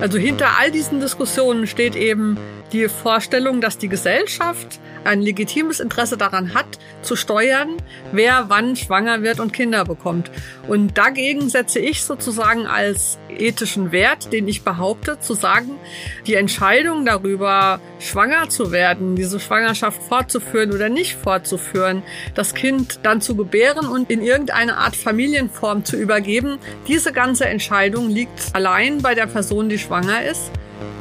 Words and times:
Also 0.00 0.16
hinter 0.16 0.58
all 0.58 0.70
diesen 0.70 1.00
Diskussionen 1.00 1.66
steht 1.66 1.94
eben 1.94 2.38
die 2.72 2.88
Vorstellung, 2.88 3.60
dass 3.60 3.76
die 3.76 3.88
Gesellschaft 3.88 4.80
ein 5.04 5.20
legitimes 5.20 5.80
Interesse 5.80 6.16
daran 6.16 6.54
hat, 6.54 6.66
zu 7.02 7.16
steuern, 7.16 7.76
wer 8.12 8.46
wann 8.48 8.76
schwanger 8.76 9.22
wird 9.22 9.40
und 9.40 9.52
Kinder 9.52 9.84
bekommt. 9.84 10.30
Und 10.68 10.98
dagegen 10.98 11.48
setze 11.48 11.78
ich 11.78 12.04
sozusagen 12.04 12.66
als 12.66 13.18
ethischen 13.28 13.92
Wert, 13.92 14.32
den 14.32 14.48
ich 14.48 14.62
behaupte, 14.62 15.18
zu 15.20 15.34
sagen, 15.34 15.78
die 16.26 16.34
Entscheidung 16.34 17.04
darüber, 17.04 17.80
schwanger 17.98 18.48
zu 18.48 18.72
werden, 18.72 19.16
diese 19.16 19.40
Schwangerschaft 19.40 20.02
fortzuführen 20.02 20.72
oder 20.72 20.88
nicht 20.88 21.16
fortzuführen, 21.16 22.02
das 22.34 22.54
Kind 22.54 23.00
dann 23.02 23.20
zu 23.20 23.36
gebären 23.36 23.86
und 23.86 24.10
in 24.10 24.22
irgendeine 24.22 24.76
Art 24.76 24.96
Familienform 24.96 25.84
zu 25.84 25.96
übergeben, 25.96 26.58
diese 26.88 27.12
ganze 27.12 27.46
Entscheidung 27.46 28.08
liegt 28.08 28.54
allein 28.54 28.98
bei 28.98 29.14
der 29.14 29.26
Person, 29.26 29.68
die 29.68 29.78
schwanger 29.78 30.24
ist. 30.24 30.50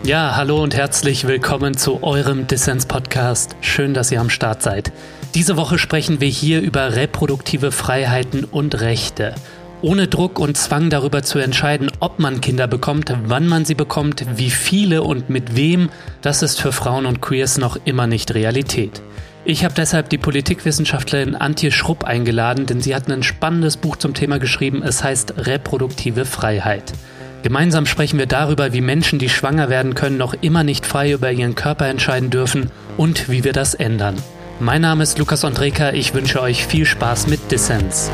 Ja, 0.04 0.36
hallo 0.36 0.64
und 0.64 0.76
herzlich 0.76 1.28
willkommen 1.28 1.78
zu 1.78 2.04
eurem 2.04 2.48
Dissens-Podcast. 2.48 3.56
Schön, 3.62 3.94
dass 3.94 4.12
ihr 4.12 4.20
am 4.20 4.30
Start 4.30 4.64
seid. 4.64 4.92
Diese 5.36 5.58
Woche 5.58 5.78
sprechen 5.78 6.20
wir 6.20 6.28
hier 6.28 6.62
über 6.62 6.96
reproduktive 6.96 7.72
Freiheiten 7.72 8.44
und 8.44 8.82
Rechte. 8.82 9.36
Ohne 9.82 10.08
Druck 10.08 10.40
und 10.40 10.58
Zwang 10.58 10.90
darüber 10.90 11.22
zu 11.24 11.40
entscheiden, 11.40 11.90
ob 12.00 12.20
man 12.20 12.42
Kinder 12.42 12.68
bekommt, 12.68 13.14
wann 13.26 13.48
man 13.48 13.66
sie 13.66 13.76
bekommt, 13.76 14.26
wie 14.36 14.50
viele 14.50 15.04
und 15.04 15.30
mit 15.30 15.56
wem, 15.56 15.90
das 16.22 16.42
ist 16.42 16.60
für 16.60 16.72
Frauen 16.72 17.06
und 17.06 17.22
Queers 17.22 17.58
noch 17.58 17.78
immer 17.86 18.08
nicht 18.08 18.34
Realität. 18.34 19.02
Ich 19.46 19.64
habe 19.64 19.74
deshalb 19.74 20.10
die 20.10 20.18
Politikwissenschaftlerin 20.18 21.36
Antje 21.36 21.72
Schrupp 21.72 22.04
eingeladen, 22.04 22.66
denn 22.66 22.82
sie 22.82 22.94
hat 22.94 23.10
ein 23.10 23.24
spannendes 23.24 23.78
Buch 23.78 23.96
zum 23.96 24.14
Thema 24.14 24.38
geschrieben. 24.38 24.84
Es 24.84 25.04
heißt 25.04 25.36
Reproduktive 25.38 26.26
Freiheit. 26.26 26.92
Gemeinsam 27.42 27.86
sprechen 27.86 28.20
wir 28.20 28.26
darüber, 28.26 28.74
wie 28.74 28.82
Menschen, 28.82 29.18
die 29.18 29.30
schwanger 29.30 29.70
werden 29.70 29.96
können, 29.96 30.18
noch 30.18 30.34
immer 30.42 30.64
nicht 30.64 30.86
frei 30.86 31.14
über 31.14 31.32
ihren 31.32 31.56
Körper 31.56 31.88
entscheiden 31.88 32.30
dürfen 32.30 32.70
und 32.98 33.30
wie 33.30 33.44
wir 33.44 33.54
das 33.54 33.74
ändern. 33.74 34.16
Mein 34.60 34.82
Name 34.82 35.04
ist 35.04 35.18
Lukas 35.18 35.46
Andreka, 35.46 35.92
ich 35.92 36.14
wünsche 36.14 36.42
euch 36.42 36.66
viel 36.66 36.86
Spaß 36.86 37.28
mit 37.28 37.50
Dissens. 37.50 38.12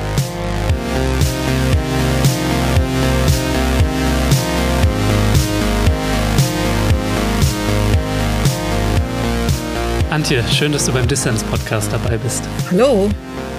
Antje, 10.15 10.41
schön, 10.49 10.71
dass 10.71 10.85
du 10.85 10.93
beim 10.93 11.09
Dissens-Podcast 11.09 11.91
dabei 11.91 12.17
bist. 12.17 12.41
Hallo. 12.71 13.09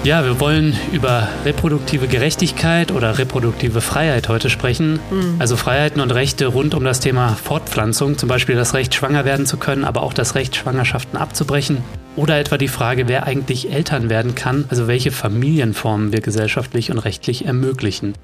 Ja, 0.03 0.25
wir 0.25 0.39
wollen 0.39 0.75
über 0.91 1.27
reproduktive 1.45 2.07
Gerechtigkeit 2.07 2.91
oder 2.91 3.19
reproduktive 3.19 3.79
Freiheit 3.79 4.27
heute 4.27 4.49
sprechen. 4.49 4.93
Mhm. 5.11 5.35
Also 5.37 5.55
Freiheiten 5.55 6.01
und 6.01 6.09
Rechte 6.09 6.47
rund 6.47 6.73
um 6.73 6.83
das 6.83 6.99
Thema 6.99 7.35
Fortpflanzung, 7.35 8.17
zum 8.17 8.27
Beispiel 8.27 8.55
das 8.55 8.73
Recht, 8.73 8.95
schwanger 8.95 9.23
werden 9.23 9.45
zu 9.45 9.57
können, 9.57 9.85
aber 9.85 10.01
auch 10.01 10.13
das 10.13 10.33
Recht, 10.33 10.55
Schwangerschaften 10.55 11.19
abzubrechen. 11.19 11.83
Oder 12.15 12.39
etwa 12.39 12.57
die 12.57 12.69
Frage, 12.69 13.07
wer 13.07 13.27
eigentlich 13.27 13.71
Eltern 13.71 14.09
werden 14.09 14.33
kann, 14.33 14.65
also 14.69 14.87
welche 14.87 15.11
Familienformen 15.11 16.11
wir 16.11 16.21
gesellschaftlich 16.21 16.89
und 16.89 16.97
rechtlich 16.97 17.45
ermöglichen. 17.45 18.15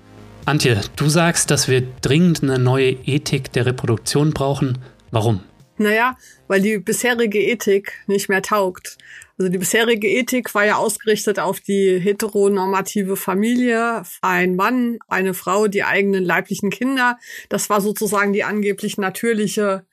Antje, 0.45 0.81
du 0.95 1.08
sagst, 1.08 1.52
dass 1.52 1.67
wir 1.67 1.84
dringend 2.02 2.42
eine 2.42 2.58
neue 2.58 2.94
Ethik 3.06 3.52
der 3.52 3.67
Reproduktion 3.67 4.31
brauchen. 4.31 4.80
Warum? 5.11 5.42
Naja, 5.84 6.17
weil 6.48 6.62
die 6.62 6.78
bisherige 6.78 7.39
Ethik 7.39 7.94
nicht 8.08 8.30
mehr 8.30 8.42
taugt. 8.42 8.98
Also 9.38 9.52
die 9.52 9.58
bisherige 9.58 10.08
Ethik 10.08 10.56
war 10.56 10.66
ja 10.66 10.76
ausgerichtet 10.78 11.39
auf 11.39 11.59
die 11.59 12.00
heteronormative 12.00 13.17
Familie, 13.17 14.04
ein 14.22 14.56
Mann, 14.56 15.00
eine 15.08 15.34
Frau, 15.34 15.67
die 15.67 15.84
eigenen 15.84 16.23
leiblichen 16.23 16.70
Kinder. 16.70 17.17
Das 17.50 17.70
war 17.70 17.81
sozusagen 17.81 18.31
die 18.31 18.44
angeblich 18.44 18.98
natürliche 18.98 19.86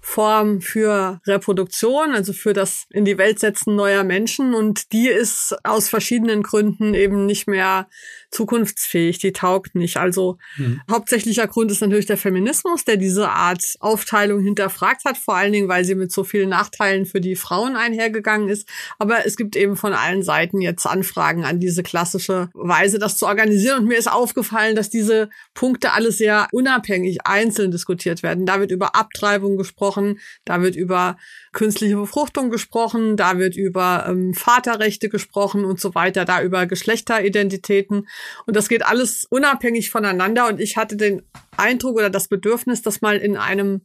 Form 0.00 0.60
für 0.60 1.20
Reproduktion, 1.26 2.12
also 2.12 2.32
für 2.32 2.52
das 2.52 2.86
in 2.90 3.04
die 3.04 3.18
Welt 3.18 3.38
setzen 3.38 3.74
neuer 3.74 4.04
Menschen. 4.04 4.54
Und 4.54 4.92
die 4.92 5.08
ist 5.08 5.56
aus 5.64 5.88
verschiedenen 5.88 6.42
Gründen 6.42 6.94
eben 6.94 7.26
nicht 7.26 7.46
mehr 7.46 7.88
zukunftsfähig, 8.30 9.18
die 9.18 9.32
taugt 9.32 9.74
nicht. 9.74 9.96
Also 9.96 10.38
mhm. 10.56 10.80
hauptsächlicher 10.90 11.46
Grund 11.46 11.70
ist 11.70 11.80
natürlich 11.80 12.06
der 12.06 12.16
Feminismus, 12.16 12.84
der 12.84 12.96
diese 12.96 13.30
Art 13.30 13.62
Aufteilung 13.80 14.42
hinterfragt 14.42 15.04
hat, 15.04 15.16
vor 15.16 15.36
allen 15.36 15.52
Dingen, 15.52 15.68
weil 15.68 15.84
sie 15.84 15.94
mit 15.94 16.12
so 16.12 16.24
vielen 16.24 16.50
Nachteilen 16.50 17.06
für 17.06 17.20
die 17.20 17.36
Frauen 17.36 17.76
einhergegangen 17.76 18.48
ist. 18.48 18.68
Aber 18.98 19.26
es 19.26 19.36
gibt 19.36 19.56
eben 19.56 19.76
von 19.76 19.92
allen 19.92 20.22
Seiten 20.22 20.60
jetzt 20.60 20.86
Anfragen 20.86 21.44
an 21.44 21.60
diese 21.60 21.82
klassische 21.82 22.50
Weise, 22.54 22.98
das 22.98 23.16
zu 23.16 23.26
organisieren. 23.26 23.80
Und 23.80 23.88
mir 23.88 23.98
ist 23.98 24.10
aufgefallen, 24.10 24.76
dass 24.76 24.90
diese 24.90 25.30
Punkte 25.54 25.92
alle 25.92 26.12
sehr 26.12 26.48
unabhängig 26.52 27.26
einzeln 27.26 27.70
diskutiert 27.70 28.22
werden. 28.22 28.46
Da 28.46 28.60
wird 28.60 28.70
über 28.70 28.94
Abtreibung 28.94 29.56
gesprochen, 29.66 30.20
da 30.44 30.62
wird 30.62 30.76
über 30.76 31.16
künstliche 31.52 31.96
Befruchtung 31.96 32.50
gesprochen, 32.50 33.16
da 33.16 33.38
wird 33.38 33.56
über 33.56 34.06
ähm, 34.08 34.32
Vaterrechte 34.32 35.08
gesprochen 35.08 35.64
und 35.64 35.80
so 35.80 35.94
weiter, 35.94 36.24
da 36.24 36.42
über 36.42 36.66
Geschlechteridentitäten. 36.66 38.08
Und 38.46 38.56
das 38.56 38.68
geht 38.68 38.84
alles 38.84 39.26
unabhängig 39.28 39.90
voneinander. 39.90 40.48
Und 40.48 40.60
ich 40.60 40.76
hatte 40.76 40.96
den 40.96 41.22
Eindruck 41.56 41.96
oder 41.96 42.10
das 42.10 42.28
Bedürfnis, 42.28 42.82
das 42.82 43.00
mal 43.00 43.16
in 43.16 43.36
einem 43.36 43.82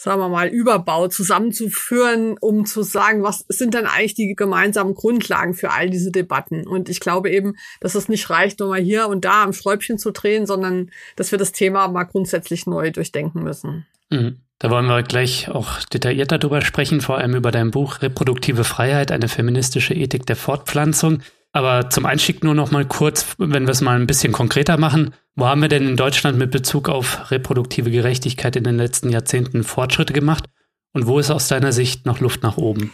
sagen 0.00 0.20
wir 0.20 0.28
mal, 0.28 0.46
Überbau 0.46 1.08
zusammenzuführen, 1.08 2.36
um 2.40 2.66
zu 2.66 2.84
sagen, 2.84 3.24
was 3.24 3.44
sind 3.48 3.74
denn 3.74 3.84
eigentlich 3.84 4.14
die 4.14 4.36
gemeinsamen 4.36 4.94
Grundlagen 4.94 5.54
für 5.54 5.72
all 5.72 5.90
diese 5.90 6.12
Debatten? 6.12 6.68
Und 6.68 6.88
ich 6.88 7.00
glaube 7.00 7.30
eben, 7.30 7.56
dass 7.80 7.96
es 7.96 8.08
nicht 8.08 8.30
reicht, 8.30 8.60
nur 8.60 8.68
mal 8.68 8.80
hier 8.80 9.08
und 9.08 9.24
da 9.24 9.42
am 9.42 9.52
Schräubchen 9.52 9.98
zu 9.98 10.12
drehen, 10.12 10.46
sondern 10.46 10.92
dass 11.16 11.32
wir 11.32 11.38
das 11.38 11.50
Thema 11.50 11.88
mal 11.88 12.04
grundsätzlich 12.04 12.64
neu 12.64 12.92
durchdenken 12.92 13.42
müssen. 13.42 13.86
Mhm. 14.08 14.38
Da 14.60 14.70
wollen 14.70 14.86
wir 14.86 15.02
gleich 15.04 15.48
auch 15.48 15.84
detaillierter 15.84 16.38
darüber 16.38 16.62
sprechen, 16.62 17.00
vor 17.00 17.18
allem 17.18 17.34
über 17.36 17.52
dein 17.52 17.70
Buch 17.70 18.02
Reproduktive 18.02 18.64
Freiheit, 18.64 19.12
eine 19.12 19.28
feministische 19.28 19.94
Ethik 19.94 20.26
der 20.26 20.36
Fortpflanzung. 20.36 21.20
Aber 21.52 21.90
zum 21.90 22.06
Einstieg 22.06 22.42
nur 22.42 22.54
noch 22.54 22.70
mal 22.70 22.84
kurz, 22.84 23.34
wenn 23.38 23.66
wir 23.66 23.70
es 23.70 23.80
mal 23.80 23.96
ein 23.96 24.06
bisschen 24.06 24.32
konkreter 24.32 24.76
machen. 24.76 25.14
Wo 25.36 25.46
haben 25.46 25.62
wir 25.62 25.68
denn 25.68 25.88
in 25.88 25.96
Deutschland 25.96 26.36
mit 26.36 26.50
Bezug 26.50 26.88
auf 26.88 27.30
reproduktive 27.30 27.90
Gerechtigkeit 27.90 28.56
in 28.56 28.64
den 28.64 28.76
letzten 28.76 29.10
Jahrzehnten 29.10 29.62
Fortschritte 29.62 30.12
gemacht? 30.12 30.44
Und 30.92 31.06
wo 31.06 31.18
ist 31.18 31.30
aus 31.30 31.48
deiner 31.48 31.72
Sicht 31.72 32.06
noch 32.06 32.20
Luft 32.20 32.42
nach 32.42 32.56
oben? 32.56 32.92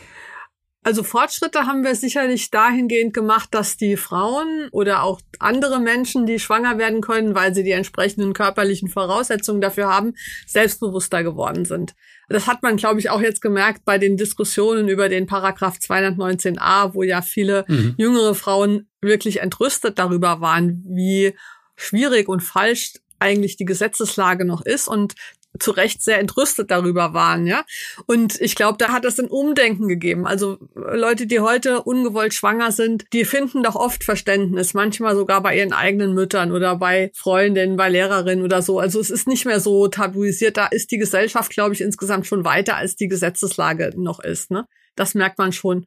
Also 0.84 1.02
Fortschritte 1.02 1.60
haben 1.60 1.82
wir 1.82 1.94
sicherlich 1.94 2.50
dahingehend 2.50 3.14
gemacht, 3.14 3.48
dass 3.52 3.78
die 3.78 3.96
Frauen 3.96 4.68
oder 4.70 5.02
auch 5.02 5.18
andere 5.38 5.80
Menschen, 5.80 6.26
die 6.26 6.38
schwanger 6.38 6.76
werden 6.76 7.00
können, 7.00 7.34
weil 7.34 7.54
sie 7.54 7.62
die 7.62 7.70
entsprechenden 7.70 8.34
körperlichen 8.34 8.88
Voraussetzungen 8.88 9.62
dafür 9.62 9.88
haben, 9.88 10.12
selbstbewusster 10.46 11.24
geworden 11.24 11.64
sind. 11.64 11.94
Das 12.28 12.46
hat 12.46 12.62
man, 12.62 12.76
glaube 12.76 13.00
ich, 13.00 13.08
auch 13.08 13.22
jetzt 13.22 13.40
gemerkt 13.40 13.86
bei 13.86 13.96
den 13.96 14.18
Diskussionen 14.18 14.88
über 14.88 15.08
den 15.08 15.26
Paragraph 15.26 15.78
219a, 15.78 16.94
wo 16.94 17.02
ja 17.02 17.22
viele 17.22 17.64
mhm. 17.66 17.94
jüngere 17.96 18.34
Frauen 18.34 18.86
wirklich 19.00 19.40
entrüstet 19.40 19.98
darüber 19.98 20.42
waren, 20.42 20.84
wie 20.86 21.34
schwierig 21.76 22.28
und 22.28 22.40
falsch 22.40 22.92
eigentlich 23.18 23.56
die 23.56 23.64
Gesetzeslage 23.64 24.44
noch 24.44 24.60
ist 24.60 24.86
und 24.86 25.14
zu 25.58 25.70
Recht 25.70 26.02
sehr 26.02 26.18
entrüstet 26.18 26.70
darüber 26.70 27.14
waren, 27.14 27.46
ja. 27.46 27.64
Und 28.06 28.40
ich 28.40 28.56
glaube, 28.56 28.78
da 28.78 28.88
hat 28.88 29.04
es 29.04 29.20
ein 29.20 29.28
Umdenken 29.28 29.88
gegeben. 29.88 30.26
Also 30.26 30.58
Leute, 30.74 31.26
die 31.26 31.40
heute 31.40 31.82
ungewollt 31.82 32.34
schwanger 32.34 32.72
sind, 32.72 33.04
die 33.12 33.24
finden 33.24 33.62
doch 33.62 33.76
oft 33.76 34.04
Verständnis, 34.04 34.74
manchmal 34.74 35.14
sogar 35.14 35.42
bei 35.42 35.56
ihren 35.56 35.72
eigenen 35.72 36.14
Müttern 36.14 36.52
oder 36.52 36.76
bei 36.76 37.10
Freundinnen, 37.14 37.76
bei 37.76 37.88
Lehrerinnen 37.88 38.44
oder 38.44 38.62
so. 38.62 38.78
Also 38.78 39.00
es 39.00 39.10
ist 39.10 39.28
nicht 39.28 39.46
mehr 39.46 39.60
so 39.60 39.86
tabuisiert. 39.88 40.56
Da 40.56 40.66
ist 40.66 40.90
die 40.90 40.98
Gesellschaft, 40.98 41.52
glaube 41.52 41.74
ich, 41.74 41.80
insgesamt 41.80 42.26
schon 42.26 42.44
weiter, 42.44 42.76
als 42.76 42.96
die 42.96 43.08
Gesetzeslage 43.08 43.92
noch 43.96 44.20
ist. 44.20 44.50
Ne? 44.50 44.66
Das 44.96 45.14
merkt 45.14 45.38
man 45.38 45.52
schon. 45.52 45.86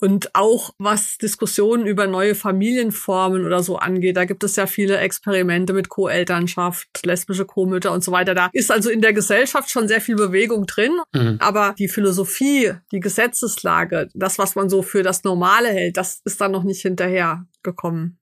Und 0.00 0.34
auch 0.34 0.70
was 0.78 1.18
Diskussionen 1.18 1.86
über 1.86 2.06
neue 2.06 2.36
Familienformen 2.36 3.44
oder 3.44 3.62
so 3.62 3.76
angeht, 3.76 4.16
da 4.16 4.24
gibt 4.24 4.44
es 4.44 4.54
ja 4.54 4.66
viele 4.66 4.98
Experimente 4.98 5.72
mit 5.72 5.88
Co-Elternschaft, 5.88 6.88
lesbische 7.04 7.44
Co-Mütter 7.44 7.92
und 7.92 8.04
so 8.04 8.12
weiter. 8.12 8.34
Da 8.34 8.48
ist 8.52 8.70
also 8.70 8.90
in 8.90 9.00
der 9.00 9.12
Gesellschaft 9.12 9.70
schon 9.70 9.88
sehr 9.88 10.00
viel 10.00 10.14
Bewegung 10.14 10.66
drin. 10.66 10.92
Mhm. 11.12 11.38
Aber 11.40 11.74
die 11.78 11.88
Philosophie, 11.88 12.74
die 12.92 13.00
Gesetzeslage, 13.00 14.08
das, 14.14 14.38
was 14.38 14.54
man 14.54 14.68
so 14.68 14.82
für 14.82 15.02
das 15.02 15.24
Normale 15.24 15.68
hält, 15.68 15.96
das 15.96 16.20
ist 16.24 16.40
dann 16.40 16.52
noch 16.52 16.62
nicht 16.62 16.82
hinterhergekommen. 16.82 18.18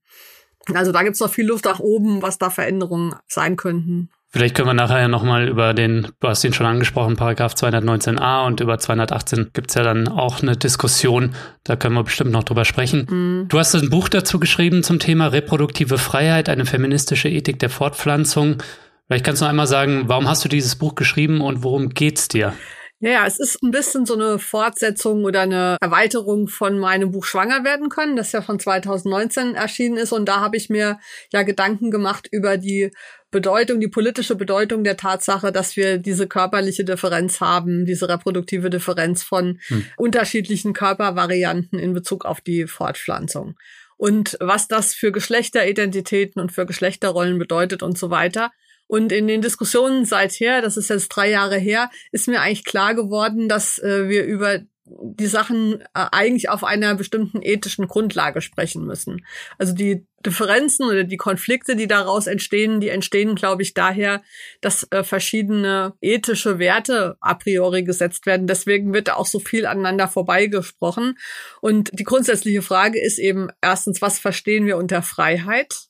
Also 0.75 0.93
da 0.93 1.03
gibt 1.03 1.15
es 1.15 1.21
noch 1.21 1.33
viel 1.33 1.47
Luft 1.47 1.65
nach 1.65 1.79
oben, 1.79 2.23
was 2.23 2.39
da 2.39 2.51
Veränderungen 2.51 3.15
sein 3.29 3.57
könnten. 3.57 4.11
Vielleicht 4.31 4.55
können 4.55 4.69
wir 4.69 4.75
nachher 4.75 5.01
ja 5.01 5.09
nochmal 5.09 5.49
über 5.49 5.73
den, 5.73 6.09
du 6.21 6.29
hast 6.29 6.45
ihn 6.45 6.53
schon 6.53 6.67
angesprochen, 6.67 7.17
Paragraph 7.17 7.55
219a 7.55 8.47
und 8.47 8.61
über 8.61 8.79
218 8.79 9.51
gibt 9.55 9.71
es 9.71 9.77
ja 9.77 9.83
dann 9.83 10.09
auch 10.09 10.43
eine 10.43 10.57
Diskussion. 10.57 11.35
Da 11.65 11.77
können 11.77 11.95
wir 11.95 12.03
bestimmt 12.03 12.33
noch 12.33 12.45
drüber 12.45 12.65
sprechen. 12.65 13.07
Mhm. 13.09 13.49
Du 13.49 13.59
hast 13.59 13.75
ein 13.75 13.89
Buch 13.89 14.09
dazu 14.09 14.41
geschrieben 14.41 14.83
zum 14.83 14.99
Thema 14.99 15.29
reproduktive 15.29 15.97
Freiheit, 15.97 16.49
eine 16.49 16.67
feministische 16.67 17.29
Ethik 17.29 17.61
der 17.61 17.71
Fortpflanzung. 17.71 18.63
Vielleicht 19.07 19.25
kannst 19.25 19.41
du 19.41 19.45
noch 19.45 19.51
einmal 19.51 19.69
sagen, 19.69 20.05
warum 20.07 20.29
hast 20.29 20.45
du 20.45 20.49
dieses 20.49 20.75
Buch 20.75 20.97
geschrieben 20.97 21.41
und 21.41 21.63
worum 21.63 21.91
geht's 21.91 22.29
dir? 22.29 22.53
Ja, 22.99 23.27
es 23.27 23.39
ist 23.39 23.63
ein 23.63 23.73
bisschen 23.73 24.07
so 24.07 24.15
eine 24.15 24.39
Fortsetzung 24.39 25.25
oder 25.25 25.43
eine 25.43 25.77
Erweiterung 25.83 26.49
von 26.49 26.79
meinem 26.79 27.11
Buch 27.11 27.27
Schwanger 27.27 27.63
werden 27.63 27.91
können, 27.91 28.17
das 28.17 28.33
ja 28.33 28.41
von 28.41 28.59
2019 28.59 29.55
erschienen 29.55 29.99
ist. 29.99 30.13
Und 30.13 30.27
da 30.27 30.41
habe 30.41 30.57
ich 30.57 30.71
mir 30.71 30.99
ja 31.31 31.43
Gedanken 31.43 31.91
gemacht 31.91 32.27
über 32.33 32.57
die 32.57 32.91
Bedeutung, 33.31 33.81
die 33.81 33.89
politische 33.89 34.37
Bedeutung 34.37 34.85
der 34.85 34.97
Tatsache, 34.97 35.51
dass 35.51 35.77
wir 35.77 35.99
diese 35.99 36.29
körperliche 36.29 36.85
Differenz 36.85 37.41
haben, 37.41 37.85
diese 37.85 38.09
reproduktive 38.09 38.71
Differenz 38.71 39.23
von 39.23 39.59
hm. 39.67 39.85
unterschiedlichen 39.97 40.73
Körpervarianten 40.73 41.79
in 41.79 41.93
Bezug 41.93 42.25
auf 42.25 42.41
die 42.41 42.67
Fortpflanzung. 42.67 43.57
Und 43.97 44.37
was 44.41 44.69
das 44.69 44.95
für 44.95 45.11
Geschlechteridentitäten 45.11 46.41
und 46.41 46.53
für 46.53 46.67
Geschlechterrollen 46.67 47.39
bedeutet 47.39 47.83
und 47.83 47.99
so 47.99 48.11
weiter. 48.11 48.53
Und 48.87 49.11
in 49.11 49.27
den 49.27 49.43
Diskussionen 49.43 50.05
seither, 50.05 50.63
das 50.63 50.77
ist 50.77 50.91
jetzt 50.91 51.09
drei 51.09 51.31
Jahre 51.31 51.57
her, 51.57 51.91
ist 52.13 52.29
mir 52.29 52.41
eigentlich 52.41 52.65
klar 52.65 52.95
geworden, 52.95 53.49
dass 53.49 53.79
äh, 53.79 54.09
wir 54.09 54.25
über 54.25 54.61
die 54.89 55.27
Sachen 55.27 55.81
äh, 55.81 55.85
eigentlich 56.13 56.49
auf 56.49 56.63
einer 56.63 56.95
bestimmten 56.95 57.43
ethischen 57.43 57.89
Grundlage 57.89 58.41
sprechen 58.41 58.85
müssen. 58.85 59.27
Also 59.59 59.75
die 59.75 60.07
Differenzen 60.25 60.87
oder 60.87 61.05
die 61.05 61.17
Konflikte, 61.17 61.77
die 61.77 61.89
daraus 61.89 62.27
entstehen, 62.27 62.81
die 62.81 62.89
entstehen, 62.89 63.35
glaube 63.35 63.63
ich, 63.63 63.75
daher, 63.75 64.23
dass 64.61 64.87
äh, 64.91 65.03
verschiedene 65.03 65.95
ethische 66.01 66.59
Werte 66.59 67.17
a 67.21 67.35
priori 67.35 67.83
gesetzt 67.83 68.27
werden. 68.27 68.47
Deswegen 68.47 68.93
wird 68.95 69.09
da 69.09 69.15
auch 69.15 69.27
so 69.27 69.41
viel 69.41 69.67
aneinander 69.67 70.09
vorbeigesprochen. 70.09 71.19
Und 71.61 71.91
die 71.93 72.05
grundsätzliche 72.05 72.63
Frage 72.63 73.01
ist 73.01 73.19
eben 73.19 73.49
erstens, 73.61 74.01
was 74.03 74.19
verstehen 74.19 74.67
wir 74.67 74.77
unter 74.77 75.03
Freiheit? 75.03 75.89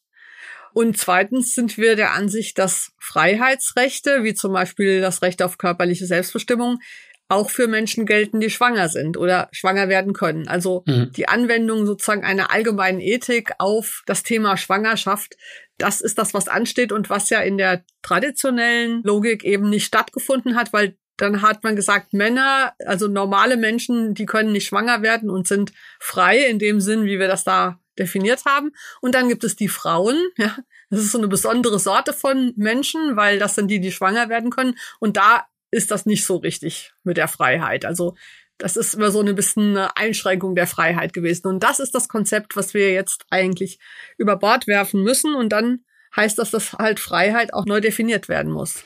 Und 0.77 0.99
zweitens 0.99 1.55
sind 1.55 1.79
wir 1.79 1.97
der 1.97 2.13
Ansicht, 2.13 2.59
dass 2.59 2.93
Freiheitsrechte, 2.99 4.25
wie 4.25 4.35
zum 4.35 4.53
Beispiel 4.53 5.01
das 5.01 5.23
Recht 5.23 5.41
auf 5.41 5.57
körperliche 5.57 6.05
Selbstbestimmung, 6.05 6.81
auch 7.29 7.51
für 7.51 7.67
Menschen 7.67 8.07
gelten, 8.07 8.41
die 8.41 8.51
schwanger 8.51 8.89
sind 8.89 9.17
oder 9.17 9.49
schwanger 9.53 9.89
werden 9.89 10.13
können. 10.13 10.47
Also 10.49 10.85
mhm. 10.87 11.11
die 11.13 11.29
Anwendung 11.29 11.87
sozusagen 11.87 12.25
einer 12.25 12.53
allgemeinen 12.53 13.01
Ethik 13.01 13.53
auf 13.59 14.03
das 14.07 14.23
Thema 14.23 14.57
Schwangerschaft, 14.57 15.37
das 15.79 16.01
ist 16.01 16.19
das, 16.19 16.35
was 16.35 16.49
ansteht 16.49 16.93
und 16.93 17.11
was 17.11 17.29
ja 17.31 17.41
in 17.41 17.59
der 17.59 17.85
traditionellen 18.03 19.03
Logik 19.03 19.45
eben 19.45 19.69
nicht 19.69 19.85
stattgefunden 19.85 20.57
hat, 20.57 20.73
weil 20.73 20.97
dann 21.17 21.43
hat 21.43 21.65
man 21.65 21.77
gesagt, 21.77 22.13
Männer, 22.13 22.75
also 22.85 23.09
normale 23.09 23.57
Menschen, 23.57 24.15
die 24.15 24.27
können 24.27 24.53
nicht 24.53 24.67
schwanger 24.67 25.03
werden 25.03 25.31
und 25.31 25.49
sind 25.49 25.73
frei 25.99 26.45
in 26.45 26.59
dem 26.59 26.81
Sinn, 26.81 27.05
wie 27.05 27.19
wir 27.19 27.29
das 27.29 27.45
da 27.45 27.81
definiert 27.99 28.45
haben. 28.45 28.73
Und 29.01 29.15
dann 29.15 29.29
gibt 29.29 29.43
es 29.43 29.57
die 29.57 29.69
Frauen, 29.69 30.17
ja. 30.37 30.57
Das 30.89 31.01
ist 31.01 31.11
so 31.11 31.19
eine 31.19 31.27
besondere 31.27 31.81
Sorte 31.81 32.13
von 32.13 32.53
Menschen, 32.55 33.17
weil 33.17 33.41
das 33.41 33.57
sind 33.57 33.69
die, 33.73 33.81
die 33.81 33.91
schwanger 33.91 34.29
werden 34.29 34.51
können. 34.51 34.79
Und 35.01 35.17
da 35.17 35.47
ist 35.71 35.91
das 35.91 36.07
nicht 36.07 36.25
so 36.25 36.37
richtig 36.37 36.93
mit 37.03 37.17
der 37.17 37.29
Freiheit. 37.29 37.85
Also 37.85 38.15
das 38.59 38.77
ist 38.77 38.95
immer 38.95 39.11
so 39.11 39.21
ein 39.21 39.35
bisschen 39.35 39.77
eine 39.77 39.97
Einschränkung 39.97 40.55
der 40.55 40.67
Freiheit 40.67 41.13
gewesen. 41.13 41.47
Und 41.49 41.63
das 41.63 41.81
ist 41.81 41.95
das 41.95 42.09
Konzept, 42.09 42.57
was 42.57 42.75
wir 42.75 42.93
jetzt 42.93 43.27
eigentlich 43.31 43.79
über 44.17 44.37
Bord 44.37 44.67
werfen 44.67 45.03
müssen. 45.03 45.35
Und 45.35 45.51
dann 45.51 45.81
heißt 46.15 46.39
das, 46.39 46.51
dass 46.51 46.73
halt 46.73 47.01
Freiheit 47.01 47.53
auch 47.53 47.67
neu 47.67 47.81
definiert 47.81 48.29
werden 48.29 48.53
muss. 48.53 48.85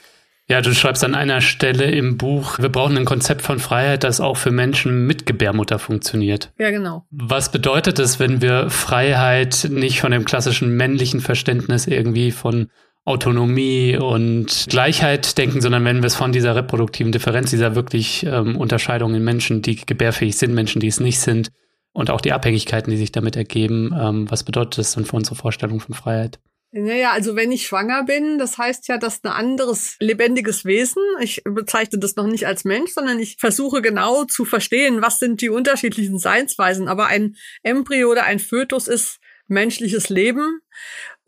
Ja, 0.49 0.61
du 0.61 0.75
schreibst 0.75 1.05
an 1.05 1.15
einer 1.15 1.41
Stelle 1.41 1.93
im 1.93 2.17
Buch, 2.17 2.59
wir 2.59 2.71
brauchen 2.71 2.97
ein 2.97 3.05
Konzept 3.05 3.43
von 3.43 3.61
Freiheit, 3.61 4.03
das 4.03 4.21
auch 4.21 4.37
für 4.37 4.51
Menschen 4.51 5.07
mit 5.07 5.25
Gebärmutter 5.25 5.79
funktioniert. 5.79 6.53
Ja, 6.59 6.73
genau. 6.73 7.07
Was 7.13 7.53
bedeutet 7.53 8.01
es, 8.01 8.19
wenn 8.19 8.43
wir 8.43 8.69
Freiheit 8.69 9.69
nicht 9.71 10.01
von 10.01 10.11
dem 10.11 10.25
klassischen 10.25 10.77
männlichen 10.77 11.21
Verständnis 11.21 11.87
irgendwie 11.87 12.33
von 12.33 12.69
Autonomie 13.11 13.97
und 13.97 14.67
Gleichheit 14.69 15.37
denken, 15.37 15.61
sondern 15.61 15.85
wenn 15.85 15.99
wir 15.99 16.07
es 16.07 16.15
von 16.15 16.33
dieser 16.33 16.55
reproduktiven 16.55 17.13
Differenz, 17.13 17.51
dieser 17.51 17.75
wirklich 17.75 18.25
ähm, 18.25 18.57
Unterscheidung 18.57 19.15
in 19.15 19.25
Menschen, 19.25 19.63
die 19.63 19.77
gebärfähig 19.77 20.39
sind, 20.39 20.55
Menschen, 20.55 20.81
die 20.81 20.87
es 20.87 21.01
nicht 21.01 21.19
sind 21.19 21.51
und 21.93 22.11
auch 22.11 22.21
die 22.21 22.33
Abhängigkeiten, 22.33 22.91
die 22.91 22.97
sich 22.97 23.13
damit 23.13 23.37
ergeben, 23.37 23.93
ähm, 24.01 24.31
was 24.31 24.45
bedeutet 24.45 24.79
das 24.79 24.93
dann 24.95 25.05
für 25.05 25.17
unsere 25.17 25.35
Vorstellung 25.35 25.81
von 25.81 25.95
Freiheit? 25.95 26.39
Naja, 26.73 27.11
also 27.11 27.35
wenn 27.35 27.51
ich 27.51 27.67
schwanger 27.67 28.05
bin, 28.05 28.39
das 28.39 28.57
heißt 28.57 28.87
ja, 28.87 28.97
dass 28.97 29.25
ein 29.25 29.33
anderes 29.33 29.97
lebendiges 29.99 30.65
Wesen, 30.65 31.03
ich 31.21 31.43
bezeichne 31.45 31.99
das 31.99 32.15
noch 32.15 32.29
nicht 32.29 32.47
als 32.47 32.65
Mensch, 32.65 32.93
sondern 32.93 33.19
ich 33.19 33.39
versuche 33.41 33.83
genau 33.83 34.25
zu 34.25 34.45
verstehen, 34.45 35.03
was 35.03 35.19
sind 35.19 35.41
die 35.41 35.49
unterschiedlichen 35.49 36.21
Seinsweisen. 36.21 36.87
Aber 36.87 37.07
ein 37.09 37.35
Embryo 37.65 38.09
oder 38.09 38.23
ein 38.23 38.39
Fötus 38.39 38.87
ist 38.87 39.19
menschliches 39.49 40.11
Leben 40.11 40.61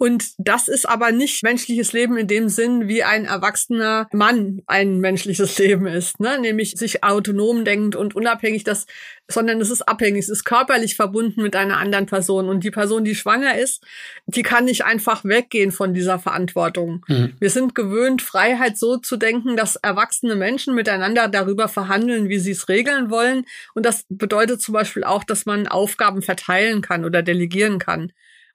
und 0.02 0.32
das 0.38 0.66
ist 0.66 0.88
aber 0.88 1.12
nicht 1.12 1.44
menschliches 1.44 1.92
Leben 1.92 2.16
in 2.16 2.26
dem 2.26 2.48
Sinn, 2.48 2.88
wie 2.88 3.04
ein 3.04 3.24
erwachsener 3.24 4.08
Mann 4.12 4.62
ein 4.66 4.98
menschliches 4.98 5.56
Leben 5.60 5.86
ist, 5.86 6.18
ne? 6.18 6.40
nämlich 6.40 6.72
sich 6.72 7.04
autonom 7.04 7.64
denkend 7.64 7.94
und 7.94 8.16
unabhängig, 8.16 8.64
das, 8.64 8.86
sondern 9.30 9.60
es 9.60 9.70
ist 9.70 9.82
abhängig, 9.82 10.24
es 10.24 10.28
ist 10.28 10.44
körperlich 10.44 10.96
verbunden 10.96 11.42
mit 11.42 11.54
einer 11.54 11.78
anderen 11.78 12.06
Person. 12.06 12.48
Und 12.48 12.64
die 12.64 12.72
Person, 12.72 13.04
die 13.04 13.14
schwanger 13.14 13.56
ist, 13.56 13.84
die 14.26 14.42
kann 14.42 14.64
nicht 14.64 14.84
einfach 14.84 15.24
weggehen 15.24 15.70
von 15.70 15.94
dieser 15.94 16.18
Verantwortung. 16.18 17.04
Mhm. 17.06 17.34
Wir 17.38 17.50
sind 17.50 17.76
gewöhnt, 17.76 18.22
Freiheit 18.22 18.78
so 18.78 18.96
zu 18.96 19.16
denken, 19.16 19.56
dass 19.56 19.76
erwachsene 19.76 20.34
Menschen 20.34 20.74
miteinander 20.74 21.28
darüber 21.28 21.68
verhandeln, 21.68 22.28
wie 22.28 22.38
sie 22.38 22.50
es 22.50 22.68
regeln 22.68 23.10
wollen. 23.10 23.44
Und 23.74 23.86
das 23.86 24.04
bedeutet 24.08 24.62
zum 24.62 24.74
Beispiel 24.74 25.04
auch, 25.04 25.22
dass 25.22 25.46
man 25.46 25.68
Aufgaben 25.68 26.22
verteilen 26.22 26.82
kann 26.82 27.04
oder 27.04 27.22
delegieren 27.22 27.78
kann. 27.78 28.12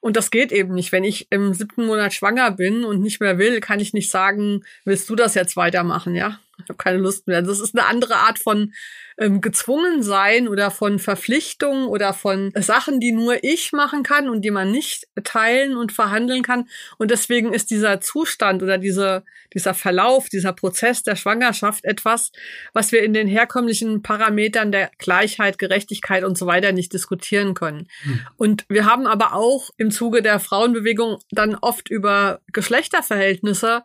Und 0.08 0.16
das 0.16 0.32
geht 0.32 0.54
eben 0.54 0.74
nicht. 0.74 0.94
Wenn 0.94 1.04
ich 1.04 1.28
im 1.32 1.54
siebten 1.54 1.86
Monat 1.86 2.14
schwanger 2.14 2.52
bin 2.52 2.86
und 2.86 3.02
nicht 3.02 3.20
mehr 3.20 3.38
will, 3.38 3.60
kann 3.60 3.82
ich 3.82 3.92
nicht 3.92 4.10
sagen, 4.10 4.64
willst 4.86 5.10
du 5.10 5.18
das 5.18 5.36
jetzt 5.36 5.58
weitermachen, 5.58 6.16
ja? 6.16 6.40
Ich 6.64 6.70
habe 6.70 6.78
keine 6.78 7.00
Lust 7.00 7.28
mehr. 7.28 7.42
Das 7.42 7.60
ist 7.60 7.78
eine 7.78 7.86
andere 7.88 8.16
Art 8.16 8.40
von 8.40 8.72
ähm, 9.18 9.42
gezwungen 9.42 10.04
sein 10.04 10.48
oder 10.48 10.70
von 10.70 11.00
Verpflichtung 11.00 11.88
oder 11.88 12.14
von 12.14 12.52
Sachen, 12.56 13.00
die 13.00 13.12
nur 13.12 13.44
ich 13.44 13.72
machen 13.72 14.04
kann 14.04 14.30
und 14.30 14.44
die 14.44 14.52
man 14.52 14.72
nicht 14.72 15.08
teilen 15.24 15.76
und 15.76 15.92
verhandeln 15.92 16.44
kann. 16.44 16.70
Und 16.98 17.10
deswegen 17.10 17.54
ist 17.54 17.72
dieser 17.72 18.00
Zustand 18.00 18.62
oder 18.62 18.78
diese, 18.78 19.24
dieser 19.54 19.74
Verlauf, 19.74 20.30
dieser 20.30 20.54
Prozess 20.54 21.04
der 21.04 21.16
Schwangerschaft 21.16 21.84
etwas, 21.84 22.32
was 22.74 22.92
wir 22.92 23.04
in 23.04 23.14
den 23.14 23.28
herkömmlichen 23.28 24.04
Parametern 24.04 24.72
der 24.72 24.92
Gleichheit, 25.00 25.58
Gerechtigkeit 25.58 26.24
und 26.24 26.38
so 26.38 26.46
weiter 26.46 26.72
nicht 26.72 26.94
diskutieren 26.94 27.56
können. 27.56 27.88
Hm. 28.04 28.20
Und 28.38 28.66
wir 28.70 28.86
haben 28.86 29.08
aber 29.08 29.34
auch 29.34 29.72
im 29.78 29.90
Zuge 29.90 30.22
der 30.22 30.40
Frauenbewegung 30.40 31.18
dann 31.32 31.56
oft 31.56 31.90
über 31.90 32.42
Geschlechterverhältnisse 32.54 33.84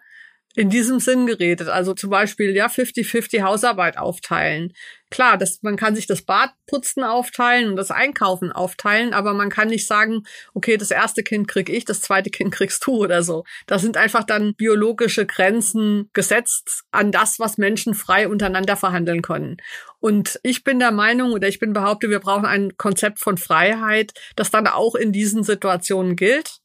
in 0.54 0.70
diesem 0.70 1.00
Sinn 1.00 1.26
geredet. 1.26 1.68
Also 1.68 1.94
zum 1.94 2.10
Beispiel, 2.10 2.54
ja, 2.54 2.66
50-50 2.66 3.42
Hausarbeit 3.42 3.98
aufteilen. 3.98 4.72
Klar, 5.10 5.36
das, 5.36 5.58
man 5.62 5.76
kann 5.76 5.94
sich 5.94 6.06
das 6.06 6.22
Badputzen 6.22 7.04
aufteilen 7.04 7.68
und 7.68 7.76
das 7.76 7.90
Einkaufen 7.90 8.50
aufteilen, 8.50 9.12
aber 9.12 9.34
man 9.34 9.50
kann 9.50 9.68
nicht 9.68 9.86
sagen, 9.86 10.22
okay, 10.54 10.78
das 10.78 10.90
erste 10.90 11.22
Kind 11.22 11.48
krieg 11.48 11.68
ich, 11.68 11.84
das 11.84 12.00
zweite 12.00 12.30
Kind 12.30 12.50
kriegst 12.50 12.86
du 12.86 12.92
oder 12.96 13.22
so. 13.22 13.44
Da 13.66 13.78
sind 13.78 13.98
einfach 13.98 14.24
dann 14.24 14.54
biologische 14.54 15.26
Grenzen 15.26 16.08
gesetzt 16.14 16.84
an 16.92 17.12
das, 17.12 17.38
was 17.38 17.58
Menschen 17.58 17.92
frei 17.94 18.26
untereinander 18.26 18.76
verhandeln 18.76 19.20
können. 19.20 19.58
Und 20.00 20.40
ich 20.42 20.64
bin 20.64 20.78
der 20.78 20.92
Meinung 20.92 21.32
oder 21.32 21.46
ich 21.46 21.58
bin 21.58 21.74
behaupte, 21.74 22.08
wir 22.08 22.20
brauchen 22.20 22.46
ein 22.46 22.76
Konzept 22.78 23.18
von 23.18 23.36
Freiheit, 23.36 24.12
das 24.34 24.50
dann 24.50 24.66
auch 24.66 24.94
in 24.94 25.12
diesen 25.12 25.44
Situationen 25.44 26.16
gilt 26.16 26.61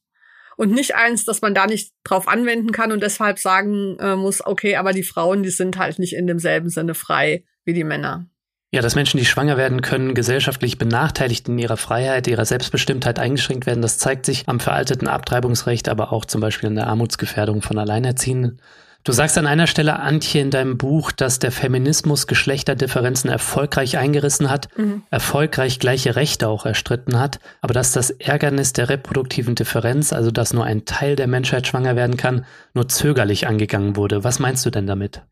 und 0.58 0.72
nicht 0.72 0.96
eins, 0.96 1.24
dass 1.24 1.40
man 1.40 1.54
da 1.54 1.66
nicht 1.66 1.92
drauf 2.02 2.26
anwenden 2.26 2.72
kann 2.72 2.90
und 2.90 3.00
deshalb 3.00 3.38
sagen 3.38 3.96
äh, 4.00 4.16
muss, 4.16 4.44
okay, 4.44 4.74
aber 4.74 4.92
die 4.92 5.04
Frauen, 5.04 5.44
die 5.44 5.50
sind 5.50 5.78
halt 5.78 6.00
nicht 6.00 6.14
in 6.14 6.26
demselben 6.26 6.68
Sinne 6.68 6.94
frei 6.94 7.44
wie 7.64 7.74
die 7.74 7.84
Männer. 7.84 8.26
Ja, 8.72 8.82
dass 8.82 8.96
Menschen, 8.96 9.18
die 9.18 9.24
schwanger 9.24 9.56
werden 9.56 9.82
können, 9.82 10.14
gesellschaftlich 10.14 10.76
benachteiligt 10.76 11.48
in 11.48 11.58
ihrer 11.58 11.76
Freiheit, 11.76 12.26
ihrer 12.26 12.44
Selbstbestimmtheit 12.44 13.20
eingeschränkt 13.20 13.66
werden, 13.66 13.80
das 13.80 13.98
zeigt 13.98 14.26
sich 14.26 14.48
am 14.48 14.58
veralteten 14.58 15.06
Abtreibungsrecht, 15.06 15.88
aber 15.88 16.12
auch 16.12 16.24
zum 16.24 16.40
Beispiel 16.40 16.68
in 16.68 16.74
der 16.74 16.88
Armutsgefährdung 16.88 17.62
von 17.62 17.78
Alleinerziehenden. 17.78 18.60
Du 19.04 19.12
sagst 19.12 19.38
an 19.38 19.46
einer 19.46 19.66
Stelle, 19.66 20.00
Antje, 20.00 20.40
in 20.40 20.50
deinem 20.50 20.76
Buch, 20.76 21.12
dass 21.12 21.38
der 21.38 21.52
Feminismus 21.52 22.26
Geschlechterdifferenzen 22.26 23.30
erfolgreich 23.30 23.96
eingerissen 23.96 24.50
hat, 24.50 24.68
mhm. 24.76 25.02
erfolgreich 25.10 25.78
gleiche 25.78 26.16
Rechte 26.16 26.48
auch 26.48 26.66
erstritten 26.66 27.18
hat, 27.18 27.40
aber 27.60 27.72
dass 27.72 27.92
das 27.92 28.10
Ärgernis 28.10 28.74
der 28.74 28.88
reproduktiven 28.90 29.54
Differenz, 29.54 30.12
also 30.12 30.30
dass 30.30 30.52
nur 30.52 30.64
ein 30.64 30.84
Teil 30.84 31.16
der 31.16 31.26
Menschheit 31.26 31.66
schwanger 31.66 31.96
werden 31.96 32.16
kann, 32.16 32.44
nur 32.74 32.88
zögerlich 32.88 33.46
angegangen 33.46 33.96
wurde. 33.96 34.24
Was 34.24 34.40
meinst 34.40 34.66
du 34.66 34.70
denn 34.70 34.86
damit? 34.86 35.22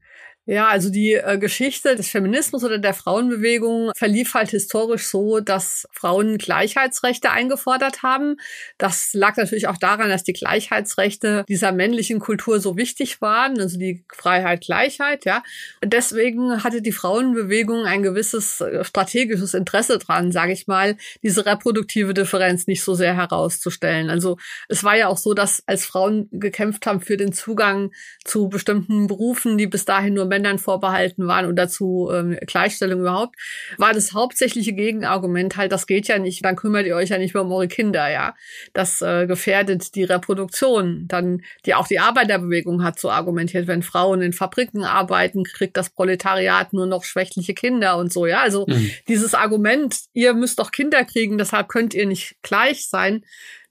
Ja, 0.49 0.69
also 0.69 0.91
die 0.91 1.15
äh, 1.15 1.39
Geschichte 1.39 1.97
des 1.97 2.09
Feminismus 2.09 2.63
oder 2.63 2.79
der 2.79 2.95
Frauenbewegung 2.95 3.91
verlief 3.97 4.35
halt 4.35 4.51
historisch 4.51 5.09
so, 5.09 5.41
dass 5.41 5.89
Frauen 5.91 6.39
Gleichheitsrechte 6.39 7.33
eingefordert 7.33 8.05
haben. 8.05 8.37
Das 8.79 9.13
lag 9.13 9.37
natürlich 9.37 9.67
auch 9.67 9.77
daran, 9.77 10.09
dass 10.09 10.23
die 10.23 10.35
Gleichheitsrechte 10.35 11.45
dieser 11.49 11.73
männlichen 11.73 12.21
Kultur 12.21 12.61
so 12.61 12.77
wichtig 12.77 13.21
waren, 13.21 13.59
also 13.59 13.77
die 13.77 14.05
Freiheit, 14.15 14.61
Gleichheit, 14.61 15.25
ja. 15.25 15.43
Deswegen 15.85 16.63
hatte 16.63 16.81
die 16.81 16.93
Frauenbewegung 16.93 17.85
ein 17.85 18.05
gewisses 18.05 18.61
äh, 18.61 18.85
strategisches 18.85 19.53
Interesse 19.53 19.99
dran, 19.99 20.31
sage 20.31 20.53
ich 20.53 20.69
mal, 20.69 20.97
diese 21.25 21.45
reproduktive 21.45 22.15
Differenz 22.15 22.69
nicht 22.69 22.85
so 22.85 22.95
sehr 22.95 23.17
herauszustellen. 23.17 24.11
Also 24.11 24.37
es 24.69 24.85
war 24.85 24.97
ja 24.97 25.09
auch 25.09 25.19
so, 25.19 25.35
dass 25.35 25.65
als 25.67 25.85
Frauen 25.85 26.29
gekämpft 26.31 26.87
haben 26.87 27.01
für 27.01 27.17
den 27.17 27.33
Zugang 27.33 27.91
zu 28.25 28.49
bestimmten 28.49 29.09
Berufen, 29.09 29.59
die 29.59 29.67
bis 29.67 29.85
dahin 29.85 30.15
nur 30.15 30.36
Männern 30.37 30.59
vorbehalten 30.59 31.27
waren 31.27 31.47
oder 31.47 31.69
zu 31.69 32.11
ähm, 32.13 32.39
Gleichstellung 32.47 33.01
überhaupt, 33.01 33.37
war 33.79 33.95
das 33.95 34.13
hauptsächliche 34.13 34.75
Gegenargument 34.75 35.57
halt, 35.57 35.73
das 35.73 35.87
geht 35.87 36.09
ja 36.09 36.19
nicht, 36.19 36.45
dann 36.45 36.57
kümmert 36.57 36.87
ihr 36.87 36.95
euch 36.95 37.09
ja 37.09 37.19
nicht 37.19 37.33
mehr 37.33 37.43
um 37.43 37.53
eure 37.53 37.69
Kinder, 37.69 38.11
ja. 38.11 38.35
Das 38.75 39.01
äh, 39.01 39.27
gefährdet 39.27 39.95
die 39.95 40.05
Reproduktion. 40.05 41.07
Dann 41.09 41.43
die 41.65 41.75
auch 41.75 41.89
die 41.89 41.99
Arbeiterbewegung 41.99 42.85
hat 42.85 43.01
so 43.01 43.11
argumentiert, 43.11 43.67
wenn 43.67 43.83
Frauen 43.83 44.21
in 44.21 44.35
Fabriken 44.35 44.85
arbeiten, 44.85 45.45
kriegt 45.45 45.77
das 45.77 45.91
Proletariat 45.91 46.73
nur 46.73 46.87
noch 46.87 47.05
schwächliche 47.05 47.55
Kinder 47.55 47.97
und 47.97 48.13
so, 48.13 48.27
ja. 48.27 48.41
Also 48.41 48.67
mhm. 48.69 48.91
dieses 49.09 49.33
Argument, 49.35 49.97
ihr 50.13 50.35
müsst 50.35 50.59
doch 50.59 50.71
Kinder 50.71 51.05
kriegen, 51.05 51.39
deshalb 51.39 51.69
könnt 51.69 51.95
ihr 51.95 52.07
nicht 52.07 52.37
gleich 52.43 52.89
sein, 52.89 53.25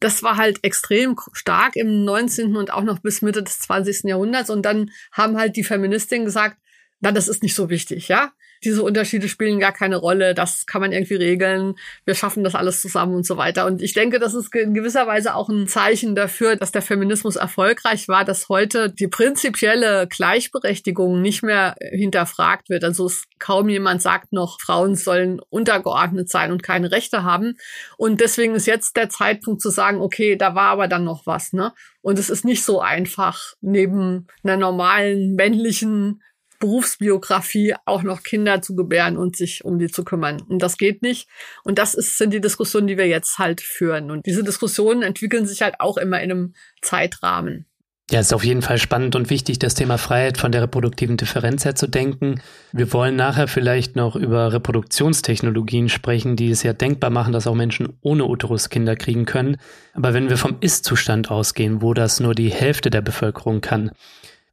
das 0.06 0.22
war 0.22 0.38
halt 0.38 0.64
extrem 0.64 1.18
stark 1.34 1.76
im 1.76 2.06
19. 2.06 2.56
und 2.56 2.72
auch 2.72 2.84
noch 2.84 3.00
bis 3.00 3.24
Mitte 3.24 3.42
des 3.42 3.58
20. 3.58 4.04
Jahrhunderts. 4.04 4.52
Und 4.52 4.62
dann 4.64 4.92
haben 5.12 5.36
halt 5.36 5.56
die 5.56 5.64
Feministinnen 5.64 6.26
gesagt, 6.26 6.58
na, 7.00 7.12
das 7.12 7.28
ist 7.28 7.42
nicht 7.42 7.56
so 7.56 7.72
wichtig, 7.72 8.08
ja 8.08 8.32
diese 8.66 8.84
Unterschiede 8.84 9.30
spielen 9.30 9.60
gar 9.60 9.72
keine 9.72 9.98
Rolle, 9.98 10.34
das 10.34 10.66
kann 10.66 10.82
man 10.82 10.92
irgendwie 10.92 11.16
regeln, 11.16 11.76
wir 12.04 12.16
schaffen 12.16 12.44
das 12.44 12.56
alles 12.56 12.82
zusammen 12.82 13.16
und 13.16 13.26
so 13.26 13.38
weiter. 13.38 13.66
Und 13.66 13.82
ich 13.82 13.94
denke, 13.94 14.20
das 14.20 14.34
ist 14.34 14.54
in 14.56 14.74
gewisser 14.74 15.08
Weise 15.08 15.36
auch 15.36 15.50
ein 15.50 15.68
Zeichen 15.68 16.16
dafür, 16.16 16.56
dass 16.56 16.72
der 16.72 16.82
Feminismus 16.82 17.36
erfolgreich 17.36 18.08
war, 18.08 18.26
dass 18.26 18.50
heute 18.50 18.90
die 18.90 19.08
prinzipielle 19.08 20.08
Gleichberechtigung 20.08 21.22
nicht 21.22 21.44
mehr 21.44 21.76
hinterfragt 21.80 22.70
wird. 22.70 22.84
Also 22.84 23.06
es 23.06 23.26
kaum 23.40 23.70
jemand 23.70 24.02
sagt 24.02 24.34
noch, 24.34 24.60
Frauen 24.60 24.96
sollen 24.96 25.40
untergeordnet 25.50 26.30
sein 26.30 26.52
und 26.52 26.64
keine 26.64 26.92
Rechte 26.92 27.24
haben. 27.24 27.58
Und 27.98 28.22
deswegen 28.22 28.56
ist 28.56 28.66
jetzt 28.66 28.98
der 28.98 29.10
Zeitpunkt 29.10 29.62
zu 29.62 29.70
sagen, 29.70 30.02
okay, 30.02 30.36
da 30.36 30.56
war 30.56 30.70
aber 30.70 30.88
dann 30.88 31.04
noch 31.04 31.26
was, 31.26 31.54
ne? 31.54 31.74
Und 32.02 32.20
es 32.20 32.30
ist 32.30 32.46
nicht 32.46 32.64
so 32.64 32.82
einfach, 32.82 33.54
neben 33.62 34.28
einer 34.44 34.58
normalen 34.58 35.34
männlichen 35.36 36.22
Berufsbiografie 36.60 37.76
auch 37.86 38.04
noch 38.04 38.24
Kinder 38.24 38.62
zu 38.62 38.76
gebären 38.76 39.18
und 39.18 39.36
sich 39.36 39.66
um 39.66 39.80
die 39.80 39.90
zu 39.90 40.04
kümmern. 40.04 40.42
Und 40.42 40.62
das 40.62 40.78
geht 40.78 41.02
nicht. 41.02 41.28
Und 41.64 41.80
das 41.80 41.94
ist, 41.94 42.18
sind 42.18 42.32
die 42.32 42.42
Diskussionen, 42.42 42.88
die 42.88 42.98
wir 42.98 43.08
jetzt 43.08 43.38
halt 43.38 43.62
führen. 43.62 44.12
Und 44.12 44.26
diese 44.26 44.44
Diskussionen 44.44 45.02
entwickeln 45.02 45.46
sich 45.46 45.62
halt 45.62 45.76
auch 45.80 45.98
immer 45.98 46.22
in 46.22 46.32
einem 46.32 46.54
Zeitrahmen. 46.82 47.66
Ja, 48.12 48.20
es 48.20 48.28
ist 48.28 48.34
auf 48.34 48.46
jeden 48.46 48.62
Fall 48.62 48.78
spannend 48.78 49.16
und 49.16 49.32
wichtig, 49.32 49.58
das 49.58 49.74
Thema 49.74 49.98
Freiheit 49.98 50.38
von 50.38 50.52
der 50.52 50.62
reproduktiven 50.62 51.18
Differenz 51.18 51.66
her 51.66 51.74
zu 51.74 51.88
denken. 51.88 52.40
Wir 52.72 52.94
wollen 52.94 53.16
nachher 53.16 53.48
vielleicht 53.48 53.96
noch 53.96 54.16
über 54.16 54.54
Reproduktionstechnologien 54.54 55.90
sprechen, 55.90 56.36
die 56.36 56.52
es 56.52 56.62
ja 56.62 56.74
denkbar 56.74 57.10
machen, 57.10 57.34
dass 57.34 57.48
auch 57.48 57.56
Menschen 57.56 57.98
ohne 58.02 58.26
Uterus 58.26 58.70
Kinder 58.70 58.96
kriegen 58.96 59.26
können. 59.26 59.58
Aber 59.96 60.14
wenn 60.14 60.30
wir 60.30 60.38
vom 60.38 60.58
Ist-Zustand 60.60 61.32
ausgehen, 61.32 61.82
wo 61.82 61.96
das 61.96 62.20
nur 62.20 62.36
die 62.36 62.50
Hälfte 62.50 62.92
der 62.92 63.02
Bevölkerung 63.02 63.62
kann, 63.62 63.90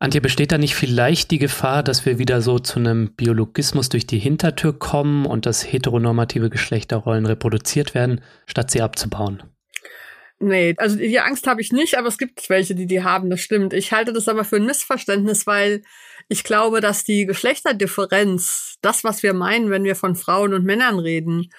Antje, 0.02 0.20
besteht 0.20 0.50
da 0.50 0.58
nicht 0.58 0.74
vielleicht 0.74 1.30
die 1.30 1.38
Gefahr, 1.38 1.84
dass 1.84 2.04
wir 2.04 2.18
wieder 2.18 2.42
so 2.42 2.58
zu 2.58 2.80
einem 2.80 3.14
Biologismus 3.14 3.88
durch 3.88 4.04
die 4.04 4.18
Hintertür 4.18 4.76
kommen 4.76 5.26
und 5.26 5.46
dass 5.46 5.72
heteronormative 5.72 6.50
Geschlechterrollen 6.50 7.24
reproduziert 7.24 7.94
werden, 7.94 8.20
statt 8.46 8.72
sie 8.72 8.82
abzubauen? 8.82 9.44
Nee, 10.40 10.74
also 10.78 10.96
die 10.96 11.20
Angst 11.20 11.46
habe 11.46 11.60
ich 11.60 11.70
nicht, 11.70 11.96
aber 11.96 12.08
es 12.08 12.18
gibt 12.18 12.50
welche, 12.50 12.74
die 12.74 12.86
die 12.86 13.04
haben, 13.04 13.30
das 13.30 13.42
stimmt. 13.42 13.74
Ich 13.74 13.92
halte 13.92 14.12
das 14.12 14.26
aber 14.26 14.42
für 14.42 14.56
ein 14.56 14.66
Missverständnis, 14.66 15.46
weil 15.46 15.82
ich 16.28 16.42
glaube, 16.42 16.80
dass 16.80 17.04
die 17.04 17.24
Geschlechterdifferenz, 17.24 18.78
das, 18.82 19.04
was 19.04 19.22
wir 19.22 19.34
meinen, 19.34 19.70
wenn 19.70 19.84
wir 19.84 19.94
von 19.94 20.16
Frauen 20.16 20.52
und 20.52 20.64
Männern 20.64 20.98
reden, 20.98 21.52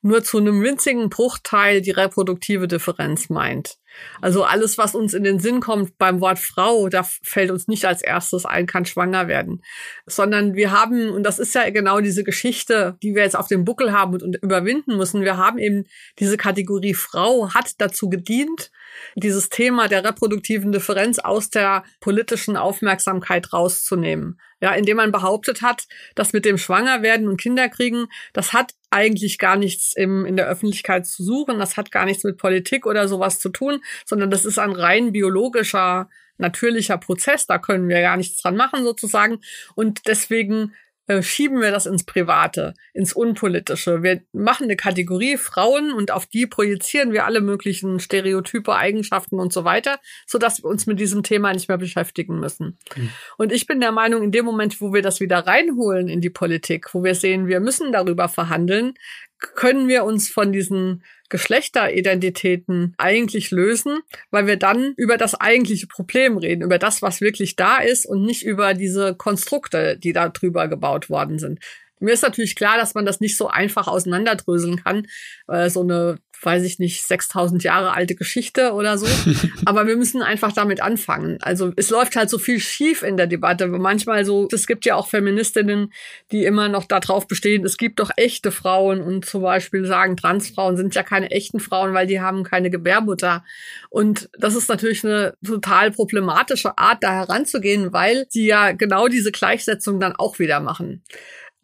nur 0.00 0.24
zu 0.24 0.38
einem 0.38 0.62
winzigen 0.62 1.10
Bruchteil 1.10 1.82
die 1.82 1.90
reproduktive 1.90 2.66
Differenz 2.66 3.28
meint. 3.28 3.76
Also 4.20 4.44
alles, 4.44 4.78
was 4.78 4.94
uns 4.94 5.14
in 5.14 5.24
den 5.24 5.38
Sinn 5.38 5.60
kommt 5.60 5.98
beim 5.98 6.20
Wort 6.20 6.38
Frau, 6.38 6.88
da 6.88 7.02
fällt 7.02 7.50
uns 7.50 7.68
nicht 7.68 7.84
als 7.84 8.02
erstes 8.02 8.44
ein, 8.44 8.66
kann 8.66 8.86
schwanger 8.86 9.28
werden, 9.28 9.62
sondern 10.06 10.54
wir 10.54 10.70
haben, 10.70 11.10
und 11.10 11.22
das 11.24 11.38
ist 11.38 11.54
ja 11.54 11.68
genau 11.70 12.00
diese 12.00 12.24
Geschichte, 12.24 12.96
die 13.02 13.14
wir 13.14 13.22
jetzt 13.22 13.36
auf 13.36 13.48
dem 13.48 13.64
Buckel 13.64 13.92
haben 13.92 14.14
und 14.14 14.36
überwinden 14.42 14.96
müssen, 14.96 15.22
wir 15.22 15.36
haben 15.36 15.58
eben 15.58 15.84
diese 16.18 16.36
Kategorie 16.36 16.94
Frau 16.94 17.52
hat 17.52 17.80
dazu 17.80 18.08
gedient, 18.08 18.70
dieses 19.16 19.48
Thema 19.48 19.88
der 19.88 20.04
reproduktiven 20.04 20.72
Differenz 20.72 21.18
aus 21.18 21.50
der 21.50 21.84
politischen 22.00 22.56
Aufmerksamkeit 22.56 23.52
rauszunehmen. 23.52 24.40
Ja, 24.60 24.72
indem 24.72 24.96
man 24.96 25.12
behauptet 25.12 25.60
hat, 25.60 25.86
dass 26.14 26.32
mit 26.32 26.46
dem 26.46 26.56
Schwangerwerden 26.56 27.28
und 27.28 27.38
Kinderkriegen, 27.38 28.06
das 28.32 28.54
hat 28.54 28.72
eigentlich 28.94 29.38
gar 29.38 29.56
nichts 29.56 29.94
im, 29.94 30.24
in 30.24 30.36
der 30.36 30.46
Öffentlichkeit 30.46 31.06
zu 31.06 31.24
suchen, 31.24 31.58
das 31.58 31.76
hat 31.76 31.90
gar 31.90 32.04
nichts 32.04 32.24
mit 32.24 32.38
Politik 32.38 32.86
oder 32.86 33.08
sowas 33.08 33.40
zu 33.40 33.48
tun, 33.48 33.80
sondern 34.06 34.30
das 34.30 34.44
ist 34.44 34.58
ein 34.58 34.72
rein 34.72 35.12
biologischer 35.12 36.08
natürlicher 36.38 36.98
Prozess, 36.98 37.46
da 37.46 37.58
können 37.58 37.88
wir 37.88 38.00
gar 38.00 38.16
nichts 38.16 38.40
dran 38.42 38.56
machen 38.56 38.84
sozusagen. 38.84 39.40
Und 39.74 40.06
deswegen 40.06 40.74
äh, 41.06 41.22
schieben 41.22 41.60
wir 41.60 41.70
das 41.70 41.86
ins 41.86 42.04
Private, 42.04 42.74
ins 42.94 43.12
Unpolitische. 43.12 44.02
Wir 44.02 44.22
machen 44.32 44.64
eine 44.64 44.76
Kategorie 44.76 45.36
Frauen 45.36 45.92
und 45.92 46.10
auf 46.10 46.26
die 46.26 46.46
projizieren 46.46 47.12
wir 47.12 47.26
alle 47.26 47.40
möglichen 47.40 48.00
Stereotype, 48.00 48.74
Eigenschaften 48.74 49.38
und 49.38 49.52
so 49.52 49.64
weiter, 49.64 49.98
so 50.26 50.38
dass 50.38 50.62
wir 50.62 50.70
uns 50.70 50.86
mit 50.86 50.98
diesem 50.98 51.22
Thema 51.22 51.52
nicht 51.52 51.68
mehr 51.68 51.78
beschäftigen 51.78 52.40
müssen. 52.40 52.78
Mhm. 52.96 53.10
Und 53.36 53.52
ich 53.52 53.66
bin 53.66 53.80
der 53.80 53.92
Meinung, 53.92 54.22
in 54.22 54.32
dem 54.32 54.46
Moment, 54.46 54.80
wo 54.80 54.94
wir 54.94 55.02
das 55.02 55.20
wieder 55.20 55.40
reinholen 55.46 56.08
in 56.08 56.20
die 56.20 56.30
Politik, 56.30 56.94
wo 56.94 57.04
wir 57.04 57.14
sehen, 57.14 57.48
wir 57.48 57.60
müssen 57.60 57.92
darüber 57.92 58.28
verhandeln, 58.28 58.94
können 59.38 59.88
wir 59.88 60.04
uns 60.04 60.30
von 60.30 60.52
diesen 60.52 61.02
Geschlechteridentitäten 61.34 62.94
eigentlich 62.96 63.50
lösen, 63.50 63.98
weil 64.30 64.46
wir 64.46 64.56
dann 64.56 64.94
über 64.96 65.16
das 65.16 65.34
eigentliche 65.34 65.88
Problem 65.88 66.38
reden, 66.38 66.62
über 66.62 66.78
das, 66.78 67.02
was 67.02 67.20
wirklich 67.20 67.56
da 67.56 67.78
ist 67.78 68.06
und 68.06 68.22
nicht 68.22 68.44
über 68.44 68.72
diese 68.72 69.16
Konstrukte, 69.16 69.98
die 69.98 70.12
da 70.12 70.28
drüber 70.28 70.68
gebaut 70.68 71.10
worden 71.10 71.40
sind. 71.40 71.58
Mir 72.00 72.12
ist 72.12 72.22
natürlich 72.22 72.56
klar, 72.56 72.76
dass 72.76 72.94
man 72.94 73.06
das 73.06 73.20
nicht 73.20 73.36
so 73.36 73.48
einfach 73.48 73.86
auseinanderdröseln 73.86 74.82
kann. 74.82 75.06
Äh, 75.48 75.70
so 75.70 75.82
eine 75.82 76.18
weiß 76.44 76.64
ich 76.64 76.78
nicht, 76.78 77.06
6000 77.06 77.62
Jahre 77.64 77.92
alte 77.92 78.14
Geschichte 78.14 78.72
oder 78.72 78.98
so. 78.98 79.06
Aber 79.64 79.86
wir 79.86 79.96
müssen 79.96 80.22
einfach 80.22 80.52
damit 80.52 80.82
anfangen. 80.82 81.38
Also 81.40 81.72
es 81.76 81.90
läuft 81.90 82.16
halt 82.16 82.30
so 82.30 82.38
viel 82.38 82.60
schief 82.60 83.02
in 83.02 83.16
der 83.16 83.26
Debatte. 83.26 83.66
Manchmal 83.66 84.24
so, 84.24 84.48
es 84.52 84.66
gibt 84.66 84.84
ja 84.84 84.96
auch 84.96 85.08
Feministinnen, 85.08 85.92
die 86.32 86.44
immer 86.44 86.68
noch 86.68 86.84
darauf 86.84 87.26
bestehen, 87.26 87.64
es 87.64 87.76
gibt 87.76 88.00
doch 88.00 88.10
echte 88.16 88.50
Frauen 88.50 89.00
und 89.00 89.24
zum 89.24 89.42
Beispiel 89.42 89.86
sagen, 89.86 90.16
Transfrauen 90.16 90.76
sind 90.76 90.94
ja 90.94 91.02
keine 91.02 91.30
echten 91.30 91.60
Frauen, 91.60 91.94
weil 91.94 92.06
die 92.06 92.20
haben 92.20 92.44
keine 92.44 92.70
Gebärmutter. 92.70 93.44
Und 93.90 94.28
das 94.38 94.54
ist 94.54 94.68
natürlich 94.68 95.04
eine 95.04 95.34
total 95.44 95.90
problematische 95.90 96.76
Art, 96.78 97.02
da 97.02 97.12
heranzugehen, 97.12 97.92
weil 97.92 98.26
sie 98.28 98.46
ja 98.46 98.72
genau 98.72 99.08
diese 99.08 99.32
Gleichsetzung 99.32 100.00
dann 100.00 100.14
auch 100.16 100.38
wieder 100.38 100.60
machen. 100.60 101.02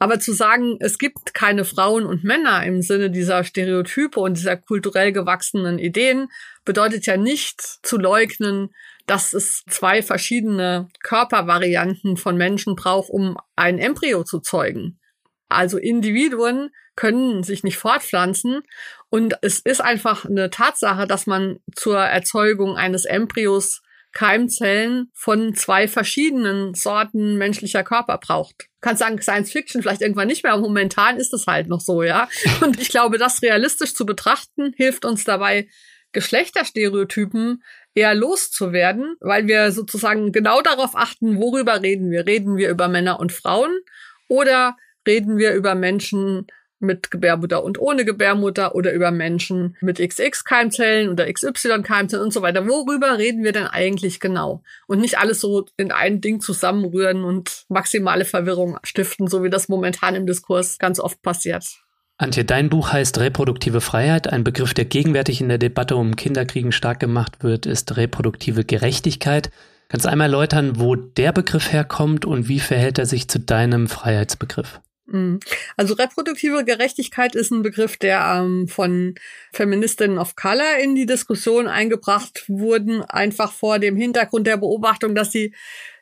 Aber 0.02 0.18
zu 0.18 0.32
sagen, 0.32 0.78
es 0.80 0.98
gibt 0.98 1.34
keine 1.34 1.66
Frauen 1.66 2.06
und 2.06 2.24
Männer 2.24 2.64
im 2.64 2.80
Sinne 2.80 3.10
dieser 3.10 3.44
Stereotype 3.44 4.18
und 4.18 4.38
dieser 4.38 4.56
kulturell 4.56 5.12
gewachsenen 5.12 5.78
Ideen, 5.78 6.28
bedeutet 6.64 7.04
ja 7.04 7.18
nicht 7.18 7.60
zu 7.60 7.98
leugnen, 7.98 8.70
dass 9.06 9.34
es 9.34 9.62
zwei 9.68 10.02
verschiedene 10.02 10.88
Körpervarianten 11.02 12.16
von 12.16 12.38
Menschen 12.38 12.76
braucht, 12.76 13.10
um 13.10 13.36
ein 13.56 13.78
Embryo 13.78 14.24
zu 14.24 14.40
zeugen. 14.40 14.98
Also 15.50 15.76
Individuen 15.76 16.70
können 16.96 17.42
sich 17.42 17.62
nicht 17.62 17.76
fortpflanzen 17.76 18.62
und 19.10 19.34
es 19.42 19.58
ist 19.58 19.82
einfach 19.82 20.24
eine 20.24 20.48
Tatsache, 20.48 21.06
dass 21.06 21.26
man 21.26 21.58
zur 21.74 21.98
Erzeugung 21.98 22.76
eines 22.76 23.04
Embryos 23.04 23.82
Keimzellen 24.12 25.10
von 25.14 25.54
zwei 25.54 25.86
verschiedenen 25.86 26.74
Sorten 26.74 27.36
menschlicher 27.38 27.84
Körper 27.84 28.18
braucht. 28.18 28.62
Du 28.62 28.66
kannst 28.80 29.00
sagen, 29.00 29.20
Science 29.20 29.52
Fiction 29.52 29.82
vielleicht 29.82 30.00
irgendwann 30.00 30.28
nicht 30.28 30.42
mehr, 30.42 30.52
aber 30.52 30.62
momentan 30.62 31.16
ist 31.16 31.32
es 31.32 31.46
halt 31.46 31.68
noch 31.68 31.80
so, 31.80 32.02
ja. 32.02 32.28
Und 32.60 32.80
ich 32.80 32.88
glaube, 32.88 33.18
das 33.18 33.42
realistisch 33.42 33.94
zu 33.94 34.06
betrachten, 34.06 34.72
hilft 34.76 35.04
uns 35.04 35.24
dabei, 35.24 35.68
Geschlechterstereotypen 36.12 37.62
eher 37.94 38.14
loszuwerden, 38.14 39.16
weil 39.20 39.46
wir 39.46 39.72
sozusagen 39.72 40.32
genau 40.32 40.60
darauf 40.60 40.96
achten, 40.96 41.36
worüber 41.36 41.82
reden 41.82 42.10
wir. 42.10 42.26
Reden 42.26 42.56
wir 42.56 42.70
über 42.70 42.88
Männer 42.88 43.20
und 43.20 43.32
Frauen 43.32 43.78
oder 44.28 44.76
reden 45.06 45.38
wir 45.38 45.54
über 45.54 45.74
Menschen 45.74 46.46
mit 46.80 47.10
Gebärmutter 47.10 47.62
und 47.62 47.78
ohne 47.78 48.04
Gebärmutter 48.04 48.74
oder 48.74 48.92
über 48.92 49.10
Menschen 49.10 49.76
mit 49.80 49.98
XX-Keimzellen 49.98 51.10
oder 51.10 51.32
XY-Keimzellen 51.32 52.24
und 52.24 52.32
so 52.32 52.42
weiter. 52.42 52.66
Worüber 52.66 53.18
reden 53.18 53.44
wir 53.44 53.52
denn 53.52 53.66
eigentlich 53.66 54.20
genau? 54.20 54.62
Und 54.86 55.00
nicht 55.00 55.18
alles 55.18 55.40
so 55.40 55.66
in 55.76 55.92
ein 55.92 56.20
Ding 56.20 56.40
zusammenrühren 56.40 57.24
und 57.24 57.64
maximale 57.68 58.24
Verwirrung 58.24 58.78
stiften, 58.82 59.28
so 59.28 59.44
wie 59.44 59.50
das 59.50 59.68
momentan 59.68 60.14
im 60.14 60.26
Diskurs 60.26 60.78
ganz 60.78 60.98
oft 60.98 61.22
passiert. 61.22 61.64
Antje, 62.20 62.44
dein 62.44 62.68
Buch 62.68 62.92
heißt 62.92 63.18
Reproduktive 63.18 63.80
Freiheit. 63.80 64.30
Ein 64.30 64.44
Begriff, 64.44 64.74
der 64.74 64.84
gegenwärtig 64.84 65.40
in 65.40 65.48
der 65.48 65.56
Debatte 65.56 65.96
um 65.96 66.16
Kinderkriegen 66.16 66.70
stark 66.70 67.00
gemacht 67.00 67.42
wird, 67.42 67.64
ist 67.64 67.96
reproduktive 67.96 68.64
Gerechtigkeit. 68.64 69.50
Kannst 69.88 70.04
du 70.04 70.10
einmal 70.10 70.26
erläutern, 70.26 70.78
wo 70.78 70.96
der 70.96 71.32
Begriff 71.32 71.72
herkommt 71.72 72.26
und 72.26 72.46
wie 72.46 72.60
verhält 72.60 72.98
er 72.98 73.06
sich 73.06 73.28
zu 73.28 73.40
deinem 73.40 73.88
Freiheitsbegriff? 73.88 74.80
Mhm. 75.10 75.40
Also 75.76 75.94
reproduktive 75.94 76.64
Gerechtigkeit 76.64 77.34
ist 77.34 77.50
ein 77.50 77.62
Begriff, 77.62 77.96
der 77.96 78.20
ähm, 78.38 78.68
von 78.68 79.14
Feministinnen 79.52 80.18
of 80.18 80.36
Color 80.36 80.78
in 80.82 80.94
die 80.94 81.06
Diskussion 81.06 81.66
eingebracht 81.66 82.44
wurden, 82.48 83.02
einfach 83.02 83.52
vor 83.52 83.78
dem 83.78 83.96
Hintergrund 83.96 84.46
der 84.46 84.56
Beobachtung, 84.56 85.14
dass 85.14 85.32
sie 85.32 85.54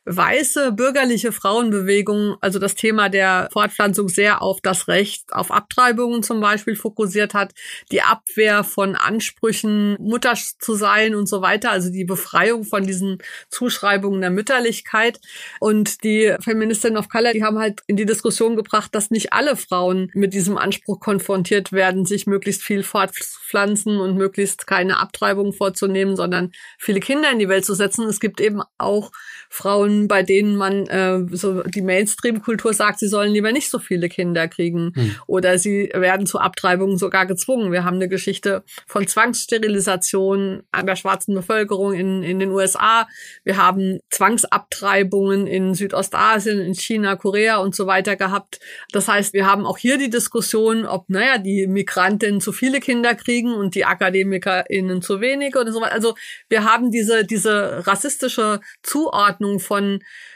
weiße 0.08 0.72
bürgerliche 0.72 1.32
Frauenbewegung 1.32 2.36
also 2.40 2.58
das 2.58 2.74
Thema 2.74 3.08
der 3.08 3.48
Fortpflanzung 3.52 4.08
sehr 4.08 4.42
auf 4.42 4.60
das 4.60 4.88
Recht 4.88 5.32
auf 5.32 5.50
Abtreibungen 5.50 6.22
zum 6.22 6.40
Beispiel 6.40 6.76
fokussiert 6.76 7.34
hat, 7.34 7.52
die 7.90 8.02
Abwehr 8.02 8.64
von 8.64 8.96
Ansprüchen, 8.96 9.96
Mutter 10.00 10.34
zu 10.58 10.74
sein 10.74 11.14
und 11.14 11.26
so 11.26 11.42
weiter, 11.42 11.70
also 11.70 11.90
die 11.90 12.04
Befreiung 12.04 12.64
von 12.64 12.86
diesen 12.86 13.18
Zuschreibungen 13.50 14.20
der 14.20 14.30
Mütterlichkeit. 14.30 15.20
Und 15.60 16.04
die 16.04 16.34
Feministinnen 16.40 16.96
of 16.96 17.08
Color, 17.08 17.32
die 17.32 17.44
haben 17.44 17.58
halt 17.58 17.82
in 17.86 17.96
die 17.96 18.06
Diskussion 18.06 18.56
gebracht, 18.56 18.94
dass 18.94 19.10
nicht 19.10 19.32
alle 19.32 19.56
Frauen 19.56 20.10
mit 20.14 20.34
diesem 20.34 20.56
Anspruch 20.56 21.00
konfrontiert 21.00 21.72
werden, 21.72 22.06
sich 22.06 22.26
möglichst 22.26 22.62
viel 22.62 22.82
fortpflanzen 22.82 23.98
und 23.98 24.16
möglichst 24.16 24.66
keine 24.66 24.98
Abtreibung 24.98 25.52
vorzunehmen, 25.52 26.16
sondern 26.16 26.52
viele 26.78 27.00
Kinder 27.00 27.30
in 27.30 27.38
die 27.38 27.48
Welt 27.48 27.64
zu 27.64 27.74
setzen. 27.74 28.06
Es 28.06 28.20
gibt 28.20 28.40
eben 28.40 28.62
auch 28.78 29.10
Frauen, 29.50 29.97
bei 30.06 30.22
denen 30.22 30.56
man 30.56 30.86
äh, 30.86 31.24
so 31.32 31.62
die 31.62 31.82
Mainstream-Kultur 31.82 32.72
sagt, 32.74 33.00
sie 33.00 33.08
sollen 33.08 33.32
lieber 33.32 33.50
nicht 33.50 33.70
so 33.70 33.78
viele 33.78 34.08
Kinder 34.08 34.46
kriegen 34.46 34.92
hm. 34.94 35.16
oder 35.26 35.58
sie 35.58 35.90
werden 35.94 36.26
zu 36.26 36.38
Abtreibungen 36.38 36.98
sogar 36.98 37.26
gezwungen. 37.26 37.72
Wir 37.72 37.84
haben 37.84 37.96
eine 37.96 38.08
Geschichte 38.08 38.62
von 38.86 39.06
Zwangssterilisation 39.06 40.62
an 40.70 40.86
der 40.86 40.96
schwarzen 40.96 41.34
Bevölkerung 41.34 41.94
in, 41.94 42.22
in 42.22 42.38
den 42.38 42.50
USA. 42.50 43.08
Wir 43.44 43.56
haben 43.56 44.00
Zwangsabtreibungen 44.10 45.46
in 45.46 45.74
Südostasien, 45.74 46.60
in 46.60 46.74
China, 46.74 47.16
Korea 47.16 47.56
und 47.58 47.74
so 47.74 47.86
weiter 47.86 48.16
gehabt. 48.16 48.60
Das 48.92 49.08
heißt, 49.08 49.32
wir 49.32 49.46
haben 49.46 49.66
auch 49.66 49.78
hier 49.78 49.98
die 49.98 50.10
Diskussion, 50.10 50.86
ob, 50.86 51.08
naja, 51.08 51.38
die 51.38 51.66
Migrantinnen 51.66 52.40
zu 52.40 52.52
viele 52.52 52.80
Kinder 52.80 53.14
kriegen 53.14 53.54
und 53.54 53.74
die 53.74 53.84
AkademikerInnen 53.84 55.02
zu 55.02 55.20
wenige 55.20 55.58
oder 55.58 55.72
so 55.72 55.80
weiter. 55.80 55.94
Also 55.94 56.14
wir 56.48 56.64
haben 56.64 56.90
diese, 56.90 57.24
diese 57.24 57.86
rassistische 57.86 58.60
Zuordnung 58.82 59.60
von 59.60 59.77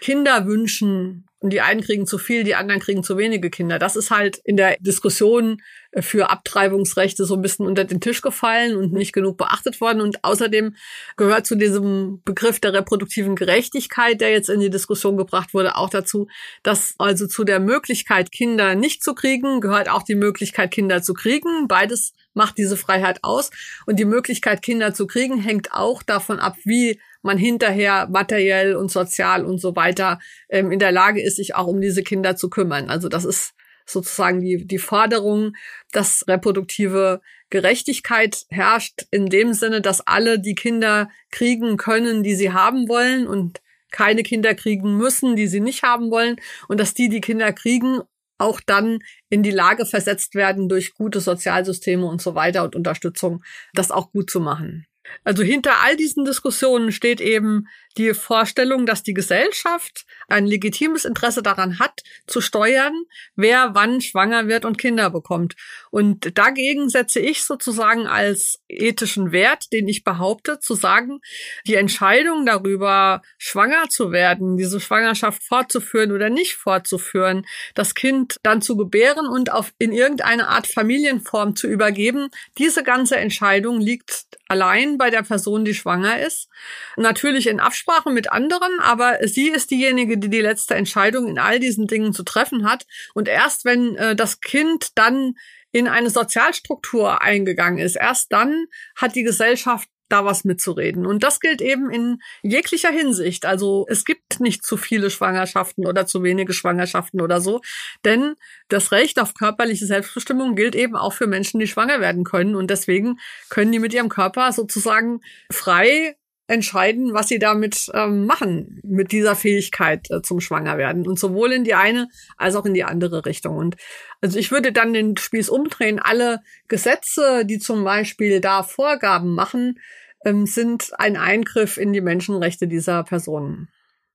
Kinderwünschen 0.00 1.26
und 1.42 1.52
die 1.52 1.60
einen 1.60 1.80
kriegen 1.80 2.06
zu 2.06 2.18
viel, 2.18 2.44
die 2.44 2.54
anderen 2.54 2.80
kriegen 2.80 3.02
zu 3.02 3.18
wenige 3.18 3.50
Kinder. 3.50 3.80
Das 3.80 3.96
ist 3.96 4.10
halt 4.12 4.40
in 4.44 4.56
der 4.56 4.76
Diskussion 4.78 5.60
für 5.98 6.30
Abtreibungsrechte 6.30 7.24
so 7.24 7.34
ein 7.34 7.42
bisschen 7.42 7.66
unter 7.66 7.84
den 7.84 8.00
Tisch 8.00 8.22
gefallen 8.22 8.76
und 8.76 8.92
nicht 8.92 9.12
genug 9.12 9.38
beachtet 9.38 9.80
worden. 9.80 10.00
Und 10.00 10.22
außerdem 10.22 10.76
gehört 11.16 11.46
zu 11.46 11.56
diesem 11.56 12.22
Begriff 12.24 12.60
der 12.60 12.72
reproduktiven 12.72 13.34
Gerechtigkeit, 13.34 14.20
der 14.20 14.30
jetzt 14.30 14.48
in 14.48 14.60
die 14.60 14.70
Diskussion 14.70 15.16
gebracht 15.16 15.52
wurde, 15.52 15.74
auch 15.74 15.90
dazu, 15.90 16.28
dass 16.62 16.94
also 16.98 17.26
zu 17.26 17.42
der 17.42 17.58
Möglichkeit, 17.58 18.30
Kinder 18.30 18.76
nicht 18.76 19.02
zu 19.02 19.12
kriegen, 19.12 19.60
gehört 19.60 19.90
auch 19.90 20.04
die 20.04 20.14
Möglichkeit, 20.14 20.70
Kinder 20.70 21.02
zu 21.02 21.12
kriegen. 21.12 21.66
Beides 21.66 22.12
macht 22.34 22.56
diese 22.56 22.76
Freiheit 22.76 23.18
aus. 23.22 23.50
Und 23.86 23.98
die 23.98 24.04
Möglichkeit, 24.04 24.62
Kinder 24.62 24.94
zu 24.94 25.08
kriegen, 25.08 25.38
hängt 25.38 25.72
auch 25.72 26.04
davon 26.04 26.38
ab, 26.38 26.56
wie 26.64 27.00
man 27.22 27.38
hinterher 27.38 28.08
materiell 28.10 28.74
und 28.74 28.90
sozial 28.90 29.44
und 29.44 29.58
so 29.58 29.76
weiter 29.76 30.18
ähm, 30.48 30.70
in 30.70 30.78
der 30.78 30.92
Lage 30.92 31.22
ist, 31.22 31.36
sich 31.36 31.54
auch 31.54 31.66
um 31.66 31.80
diese 31.80 32.02
Kinder 32.02 32.36
zu 32.36 32.50
kümmern. 32.50 32.90
Also 32.90 33.08
das 33.08 33.24
ist 33.24 33.54
sozusagen 33.86 34.40
die, 34.40 34.66
die 34.66 34.78
Forderung, 34.78 35.54
dass 35.92 36.26
reproduktive 36.28 37.20
Gerechtigkeit 37.50 38.46
herrscht 38.48 39.06
in 39.10 39.26
dem 39.26 39.52
Sinne, 39.52 39.80
dass 39.80 40.06
alle 40.06 40.38
die 40.40 40.54
Kinder 40.54 41.08
kriegen 41.30 41.76
können, 41.76 42.22
die 42.22 42.34
sie 42.34 42.52
haben 42.52 42.88
wollen 42.88 43.26
und 43.26 43.60
keine 43.90 44.22
Kinder 44.22 44.54
kriegen 44.54 44.96
müssen, 44.96 45.36
die 45.36 45.46
sie 45.46 45.60
nicht 45.60 45.82
haben 45.82 46.10
wollen 46.10 46.36
und 46.68 46.80
dass 46.80 46.94
die, 46.94 47.08
die 47.08 47.20
Kinder 47.20 47.52
kriegen, 47.52 48.00
auch 48.38 48.60
dann 48.60 48.98
in 49.28 49.42
die 49.42 49.50
Lage 49.50 49.86
versetzt 49.86 50.34
werden 50.34 50.68
durch 50.68 50.94
gute 50.94 51.20
Sozialsysteme 51.20 52.06
und 52.06 52.20
so 52.20 52.34
weiter 52.34 52.64
und 52.64 52.74
Unterstützung, 52.74 53.44
das 53.74 53.90
auch 53.90 54.10
gut 54.10 54.30
zu 54.30 54.40
machen. 54.40 54.86
Also 55.24 55.42
hinter 55.42 55.82
all 55.82 55.96
diesen 55.96 56.24
Diskussionen 56.24 56.92
steht 56.92 57.20
eben 57.20 57.68
die 57.98 58.14
Vorstellung, 58.14 58.86
dass 58.86 59.02
die 59.02 59.14
Gesellschaft 59.14 60.04
ein 60.28 60.46
legitimes 60.46 61.04
Interesse 61.04 61.42
daran 61.42 61.78
hat, 61.78 62.00
zu 62.26 62.40
steuern, 62.40 63.04
wer 63.36 63.74
wann 63.74 64.00
schwanger 64.00 64.48
wird 64.48 64.64
und 64.64 64.78
Kinder 64.78 65.10
bekommt. 65.10 65.54
Und 65.90 66.36
dagegen 66.38 66.88
setze 66.88 67.20
ich 67.20 67.44
sozusagen 67.44 68.06
als 68.06 68.60
ethischen 68.68 69.32
Wert, 69.32 69.72
den 69.72 69.88
ich 69.88 70.04
behaupte, 70.04 70.58
zu 70.58 70.74
sagen, 70.74 71.20
die 71.66 71.74
Entscheidung 71.74 72.46
darüber, 72.46 73.22
schwanger 73.38 73.88
zu 73.88 74.12
werden, 74.12 74.56
diese 74.56 74.80
Schwangerschaft 74.80 75.42
fortzuführen 75.42 76.12
oder 76.12 76.30
nicht 76.30 76.54
fortzuführen, 76.54 77.46
das 77.74 77.94
Kind 77.94 78.36
dann 78.42 78.62
zu 78.62 78.76
gebären 78.76 79.26
und 79.26 79.52
auf 79.52 79.72
in 79.78 79.92
irgendeine 79.92 80.48
Art 80.48 80.66
Familienform 80.66 81.56
zu 81.56 81.68
übergeben, 81.68 82.28
diese 82.58 82.82
ganze 82.82 83.16
Entscheidung 83.16 83.80
liegt 83.80 84.26
allein 84.48 84.98
bei 84.98 85.10
der 85.10 85.22
Person, 85.22 85.64
die 85.64 85.74
schwanger 85.74 86.20
ist. 86.20 86.48
Natürlich 86.96 87.46
in 87.46 87.60
Absprache 87.60 87.81
mit 88.06 88.32
anderen, 88.32 88.80
aber 88.80 89.18
sie 89.22 89.48
ist 89.48 89.70
diejenige, 89.70 90.18
die 90.18 90.30
die 90.30 90.40
letzte 90.40 90.74
Entscheidung 90.74 91.28
in 91.28 91.38
all 91.38 91.60
diesen 91.60 91.86
Dingen 91.86 92.12
zu 92.12 92.22
treffen 92.22 92.68
hat. 92.68 92.86
Und 93.14 93.28
erst 93.28 93.64
wenn 93.64 93.96
äh, 93.96 94.16
das 94.16 94.40
Kind 94.40 94.90
dann 94.96 95.34
in 95.72 95.88
eine 95.88 96.10
Sozialstruktur 96.10 97.22
eingegangen 97.22 97.78
ist, 97.78 97.96
erst 97.96 98.32
dann 98.32 98.66
hat 98.94 99.14
die 99.14 99.22
Gesellschaft 99.22 99.88
da 100.12 100.26
was 100.26 100.44
mitzureden. 100.44 101.06
Und 101.06 101.22
das 101.22 101.40
gilt 101.40 101.62
eben 101.62 101.90
in 101.90 102.18
jeglicher 102.42 102.90
Hinsicht. 102.90 103.46
Also 103.46 103.86
es 103.88 104.04
gibt 104.04 104.40
nicht 104.40 104.64
zu 104.64 104.76
viele 104.76 105.10
Schwangerschaften 105.10 105.86
oder 105.86 106.06
zu 106.06 106.22
wenige 106.22 106.52
Schwangerschaften 106.52 107.22
oder 107.22 107.40
so. 107.40 107.62
Denn 108.04 108.34
das 108.68 108.92
Recht 108.92 109.18
auf 109.18 109.32
körperliche 109.32 109.86
Selbstbestimmung 109.86 110.54
gilt 110.54 110.74
eben 110.74 110.96
auch 110.96 111.14
für 111.14 111.26
Menschen, 111.26 111.60
die 111.60 111.66
schwanger 111.66 112.00
werden 112.00 112.24
können. 112.24 112.56
Und 112.56 112.68
deswegen 112.68 113.18
können 113.48 113.72
die 113.72 113.78
mit 113.78 113.94
ihrem 113.94 114.10
Körper 114.10 114.52
sozusagen 114.52 115.20
frei 115.50 116.16
entscheiden, 116.52 117.14
was 117.14 117.28
sie 117.28 117.38
damit 117.38 117.90
ähm, 117.94 118.26
machen, 118.26 118.78
mit 118.84 119.10
dieser 119.10 119.34
Fähigkeit 119.34 120.10
äh, 120.10 120.20
zum 120.20 120.40
Schwangerwerden. 120.40 121.06
Und 121.08 121.18
sowohl 121.18 121.50
in 121.52 121.64
die 121.64 121.74
eine 121.74 122.08
als 122.36 122.56
auch 122.56 122.66
in 122.66 122.74
die 122.74 122.84
andere 122.84 123.24
Richtung. 123.24 123.56
Und 123.56 123.76
also 124.20 124.38
ich 124.38 124.50
würde 124.50 124.70
dann 124.70 124.92
den 124.92 125.16
Spieß 125.16 125.48
umdrehen. 125.48 125.98
Alle 125.98 126.40
Gesetze, 126.68 127.46
die 127.46 127.58
zum 127.58 127.84
Beispiel 127.84 128.40
da 128.40 128.62
Vorgaben 128.62 129.34
machen, 129.34 129.78
ähm, 130.26 130.44
sind 130.44 130.90
ein 130.98 131.16
Eingriff 131.16 131.78
in 131.78 131.94
die 131.94 132.02
Menschenrechte 132.02 132.68
dieser 132.68 133.02
Personen. 133.02 133.68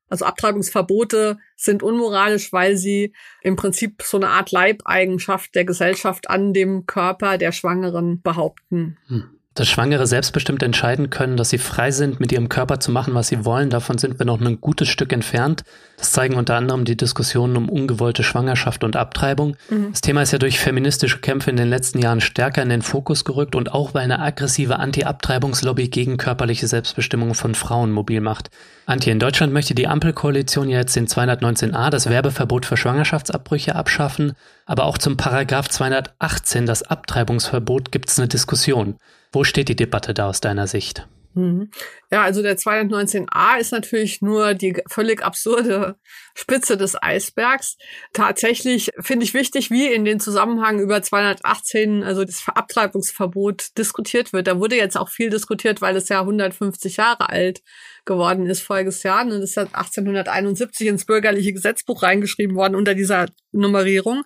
Also 0.08 0.26
Abtreibungsverbote 0.26 1.40
sind 1.56 1.82
unmoralisch, 1.82 2.54
weil 2.54 2.78
sie 2.78 3.14
im 3.42 3.56
Prinzip 3.56 4.04
so 4.04 4.18
eine 4.18 4.30
Art 4.30 4.52
Leibeigenschaft 4.52 5.56
der 5.56 5.66
Gesellschaft 5.66 6.30
an 6.30 6.54
dem 6.54 6.86
Körper 6.86 7.40
der 7.40 7.52
Schwangeren 7.52 8.22
behaupten. 8.22 9.00
Hm 9.08 9.37
dass 9.60 9.68
Schwangere 9.68 10.06
selbstbestimmt 10.06 10.62
entscheiden 10.62 11.10
können, 11.10 11.36
dass 11.36 11.50
sie 11.50 11.58
frei 11.58 11.90
sind, 11.90 12.20
mit 12.20 12.32
ihrem 12.32 12.48
Körper 12.48 12.80
zu 12.80 12.92
machen, 12.92 13.16
was 13.16 13.28
sie 13.28 13.44
wollen. 13.44 13.72
Davon 13.72 13.98
sind 13.98 14.20
wir 14.20 14.26
noch 14.26 14.40
ein 14.40 14.62
gutes 14.62 14.88
Stück 14.88 15.12
entfernt. 15.12 15.64
Das 15.98 16.12
zeigen 16.12 16.36
unter 16.36 16.56
anderem 16.56 16.86
die 16.86 16.96
Diskussionen 16.96 17.58
um 17.58 17.68
ungewollte 17.68 18.22
Schwangerschaft 18.22 18.84
und 18.84 18.96
Abtreibung. 18.96 19.58
Mhm. 19.70 19.88
Das 19.92 20.02
Thema 20.02 20.22
ist 20.22 20.32
ja 20.32 20.38
durch 20.38 20.60
feministische 20.60 21.18
Kämpfe 21.20 21.50
in 21.50 21.58
den 21.58 21.70
letzten 21.70 21.98
Jahren 21.98 22.22
stärker 22.22 22.62
in 22.62 22.70
den 22.70 22.84
Fokus 22.84 23.26
gerückt 23.26 23.56
und 23.56 23.74
auch 23.74 23.96
weil 23.96 24.04
eine 24.04 24.20
aggressive 24.20 24.78
Anti-Abtreibungslobby 24.78 25.88
gegen 25.88 26.18
körperliche 26.18 26.68
Selbstbestimmung 26.68 27.34
von 27.34 27.56
Frauen 27.56 27.92
mobil 27.92 28.22
macht. 28.22 28.52
Antje, 28.86 29.12
in 29.12 29.20
Deutschland 29.20 29.54
möchte 29.54 29.74
die 29.74 29.88
Ampelkoalition 29.88 30.70
jetzt 30.70 30.96
den 30.96 31.08
219a, 31.08 31.90
das 31.90 32.10
Werbeverbot 32.10 32.68
für 32.68 32.78
Schwangerschaftsabbrüche, 32.78 33.76
abschaffen. 33.76 34.34
Aber 34.68 34.86
auch 34.86 35.00
zum 35.00 35.18
Paragraph 35.18 35.68
218, 35.68 36.68
das 36.68 36.84
Abtreibungsverbot, 36.84 37.92
gibt 37.92 38.10
es 38.10 38.20
eine 38.20 38.28
Diskussion. 38.28 38.98
Wo 39.38 39.44
steht 39.44 39.70
die 39.70 39.76
Debatte 39.76 40.16
da 40.16 40.30
aus 40.30 40.42
deiner 40.42 40.66
Sicht? 40.66 41.08
Mhm. 41.36 41.70
Ja, 42.10 42.24
also 42.24 42.42
der 42.42 42.58
219a 42.58 43.60
ist 43.60 43.72
natürlich 43.72 44.20
nur 44.24 44.56
die 44.56 44.82
völlig 44.90 45.24
absurde 45.24 45.96
Spitze 46.34 46.76
des 46.76 47.00
Eisbergs. 47.00 47.78
Tatsächlich 48.14 48.90
finde 48.98 49.26
ich 49.26 49.36
wichtig, 49.36 49.70
wie 49.70 49.94
in 49.94 50.06
den 50.06 50.20
Zusammenhang 50.20 50.80
über 50.80 51.04
218, 51.04 52.04
also 52.04 52.26
das 52.26 52.46
Abtreibungsverbot 52.48 53.78
diskutiert 53.78 54.34
wird. 54.34 54.48
Da 54.48 54.60
wurde 54.60 54.76
jetzt 54.76 54.98
auch 54.98 55.10
viel 55.10 55.30
diskutiert, 55.30 55.82
weil 55.82 55.96
es 55.96 56.10
ja 56.10 56.22
150 56.22 56.98
Jahre 56.98 57.30
alt 57.30 57.62
geworden 58.08 58.48
ist 58.48 58.64
voriges 58.64 59.04
Jahr. 59.04 59.24
Und 59.24 59.44
ist 59.44 59.58
1871 59.58 60.88
ins 60.88 61.06
bürgerliche 61.06 61.54
Gesetzbuch 61.54 62.02
reingeschrieben 62.02 62.56
worden 62.56 62.76
unter 62.76 62.96
dieser 62.96 63.28
Nummerierung. 63.52 64.24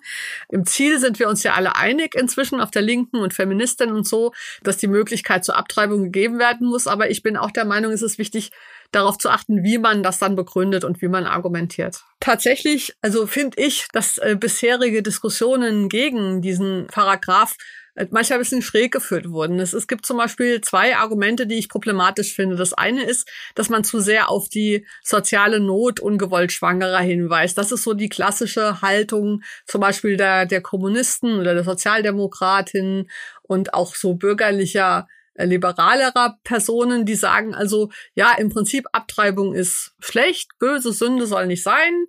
Im 0.48 0.64
Ziel 0.64 0.98
sind 0.98 1.18
wir 1.18 1.28
uns 1.28 1.42
ja 1.42 1.52
alle 1.52 1.76
einig 1.76 2.14
inzwischen 2.14 2.60
auf 2.60 2.70
der 2.70 2.82
Linken 2.82 3.18
und 3.18 3.34
Feministinnen 3.34 3.94
und 3.94 4.08
so, 4.08 4.32
dass 4.62 4.78
die 4.78 4.88
Möglichkeit 4.88 5.44
zur 5.44 5.56
Abtreibung 5.56 6.04
gegeben 6.04 6.38
werden 6.38 6.66
muss. 6.66 6.86
Aber 6.86 7.10
ich 7.10 7.22
bin 7.22 7.36
auch 7.36 7.50
der 7.50 7.66
Meinung, 7.66 7.92
es 7.92 8.02
ist 8.02 8.18
wichtig, 8.18 8.52
darauf 8.92 9.18
zu 9.18 9.30
achten, 9.30 9.64
wie 9.64 9.78
man 9.78 10.02
das 10.02 10.18
dann 10.18 10.36
begründet 10.36 10.84
und 10.84 11.02
wie 11.02 11.08
man 11.08 11.26
argumentiert. 11.26 12.04
Tatsächlich, 12.20 12.94
also 13.00 13.26
finde 13.26 13.60
ich, 13.60 13.88
dass 13.92 14.18
äh, 14.18 14.36
bisherige 14.38 15.02
Diskussionen 15.02 15.88
gegen 15.88 16.42
diesen 16.42 16.86
Paragraph 16.88 17.56
manchmal 17.94 18.38
ein 18.38 18.42
bisschen 18.42 18.62
schräg 18.62 18.92
geführt 18.92 19.30
wurden. 19.30 19.60
Es, 19.60 19.72
es 19.72 19.86
gibt 19.86 20.06
zum 20.06 20.16
Beispiel 20.16 20.60
zwei 20.60 20.96
Argumente, 20.96 21.46
die 21.46 21.58
ich 21.58 21.68
problematisch 21.68 22.34
finde. 22.34 22.56
Das 22.56 22.72
eine 22.72 23.04
ist, 23.04 23.30
dass 23.54 23.68
man 23.68 23.84
zu 23.84 24.00
sehr 24.00 24.30
auf 24.30 24.48
die 24.48 24.86
soziale 25.02 25.60
Not 25.60 26.00
ungewollt 26.00 26.52
Schwangerer 26.52 27.00
hinweist. 27.00 27.58
Das 27.58 27.72
ist 27.72 27.84
so 27.84 27.94
die 27.94 28.08
klassische 28.08 28.80
Haltung 28.80 29.42
zum 29.66 29.80
Beispiel 29.80 30.16
der, 30.16 30.46
der 30.46 30.62
Kommunisten 30.62 31.38
oder 31.38 31.54
der 31.54 31.64
Sozialdemokratin 31.64 33.10
und 33.42 33.74
auch 33.74 33.94
so 33.94 34.14
bürgerlicher 34.14 35.06
äh, 35.34 35.46
liberalerer 35.46 36.38
Personen, 36.44 37.06
die 37.06 37.14
sagen 37.14 37.54
also, 37.54 37.90
ja, 38.14 38.32
im 38.38 38.50
Prinzip 38.50 38.86
Abtreibung 38.92 39.54
ist 39.54 39.94
schlecht, 39.98 40.58
böse 40.58 40.92
Sünde 40.92 41.26
soll 41.26 41.46
nicht 41.46 41.62
sein, 41.62 42.06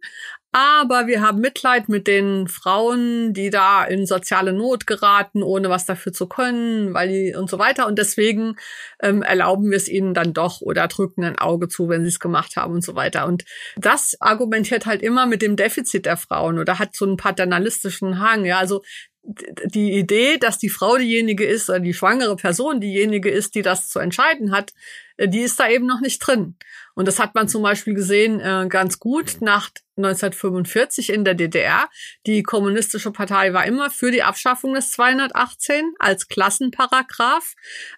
aber 0.54 1.08
wir 1.08 1.22
haben 1.22 1.42
Mitleid 1.42 1.90
mit 1.90 2.06
den 2.06 2.48
Frauen, 2.48 3.34
die 3.34 3.50
da 3.50 3.84
in 3.84 4.06
soziale 4.06 4.54
Not 4.54 4.86
geraten, 4.86 5.42
ohne 5.42 5.68
was 5.70 5.86
dafür 5.86 6.14
zu 6.14 6.28
können, 6.28 6.94
weil 6.94 7.10
die 7.10 7.36
und 7.36 7.50
so 7.50 7.58
weiter. 7.58 7.88
Und 7.88 7.98
deswegen 7.98 8.56
ähm, 9.02 9.24
erlauben 9.24 9.72
wir 9.72 9.78
es 9.78 9.90
ihnen 9.90 10.14
dann 10.14 10.32
doch 10.32 10.62
oder 10.62 10.88
drücken 10.88 11.24
ein 11.24 11.40
Auge 11.40 11.70
zu, 11.70 11.90
wenn 11.90 12.04
sie 12.04 12.10
es 12.10 12.20
gemacht 12.20 12.56
haben 12.56 12.76
und 12.76 12.84
so 12.84 12.94
weiter. 12.94 13.26
Und 13.26 13.46
das 13.78 14.16
argumentiert 14.20 14.86
halt 14.86 15.02
immer 15.02 15.26
mit 15.26 15.42
dem 15.42 15.56
Defizit 15.56 16.06
der 16.06 16.18
Frauen 16.18 16.60
oder 16.60 16.78
hat 16.78 16.96
so 16.96 17.06
einen 17.06 17.18
paternalistischen 17.18 18.20
Hang. 18.20 18.46
Ja, 18.46 18.60
also 18.60 18.84
die 19.24 19.94
Idee, 19.94 20.38
dass 20.38 20.60
die 20.60 20.70
Frau 20.70 20.98
diejenige 20.98 21.46
ist 21.46 21.70
oder 21.70 21.80
die 21.80 21.94
schwangere 21.94 22.36
Person 22.36 22.80
diejenige 22.80 23.32
ist, 23.32 23.56
die 23.56 23.64
das 23.64 23.90
zu 23.90 23.98
entscheiden 23.98 24.52
hat, 24.52 24.74
äh, 25.18 25.28
die 25.28 25.42
ist 25.42 25.60
da 25.60 25.68
eben 25.68 25.88
noch 25.88 26.02
nicht 26.02 26.20
drin. 26.20 26.58
Und 26.94 27.08
das 27.08 27.20
hat 27.20 27.34
man 27.34 27.48
zum 27.48 27.64
Beispiel 27.64 27.96
gesehen 27.96 28.40
äh, 28.40 28.68
ganz 28.70 29.00
gut 29.00 29.38
nach 29.40 29.72
1945 29.98 31.12
in 31.12 31.24
der 31.24 31.36
DDR. 31.36 31.90
Die 32.26 32.44
kommunistische 32.44 33.12
Partei 33.12 33.54
war 33.54 33.66
immer 33.66 33.90
für 33.90 34.12
die 34.12 34.24
Abschaffung 34.24 34.74
des 34.74 34.92
218 34.92 35.94
als 36.00 36.28
Klassenparagraph. 36.28 37.54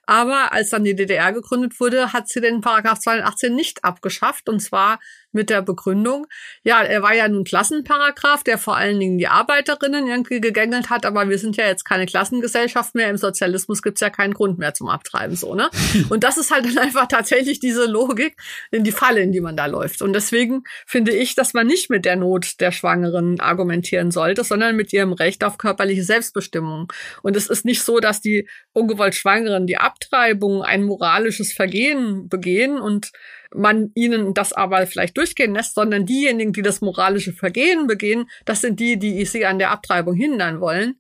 Aber 0.06 0.52
als 0.52 0.72
dann 0.72 0.84
die 0.84 0.96
DDR 0.96 1.32
gegründet 1.32 1.80
wurde, 1.80 2.14
hat 2.14 2.28
sie 2.28 2.42
den 2.42 2.62
Paragraph 2.62 3.00
218 3.00 3.56
nicht 3.56 3.84
abgeschafft. 3.84 4.50
Und 4.50 4.60
zwar 4.60 5.00
mit 5.36 5.50
der 5.52 5.62
Begründung, 5.62 6.26
ja, 6.64 6.82
er 6.82 7.04
war 7.04 7.14
ja 7.14 7.28
nun 7.28 7.44
Klassenparagraph, 7.44 8.44
der 8.44 8.58
vor 8.58 8.76
allen 8.76 9.00
Dingen 9.00 9.18
die 9.18 9.28
Arbeiterinnen 9.28 10.08
irgendwie 10.08 10.42
gegängelt 10.42 10.90
hat, 10.90 11.06
aber 11.06 11.30
wir 11.30 11.38
sind 11.38 11.58
ja 11.58 11.68
jetzt 11.68 11.84
keine 11.84 12.08
Klassengesellschaft 12.08 12.96
mehr. 12.96 13.10
Im 13.10 13.18
Sozialismus 13.18 13.82
gibt's 13.82 14.02
ja 14.02 14.10
keinen 14.10 14.34
Grund 14.34 14.58
mehr 14.58 14.74
zum 14.74 14.90
Abtreiben, 14.90 15.36
so, 15.36 15.54
ne? 15.54 15.70
Und 16.10 16.24
das 16.24 16.38
ist 16.38 16.52
halt 16.52 16.66
dann 16.66 16.78
einfach 16.78 17.08
tatsächlich 17.08 17.60
diese 17.60 17.86
Logik 17.86 18.36
in 18.72 18.84
die 18.84 18.92
Falle, 18.92 19.22
in 19.22 19.32
die 19.32 19.42
man 19.42 19.58
da 19.58 19.66
läuft. 19.68 20.02
Und 20.02 20.14
deswegen 20.14 20.64
finde 20.88 21.12
ich, 21.12 21.36
dass 21.36 21.54
man 21.54 21.68
nicht 21.68 21.90
mit 21.90 22.06
der 22.06 22.16
Not 22.16 22.60
der 22.62 22.72
Schwangeren 22.72 23.40
argumentieren 23.40 24.12
sollte, 24.12 24.44
sondern 24.44 24.76
mit 24.76 24.94
ihrem 24.94 25.14
Recht 25.14 25.44
auf 25.44 25.58
körperliche 25.58 26.04
Selbstbestimmung. 26.04 26.92
Und 27.22 27.36
es 27.36 27.48
ist 27.48 27.66
nicht 27.66 27.84
so, 27.84 28.00
dass 28.00 28.22
die 28.22 28.48
ungewollt 28.74 29.16
Schwangeren 29.16 29.68
die 29.68 29.78
Abtreibung 29.78 30.64
ein 30.64 30.84
moralisches 30.84 31.52
Vergehen 31.52 32.30
begehen 32.30 32.80
und 32.80 33.12
man 33.54 33.92
ihnen 33.96 34.34
das 34.34 34.54
aber 34.54 34.88
vielleicht 34.88 35.18
durchgehen 35.18 35.54
lässt, 35.54 35.76
sondern 35.76 36.06
diejenigen, 36.06 36.54
die 36.54 36.62
das 36.62 36.82
moralische 36.82 37.34
Vergehen 37.34 37.88
begehen, 37.88 38.30
das 38.46 38.62
sind 38.62 38.80
die, 38.80 38.98
die 38.98 39.26
sie 39.26 39.46
an 39.46 39.60
der 39.60 39.72
Abtreibung 39.72 40.16
hindern 40.16 40.60
wollen, 40.62 40.96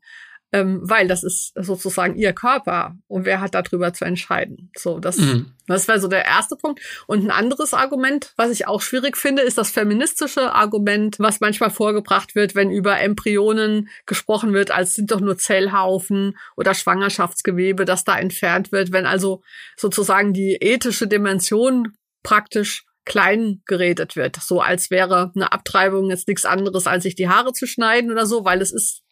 ähm, 0.56 0.80
weil 0.84 1.08
das 1.10 1.24
ist 1.24 1.52
sozusagen 1.56 2.16
ihr 2.16 2.32
Körper 2.32 2.96
und 3.08 3.26
wer 3.26 3.42
hat 3.42 3.56
darüber 3.56 3.92
zu 3.92 4.06
entscheiden. 4.06 4.72
So, 4.78 5.00
das, 5.00 5.18
mhm. 5.18 5.52
das 5.68 5.90
wäre 5.90 6.00
so 6.00 6.08
der 6.08 6.24
erste 6.24 6.56
Punkt. 6.56 6.80
Und 7.08 7.26
ein 7.26 7.32
anderes 7.32 7.74
Argument, 7.74 8.32
was 8.38 8.52
ich 8.52 8.66
auch 8.66 8.82
schwierig 8.82 9.18
finde, 9.18 9.42
ist 9.42 9.58
das 9.58 9.72
feministische 9.72 10.54
Argument, 10.54 11.18
was 11.20 11.42
manchmal 11.42 11.72
vorgebracht 11.72 12.36
wird, 12.36 12.56
wenn 12.56 12.72
über 12.72 12.98
Embryonen 13.00 13.90
gesprochen 14.06 14.54
wird, 14.54 14.72
als 14.72 14.96
sind 14.96 15.12
doch 15.12 15.20
nur 15.20 15.38
Zellhaufen 15.38 16.38
oder 16.56 16.74
Schwangerschaftsgewebe, 16.74 17.84
das 17.84 18.06
da 18.06 18.18
entfernt 18.18 18.72
wird, 18.72 18.94
wenn 18.94 19.06
also 19.06 19.42
sozusagen 19.76 20.32
die 20.32 20.54
ethische 20.62 21.08
Dimension 21.08 21.92
praktisch 22.26 22.84
klein 23.06 23.62
geredet 23.66 24.16
wird, 24.16 24.38
so 24.38 24.60
als 24.60 24.90
wäre 24.90 25.32
eine 25.36 25.52
Abtreibung 25.52 26.10
jetzt 26.10 26.28
nichts 26.28 26.44
anderes, 26.44 26.88
als 26.88 27.04
sich 27.04 27.16
die 27.16 27.30
Haare 27.30 27.54
zu 27.54 27.68
schneiden 27.68 28.12
oder 28.12 28.26
so, 28.26 28.44
weil 28.44 28.62
es 28.62 28.72
ist, 28.72 29.04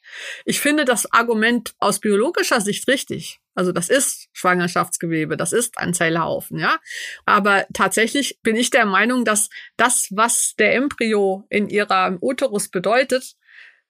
ich 0.45 0.59
finde 0.59 0.83
das 0.83 1.11
Argument 1.11 1.75
aus 1.77 1.99
biologischer 1.99 2.59
Sicht 2.59 2.87
richtig. 2.87 3.39
Also 3.53 3.71
das 3.71 3.89
ist 3.89 4.29
Schwangerschaftsgewebe, 4.33 5.37
das 5.37 5.53
ist 5.53 5.77
ein 5.77 5.93
Zellhaufen, 5.93 6.57
ja. 6.57 6.79
Aber 7.25 7.67
tatsächlich 7.71 8.39
bin 8.41 8.55
ich 8.55 8.71
der 8.71 8.87
Meinung, 8.87 9.25
dass 9.25 9.49
das, 9.77 10.07
was 10.09 10.55
der 10.55 10.73
Embryo 10.73 11.45
in 11.49 11.69
ihrer 11.69 12.17
Uterus 12.19 12.69
bedeutet, 12.69 13.35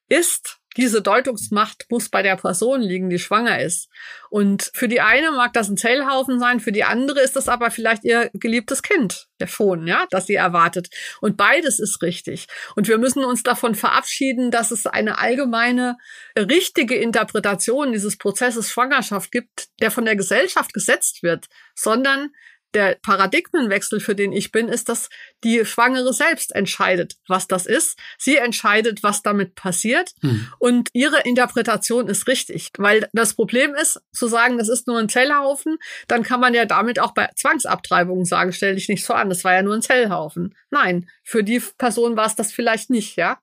ist 0.10 0.60
diese 0.78 1.02
Deutungsmacht 1.02 1.86
muss 1.90 2.10
bei 2.10 2.22
der 2.22 2.36
Person 2.36 2.82
liegen, 2.82 3.10
die 3.10 3.20
schwanger 3.20 3.62
ist. 3.62 3.90
Und 4.30 4.72
für 4.74 4.88
die 4.88 5.02
eine 5.02 5.32
mag 5.32 5.54
das 5.54 5.70
ein 5.70 5.78
Zellhaufen 5.78 6.40
sein, 6.40 6.60
für 6.60 6.72
die 6.72 6.84
andere 6.84 7.22
ist 7.22 7.36
das 7.36 7.48
aber 7.48 7.72
vielleicht 7.72 8.04
ihr 8.04 8.30
geliebtes 8.34 8.82
Kind, 8.82 9.28
der 9.40 9.48
schon, 9.48 9.88
ja, 9.88 10.08
das 10.10 10.26
sie 10.26 10.36
erwartet. 10.36 10.90
Und 11.22 11.38
beides 11.38 11.80
ist 11.80 12.02
richtig. 12.02 12.48
Und 12.76 12.88
wir 12.88 12.98
müssen 12.98 13.24
uns 13.24 13.44
davon 13.44 13.76
verabschieden, 13.76 14.52
dass 14.52 14.72
es 14.72 14.88
eine 14.88 15.20
allgemeine 15.20 15.98
richtige 16.38 16.96
Interpretation 16.96 17.92
dieses 17.92 18.18
Prozesses 18.18 18.72
Schwangerschaft 18.72 19.32
gibt, 19.32 19.68
der 19.82 19.92
von 19.92 20.06
der 20.06 20.16
Gesellschaft 20.16 20.74
gesetzt 20.74 21.24
wird, 21.24 21.48
sondern 21.76 22.32
der 22.74 22.98
Paradigmenwechsel, 23.02 24.00
für 24.00 24.16
den 24.16 24.32
ich 24.32 24.52
bin, 24.52 24.68
ist, 24.68 24.90
dass 24.90 25.10
die 25.44 25.66
Schwangere 25.66 26.14
selbst 26.14 26.54
entscheidet, 26.56 27.16
was 27.28 27.48
das 27.48 27.66
ist. 27.66 27.98
Sie 28.18 28.38
entscheidet, 28.38 29.04
was 29.04 29.22
damit 29.22 29.56
passiert. 29.56 30.12
Hm. 30.22 30.48
Und 30.60 30.90
ihre 30.94 31.22
Interpretation 31.22 32.08
ist 32.08 32.28
richtig. 32.28 32.72
Weil 32.78 33.08
das 33.14 33.36
Problem 33.36 33.76
ist, 33.76 34.02
zu 34.12 34.28
sagen, 34.28 34.58
das 34.58 34.70
ist 34.70 34.88
nur 34.88 35.00
ein 35.00 35.10
Zellhaufen, 35.10 35.78
dann 36.08 36.24
kann 36.24 36.40
man 36.40 36.54
ja 36.54 36.66
damit 36.66 37.00
auch 37.00 37.14
bei 37.14 37.30
Zwangsabtreibungen 37.36 38.26
sagen, 38.26 38.54
stell 38.54 38.76
dich 38.76 38.90
nicht 38.90 39.06
so 39.06 39.14
an, 39.14 39.30
das 39.30 39.44
war 39.44 39.54
ja 39.54 39.62
nur 39.62 39.76
ein 39.76 39.82
Zellhaufen. 39.82 40.56
Nein, 40.70 41.10
für 41.24 41.44
die 41.44 41.62
Person 41.78 42.18
war 42.18 42.26
es 42.26 42.36
das 42.36 42.52
vielleicht 42.52 42.90
nicht, 42.90 43.16
ja. 43.16 43.40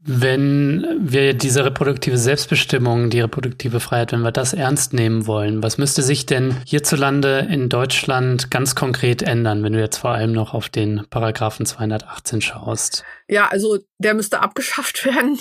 Wenn 0.00 0.86
wir 1.00 1.34
diese 1.34 1.64
reproduktive 1.64 2.18
Selbstbestimmung, 2.18 3.10
die 3.10 3.20
reproduktive 3.20 3.80
Freiheit, 3.80 4.12
wenn 4.12 4.20
wir 4.20 4.30
das 4.30 4.52
ernst 4.52 4.92
nehmen 4.92 5.26
wollen, 5.26 5.60
was 5.62 5.76
müsste 5.76 6.02
sich 6.02 6.24
denn 6.24 6.56
hierzulande 6.64 7.48
in 7.50 7.68
Deutschland 7.68 8.48
ganz 8.50 8.76
konkret 8.76 9.22
ändern, 9.22 9.64
wenn 9.64 9.72
du 9.72 9.80
jetzt 9.80 9.98
vor 9.98 10.12
allem 10.12 10.32
noch 10.32 10.54
auf 10.54 10.68
den 10.68 11.04
Paragraphen 11.10 11.66
218 11.66 12.40
schaust? 12.40 13.04
Ja, 13.26 13.48
also 13.48 13.78
der 13.98 14.14
müsste 14.14 14.40
abgeschafft 14.40 15.04
werden. 15.04 15.40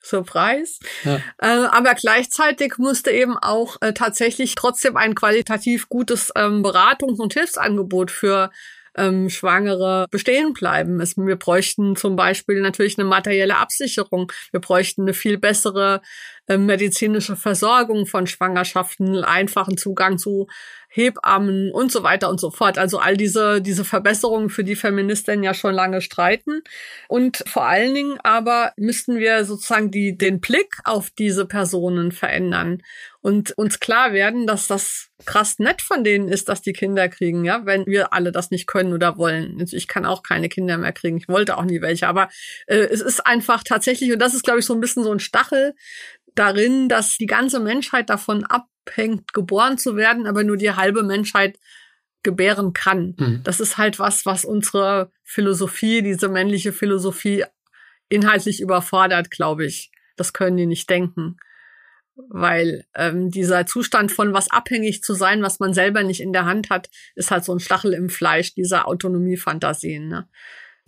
Surprise. 0.00 0.78
Ja. 1.04 1.16
Äh, 1.38 1.66
aber 1.68 1.94
gleichzeitig 1.94 2.74
musste 2.78 3.10
eben 3.10 3.36
auch 3.36 3.76
äh, 3.80 3.92
tatsächlich 3.92 4.54
trotzdem 4.54 4.96
ein 4.96 5.14
qualitativ 5.14 5.88
gutes 5.88 6.30
ähm, 6.36 6.62
Beratungs- 6.62 7.20
und 7.20 7.34
Hilfsangebot 7.34 8.10
für 8.10 8.50
ähm, 8.98 9.30
Schwangere 9.30 10.06
bestehen 10.10 10.52
bleiben. 10.52 11.00
Es, 11.00 11.16
wir 11.16 11.36
bräuchten 11.36 11.96
zum 11.96 12.16
Beispiel 12.16 12.60
natürlich 12.60 12.98
eine 12.98 13.08
materielle 13.08 13.56
Absicherung. 13.56 14.32
Wir 14.50 14.60
bräuchten 14.60 15.02
eine 15.02 15.14
viel 15.14 15.38
bessere 15.38 16.02
medizinische 16.56 17.36
Versorgung 17.36 18.06
von 18.06 18.26
Schwangerschaften, 18.26 19.24
einfachen 19.24 19.76
Zugang 19.76 20.16
zu 20.16 20.46
Hebammen 20.90 21.70
und 21.70 21.92
so 21.92 22.02
weiter 22.02 22.30
und 22.30 22.40
so 22.40 22.50
fort. 22.50 22.78
Also 22.78 22.98
all 22.98 23.16
diese, 23.16 23.60
diese 23.60 23.84
Verbesserungen, 23.84 24.48
für 24.48 24.64
die 24.64 24.76
Feministinnen 24.76 25.44
ja 25.44 25.52
schon 25.52 25.74
lange 25.74 26.00
streiten. 26.00 26.62
Und 27.08 27.44
vor 27.46 27.66
allen 27.66 27.94
Dingen 27.94 28.18
aber 28.22 28.72
müssten 28.76 29.18
wir 29.18 29.44
sozusagen 29.44 29.90
die, 29.90 30.16
den 30.16 30.40
Blick 30.40 30.78
auf 30.84 31.10
diese 31.10 31.44
Personen 31.44 32.10
verändern 32.10 32.82
und 33.20 33.52
uns 33.58 33.80
klar 33.80 34.12
werden, 34.12 34.46
dass 34.46 34.68
das 34.68 35.10
krass 35.26 35.58
nett 35.58 35.82
von 35.82 36.04
denen 36.04 36.28
ist, 36.28 36.48
dass 36.48 36.62
die 36.62 36.72
Kinder 36.72 37.08
kriegen, 37.08 37.44
ja, 37.44 37.66
wenn 37.66 37.84
wir 37.84 38.12
alle 38.12 38.32
das 38.32 38.50
nicht 38.50 38.66
können 38.66 38.92
oder 38.92 39.18
wollen. 39.18 39.58
Also 39.60 39.76
ich 39.76 39.88
kann 39.88 40.06
auch 40.06 40.22
keine 40.22 40.48
Kinder 40.48 40.78
mehr 40.78 40.92
kriegen. 40.92 41.18
Ich 41.18 41.28
wollte 41.28 41.58
auch 41.58 41.64
nie 41.64 41.82
welche, 41.82 42.08
aber 42.08 42.28
äh, 42.66 42.76
es 42.76 43.00
ist 43.00 43.26
einfach 43.26 43.64
tatsächlich, 43.64 44.12
und 44.12 44.20
das 44.20 44.34
ist, 44.34 44.44
glaube 44.44 44.60
ich, 44.60 44.66
so 44.66 44.72
ein 44.72 44.80
bisschen 44.80 45.02
so 45.02 45.12
ein 45.12 45.20
Stachel 45.20 45.74
darin, 46.38 46.88
dass 46.88 47.18
die 47.18 47.26
ganze 47.26 47.60
Menschheit 47.60 48.10
davon 48.10 48.44
abhängt, 48.44 49.32
geboren 49.32 49.78
zu 49.78 49.96
werden, 49.96 50.26
aber 50.26 50.44
nur 50.44 50.56
die 50.56 50.72
halbe 50.72 51.02
Menschheit 51.02 51.58
gebären 52.22 52.72
kann. 52.72 53.14
Mhm. 53.18 53.40
Das 53.44 53.60
ist 53.60 53.78
halt 53.78 53.98
was, 53.98 54.26
was 54.26 54.44
unsere 54.44 55.12
Philosophie, 55.22 56.02
diese 56.02 56.28
männliche 56.28 56.72
Philosophie 56.72 57.44
inhaltlich 58.08 58.60
überfordert, 58.60 59.30
glaube 59.30 59.66
ich. 59.66 59.90
Das 60.16 60.32
können 60.32 60.56
die 60.56 60.66
nicht 60.66 60.90
denken 60.90 61.38
weil 62.28 62.84
ähm, 62.94 63.30
dieser 63.30 63.66
Zustand 63.66 64.12
von 64.12 64.32
was 64.32 64.50
abhängig 64.50 65.02
zu 65.02 65.14
sein, 65.14 65.42
was 65.42 65.60
man 65.60 65.72
selber 65.72 66.02
nicht 66.02 66.20
in 66.20 66.32
der 66.32 66.44
Hand 66.44 66.70
hat, 66.70 66.90
ist 67.14 67.30
halt 67.30 67.44
so 67.44 67.52
ein 67.52 67.60
Stachel 67.60 67.92
im 67.92 68.08
Fleisch 68.08 68.54
dieser 68.54 68.88
Autonomiefantasien 68.88 70.08
ne? 70.08 70.28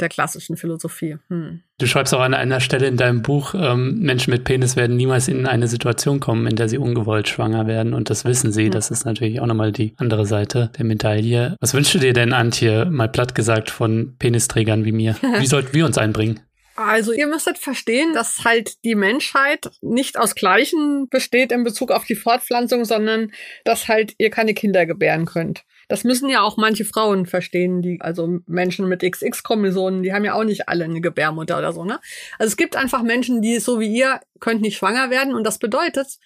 Der 0.00 0.08
klassischen 0.08 0.56
Philosophie. 0.56 1.18
Hm. 1.28 1.60
Du 1.78 1.86
schreibst 1.86 2.14
auch 2.14 2.20
an 2.20 2.34
einer 2.34 2.60
Stelle 2.60 2.86
in 2.86 2.96
deinem 2.96 3.22
Buch, 3.22 3.54
ähm, 3.54 4.00
Menschen 4.00 4.32
mit 4.32 4.44
Penis 4.44 4.76
werden 4.76 4.96
niemals 4.96 5.28
in 5.28 5.46
eine 5.46 5.68
Situation 5.68 6.20
kommen, 6.20 6.46
in 6.46 6.56
der 6.56 6.68
sie 6.68 6.78
ungewollt 6.78 7.28
schwanger 7.28 7.66
werden 7.66 7.94
und 7.94 8.10
das 8.10 8.24
wissen 8.24 8.52
sie. 8.52 8.64
Hm. 8.64 8.70
Das 8.72 8.90
ist 8.90 9.04
natürlich 9.04 9.40
auch 9.40 9.46
nochmal 9.46 9.72
die 9.72 9.94
andere 9.96 10.26
Seite 10.26 10.70
der 10.78 10.84
Medaille. 10.84 11.56
Was 11.60 11.74
wünschst 11.74 11.94
du 11.94 11.98
dir 11.98 12.12
denn, 12.12 12.32
Antje, 12.32 12.86
mal 12.86 13.08
platt 13.08 13.34
gesagt, 13.34 13.70
von 13.70 14.16
Penisträgern 14.18 14.84
wie 14.84 14.92
mir? 14.92 15.16
Wie 15.38 15.46
sollten 15.48 15.74
wir 15.74 15.86
uns 15.86 15.98
einbringen? 15.98 16.40
Also 16.76 17.12
ihr 17.12 17.26
müsstet 17.26 17.58
verstehen, 17.58 18.14
dass 18.14 18.44
halt 18.44 18.82
die 18.84 18.94
Menschheit 18.94 19.70
nicht 19.82 20.18
aus 20.18 20.34
Gleichen 20.34 21.08
besteht 21.10 21.52
in 21.52 21.62
Bezug 21.62 21.90
auf 21.90 22.06
die 22.06 22.14
Fortpflanzung, 22.14 22.86
sondern 22.86 23.32
dass 23.64 23.86
halt 23.86 24.14
ihr 24.16 24.30
keine 24.30 24.54
Kinder 24.54 24.86
gebären 24.86 25.26
könnt. 25.26 25.64
Das 25.90 26.04
müssen 26.04 26.30
ja 26.30 26.42
auch 26.42 26.56
manche 26.56 26.84
Frauen 26.84 27.26
verstehen, 27.26 27.82
die, 27.82 28.00
also 28.00 28.38
Menschen 28.46 28.88
mit 28.88 29.02
XX-Chromosomen, 29.02 30.04
die 30.04 30.12
haben 30.12 30.24
ja 30.24 30.34
auch 30.34 30.44
nicht 30.44 30.68
alle 30.68 30.84
eine 30.84 31.00
Gebärmutter 31.00 31.58
oder 31.58 31.72
so, 31.72 31.84
ne? 31.84 31.98
Also 32.38 32.50
es 32.50 32.56
gibt 32.56 32.76
einfach 32.76 33.02
Menschen, 33.02 33.42
die 33.42 33.58
so 33.58 33.80
wie 33.80 33.92
ihr 33.92 34.20
könnt 34.38 34.60
nicht 34.60 34.76
schwanger 34.76 35.10
werden 35.10 35.34
und 35.34 35.44
das 35.44 35.58
bedeutet, 35.58 36.18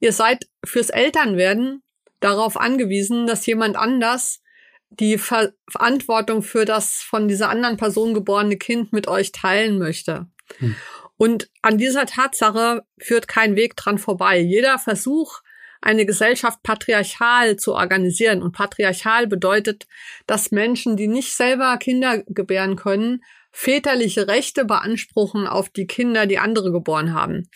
ihr 0.00 0.12
seid 0.12 0.48
fürs 0.64 0.90
Elternwerden 0.90 1.82
darauf 2.18 2.56
angewiesen, 2.56 3.28
dass 3.28 3.46
jemand 3.46 3.76
anders 3.76 4.42
die 4.90 5.18
Ver 5.18 5.52
Verantwortung 5.70 6.42
für 6.42 6.64
das 6.64 6.96
von 6.96 7.28
dieser 7.28 7.48
anderen 7.48 7.76
Person 7.76 8.14
geborene 8.14 8.56
Kind 8.56 8.92
mit 8.92 9.06
euch 9.06 9.30
teilen 9.30 9.78
möchte. 9.78 10.26
Hm. 10.58 10.74
Und 11.16 11.48
an 11.62 11.78
dieser 11.78 12.06
Tatsache 12.06 12.82
führt 12.98 13.28
kein 13.28 13.54
Weg 13.54 13.76
dran 13.76 13.98
vorbei. 13.98 14.40
Jeder 14.40 14.80
Versuch, 14.80 15.42
eine 15.82 16.06
Gesellschaft 16.06 16.62
patriarchal 16.62 17.56
zu 17.56 17.74
organisieren. 17.74 18.42
Und 18.42 18.52
patriarchal 18.52 19.26
bedeutet, 19.26 19.86
dass 20.26 20.52
Menschen, 20.52 20.96
die 20.96 21.08
nicht 21.08 21.34
selber 21.34 21.76
Kinder 21.76 22.22
gebären 22.26 22.76
können, 22.76 23.22
väterliche 23.50 24.28
Rechte 24.28 24.64
beanspruchen 24.64 25.46
auf 25.46 25.68
die 25.68 25.86
Kinder, 25.86 26.26
die 26.26 26.38
andere 26.38 26.72
geboren 26.72 27.12
haben. 27.12 27.48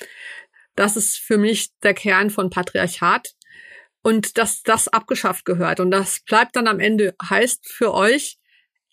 Das 0.75 0.97
ist 0.97 1.17
für 1.17 1.39
mich 1.39 1.71
der 1.83 1.95
Kern 1.95 2.29
von 2.29 2.51
Patriarchat 2.51 3.35
und 4.03 4.37
dass 4.37 4.63
das 4.63 4.89
abgeschafft 4.89 5.45
gehört. 5.45 5.81
Und 5.81 5.91
das 5.91 6.21
bleibt 6.21 6.55
dann 6.55 6.69
am 6.69 6.81
Ende 6.81 7.15
heißt 7.23 7.67
für 7.67 7.95
euch, 7.95 8.39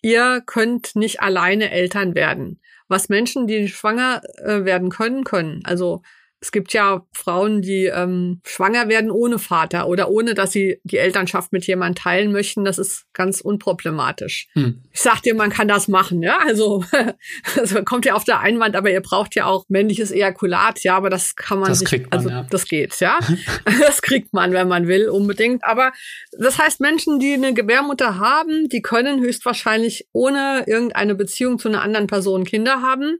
ihr 0.00 0.42
könnt 0.46 0.96
nicht 0.96 1.20
alleine 1.20 1.70
Eltern 1.70 2.14
werden. 2.14 2.60
Was 2.88 3.08
Menschen, 3.08 3.46
die 3.46 3.68
schwanger 3.68 4.22
äh, 4.38 4.64
werden 4.64 4.90
können, 4.90 5.24
können. 5.24 5.60
Also 5.64 6.02
es 6.44 6.52
gibt 6.52 6.74
ja 6.74 7.06
Frauen, 7.14 7.62
die 7.62 7.86
ähm, 7.86 8.42
schwanger 8.44 8.86
werden 8.90 9.10
ohne 9.10 9.38
Vater 9.38 9.88
oder 9.88 10.10
ohne, 10.10 10.34
dass 10.34 10.52
sie 10.52 10.78
die 10.84 10.98
Elternschaft 10.98 11.54
mit 11.54 11.66
jemandem 11.66 12.02
teilen 12.02 12.32
möchten. 12.32 12.66
Das 12.66 12.76
ist 12.76 13.06
ganz 13.14 13.40
unproblematisch. 13.40 14.48
Hm. 14.52 14.82
Ich 14.92 15.00
sag 15.00 15.22
dir, 15.22 15.34
man 15.34 15.48
kann 15.48 15.68
das 15.68 15.88
machen, 15.88 16.22
ja. 16.22 16.38
Also, 16.46 16.84
also 17.56 17.82
kommt 17.82 18.04
ja 18.04 18.12
auf 18.12 18.24
der 18.24 18.40
Einwand, 18.40 18.76
aber 18.76 18.90
ihr 18.90 19.00
braucht 19.00 19.34
ja 19.34 19.46
auch 19.46 19.64
männliches 19.68 20.10
Ejakulat, 20.10 20.80
ja, 20.80 20.98
aber 20.98 21.08
das 21.08 21.34
kann 21.34 21.60
man 21.60 21.70
das 21.70 21.78
sich, 21.78 21.88
kriegt 21.88 22.10
man, 22.10 22.18
also 22.18 22.28
ja. 22.28 22.46
das 22.50 22.68
geht, 22.68 23.00
ja. 23.00 23.18
das 23.80 24.02
kriegt 24.02 24.34
man, 24.34 24.52
wenn 24.52 24.68
man 24.68 24.86
will, 24.86 25.08
unbedingt. 25.08 25.64
Aber 25.64 25.92
das 26.38 26.58
heißt, 26.58 26.78
Menschen, 26.78 27.20
die 27.20 27.32
eine 27.32 27.54
Gebärmutter 27.54 28.18
haben, 28.18 28.68
die 28.68 28.82
können 28.82 29.22
höchstwahrscheinlich 29.22 30.08
ohne 30.12 30.64
irgendeine 30.66 31.14
Beziehung 31.14 31.58
zu 31.58 31.68
einer 31.68 31.80
anderen 31.80 32.06
Person 32.06 32.44
Kinder 32.44 32.82
haben. 32.82 33.18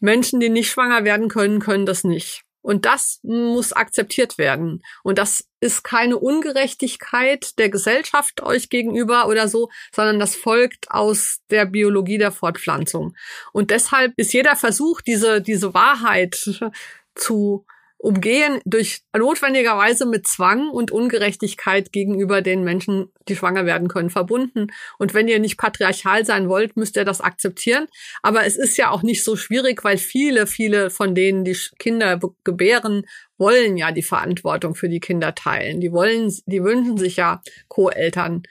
Menschen, 0.00 0.40
die 0.40 0.48
nicht 0.48 0.70
schwanger 0.70 1.04
werden 1.04 1.28
können, 1.28 1.60
können 1.60 1.86
das 1.86 2.04
nicht. 2.04 2.42
Und 2.60 2.84
das 2.84 3.20
muss 3.22 3.72
akzeptiert 3.72 4.36
werden. 4.36 4.82
Und 5.02 5.18
das 5.18 5.48
ist 5.60 5.84
keine 5.84 6.18
Ungerechtigkeit 6.18 7.58
der 7.58 7.70
Gesellschaft 7.70 8.42
euch 8.42 8.68
gegenüber 8.68 9.26
oder 9.28 9.48
so, 9.48 9.70
sondern 9.94 10.18
das 10.18 10.34
folgt 10.34 10.90
aus 10.90 11.38
der 11.50 11.64
Biologie 11.66 12.18
der 12.18 12.32
Fortpflanzung. 12.32 13.14
Und 13.52 13.70
deshalb 13.70 14.12
ist 14.16 14.32
jeder 14.32 14.56
Versuch, 14.56 15.00
diese, 15.00 15.40
diese 15.40 15.72
Wahrheit 15.72 16.50
zu 17.14 17.64
umgehen 17.98 18.60
durch 18.64 19.02
notwendigerweise 19.14 20.06
mit 20.06 20.26
Zwang 20.26 20.70
und 20.70 20.92
Ungerechtigkeit 20.92 21.92
gegenüber 21.92 22.42
den 22.42 22.62
Menschen, 22.62 23.10
die 23.28 23.34
schwanger 23.34 23.66
werden 23.66 23.88
können, 23.88 24.08
verbunden. 24.08 24.68
Und 24.98 25.14
wenn 25.14 25.26
ihr 25.26 25.40
nicht 25.40 25.58
patriarchal 25.58 26.24
sein 26.24 26.48
wollt, 26.48 26.76
müsst 26.76 26.96
ihr 26.96 27.04
das 27.04 27.20
akzeptieren. 27.20 27.88
Aber 28.22 28.46
es 28.46 28.56
ist 28.56 28.76
ja 28.76 28.90
auch 28.90 29.02
nicht 29.02 29.24
so 29.24 29.34
schwierig, 29.34 29.82
weil 29.82 29.98
viele, 29.98 30.46
viele 30.46 30.90
von 30.90 31.16
denen, 31.16 31.44
die 31.44 31.56
Kinder 31.80 32.20
gebären, 32.44 33.02
wollen 33.36 33.76
ja 33.76 33.90
die 33.90 34.02
Verantwortung 34.02 34.76
für 34.76 34.88
die 34.88 35.00
Kinder 35.00 35.34
teilen. 35.34 35.80
Die 35.80 35.90
wollen, 35.90 36.32
die 36.46 36.62
wünschen 36.62 36.98
sich 36.98 37.16
ja 37.16 37.42
Co-Eltern. 37.66 38.44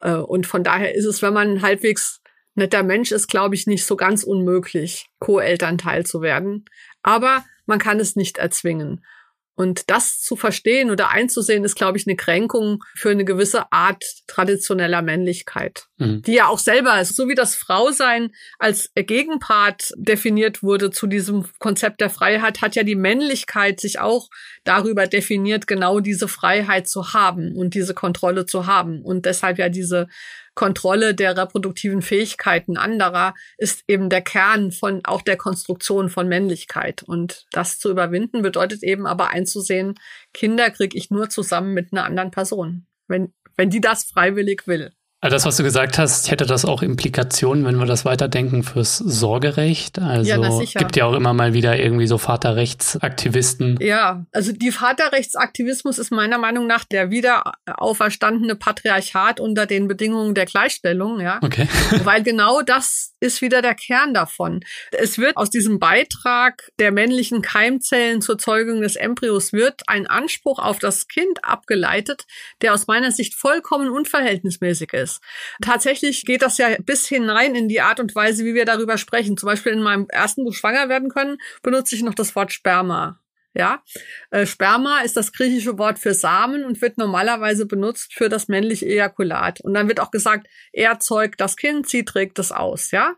Äh, 0.00 0.14
und 0.14 0.46
von 0.46 0.62
daher 0.62 0.94
ist 0.94 1.04
es, 1.04 1.20
wenn 1.20 1.34
man 1.34 1.62
halbwegs 1.62 2.20
netter 2.54 2.84
Mensch 2.84 3.10
ist, 3.10 3.26
glaube 3.26 3.56
ich, 3.56 3.66
nicht 3.66 3.84
so 3.84 3.96
ganz 3.96 4.22
unmöglich, 4.22 5.08
Co-Elternteil 5.18 6.06
zu 6.06 6.20
werden. 6.20 6.64
Aber 7.02 7.44
man 7.66 7.78
kann 7.78 8.00
es 8.00 8.16
nicht 8.16 8.38
erzwingen. 8.38 9.04
Und 9.56 9.88
das 9.88 10.20
zu 10.20 10.34
verstehen 10.34 10.90
oder 10.90 11.10
einzusehen, 11.10 11.64
ist, 11.64 11.76
glaube 11.76 11.96
ich, 11.96 12.08
eine 12.08 12.16
Kränkung 12.16 12.82
für 12.96 13.10
eine 13.10 13.24
gewisse 13.24 13.70
Art 13.70 14.02
traditioneller 14.26 15.00
Männlichkeit, 15.00 15.84
mhm. 15.96 16.22
die 16.22 16.34
ja 16.34 16.48
auch 16.48 16.58
selber. 16.58 17.04
So 17.04 17.28
wie 17.28 17.36
das 17.36 17.54
Frausein 17.54 18.32
als 18.58 18.90
Gegenpart 18.96 19.92
definiert 19.96 20.64
wurde 20.64 20.90
zu 20.90 21.06
diesem 21.06 21.46
Konzept 21.60 22.00
der 22.00 22.10
Freiheit, 22.10 22.62
hat 22.62 22.74
ja 22.74 22.82
die 22.82 22.96
Männlichkeit 22.96 23.78
sich 23.78 24.00
auch 24.00 24.28
darüber 24.64 25.06
definiert, 25.06 25.68
genau 25.68 26.00
diese 26.00 26.26
Freiheit 26.26 26.88
zu 26.88 27.12
haben 27.12 27.54
und 27.54 27.74
diese 27.74 27.94
Kontrolle 27.94 28.46
zu 28.46 28.66
haben. 28.66 29.02
Und 29.02 29.24
deshalb 29.24 29.58
ja 29.58 29.68
diese 29.68 30.08
Kontrolle 30.54 31.14
der 31.14 31.36
reproduktiven 31.36 32.02
Fähigkeiten 32.02 32.76
anderer 32.76 33.34
ist 33.58 33.84
eben 33.88 34.08
der 34.08 34.22
Kern 34.22 34.72
von 34.72 35.00
auch 35.04 35.22
der 35.22 35.36
Konstruktion 35.36 36.08
von 36.08 36.28
Männlichkeit. 36.28 37.02
Und 37.02 37.46
das 37.50 37.78
zu 37.78 37.90
überwinden 37.90 38.42
bedeutet 38.42 38.82
eben 38.82 39.06
aber 39.06 39.30
einzusehen, 39.30 39.94
Kinder 40.32 40.70
kriege 40.70 40.96
ich 40.96 41.10
nur 41.10 41.28
zusammen 41.28 41.74
mit 41.74 41.92
einer 41.92 42.04
anderen 42.04 42.30
Person, 42.30 42.86
wenn, 43.08 43.34
wenn 43.56 43.70
die 43.70 43.80
das 43.80 44.04
freiwillig 44.04 44.66
will. 44.66 44.92
Also 45.24 45.36
das, 45.36 45.46
was 45.46 45.56
du 45.56 45.62
gesagt 45.62 45.96
hast, 45.96 46.30
hätte 46.30 46.44
das 46.44 46.66
auch 46.66 46.82
Implikationen, 46.82 47.64
wenn 47.64 47.76
wir 47.76 47.86
das 47.86 48.04
weiterdenken 48.04 48.62
fürs 48.62 48.98
Sorgerecht. 48.98 49.98
Also 49.98 50.28
ja, 50.28 50.64
gibt 50.78 50.96
ja 50.96 51.06
auch 51.06 51.14
immer 51.14 51.32
mal 51.32 51.54
wieder 51.54 51.78
irgendwie 51.78 52.06
so 52.06 52.18
Vaterrechtsaktivisten. 52.18 53.78
Ja, 53.80 54.26
also 54.32 54.52
die 54.52 54.70
Vaterrechtsaktivismus 54.70 55.98
ist 55.98 56.10
meiner 56.10 56.36
Meinung 56.36 56.66
nach 56.66 56.84
der 56.84 57.10
wieder 57.10 57.54
auferstandene 57.64 58.54
Patriarchat 58.54 59.40
unter 59.40 59.64
den 59.64 59.88
Bedingungen 59.88 60.34
der 60.34 60.44
Gleichstellung, 60.44 61.18
ja. 61.20 61.38
Okay. 61.40 61.68
Weil 62.04 62.22
genau 62.22 62.60
das 62.60 63.14
ist 63.18 63.40
wieder 63.40 63.62
der 63.62 63.74
Kern 63.74 64.12
davon. 64.12 64.60
Es 64.90 65.16
wird 65.16 65.38
aus 65.38 65.48
diesem 65.48 65.78
Beitrag 65.78 66.70
der 66.78 66.92
männlichen 66.92 67.40
Keimzellen 67.40 68.20
zur 68.20 68.36
Zeugung 68.36 68.82
des 68.82 68.96
Embryos 68.96 69.54
wird 69.54 69.80
ein 69.86 70.06
Anspruch 70.06 70.58
auf 70.58 70.80
das 70.80 71.08
Kind 71.08 71.42
abgeleitet, 71.42 72.24
der 72.60 72.74
aus 72.74 72.88
meiner 72.88 73.10
Sicht 73.10 73.32
vollkommen 73.32 73.88
unverhältnismäßig 73.88 74.92
ist 74.92 75.13
ist. 75.14 75.22
Tatsächlich 75.62 76.24
geht 76.24 76.42
das 76.42 76.58
ja 76.58 76.68
bis 76.84 77.06
hinein 77.06 77.54
in 77.54 77.68
die 77.68 77.80
Art 77.80 78.00
und 78.00 78.14
Weise, 78.14 78.44
wie 78.44 78.54
wir 78.54 78.64
darüber 78.64 78.98
sprechen. 78.98 79.36
Zum 79.36 79.48
Beispiel 79.48 79.72
in 79.72 79.82
meinem 79.82 80.06
ersten 80.08 80.44
Buch 80.44 80.54
Schwanger 80.54 80.88
werden 80.88 81.10
können, 81.10 81.38
benutze 81.62 81.94
ich 81.94 82.02
noch 82.02 82.14
das 82.14 82.34
Wort 82.36 82.52
Sperma. 82.52 83.20
Ja, 83.56 83.84
äh, 84.30 84.46
Sperma 84.46 85.02
ist 85.02 85.16
das 85.16 85.32
griechische 85.32 85.78
Wort 85.78 86.00
für 86.00 86.12
Samen 86.12 86.64
und 86.64 86.82
wird 86.82 86.98
normalerweise 86.98 87.66
benutzt 87.66 88.12
für 88.12 88.28
das 88.28 88.48
männliche 88.48 88.86
Ejakulat. 88.86 89.60
Und 89.60 89.74
dann 89.74 89.86
wird 89.86 90.00
auch 90.00 90.10
gesagt, 90.10 90.48
er 90.72 90.98
zeugt 90.98 91.40
das 91.40 91.56
Kind, 91.56 91.88
sie 91.88 92.04
trägt 92.04 92.40
es 92.40 92.50
aus, 92.50 92.90
ja. 92.90 93.14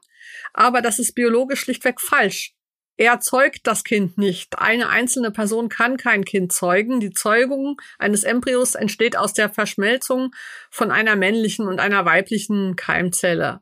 Aber 0.53 0.83
das 0.83 0.99
ist 0.99 1.15
biologisch 1.15 1.61
schlichtweg 1.61 2.03
falsch. 2.03 2.56
Er 2.97 3.21
zeugt 3.21 3.67
das 3.67 3.85
Kind 3.85 4.17
nicht. 4.17 4.59
Eine 4.59 4.89
einzelne 4.89 5.31
Person 5.31 5.69
kann 5.69 5.97
kein 5.97 6.25
Kind 6.25 6.53
zeugen. 6.53 7.01
Die 7.01 7.11
Zeugung 7.11 7.81
eines 7.99 8.25
Embryos 8.25 8.75
entsteht 8.75 9.17
aus 9.17 9.35
der 9.35 9.51
Verschmelzung 9.51 10.35
von 10.71 10.91
einer 10.91 11.15
männlichen 11.15 11.69
und 11.69 11.79
einer 11.79 12.05
weiblichen 12.07 12.75
Keimzelle. 12.77 13.61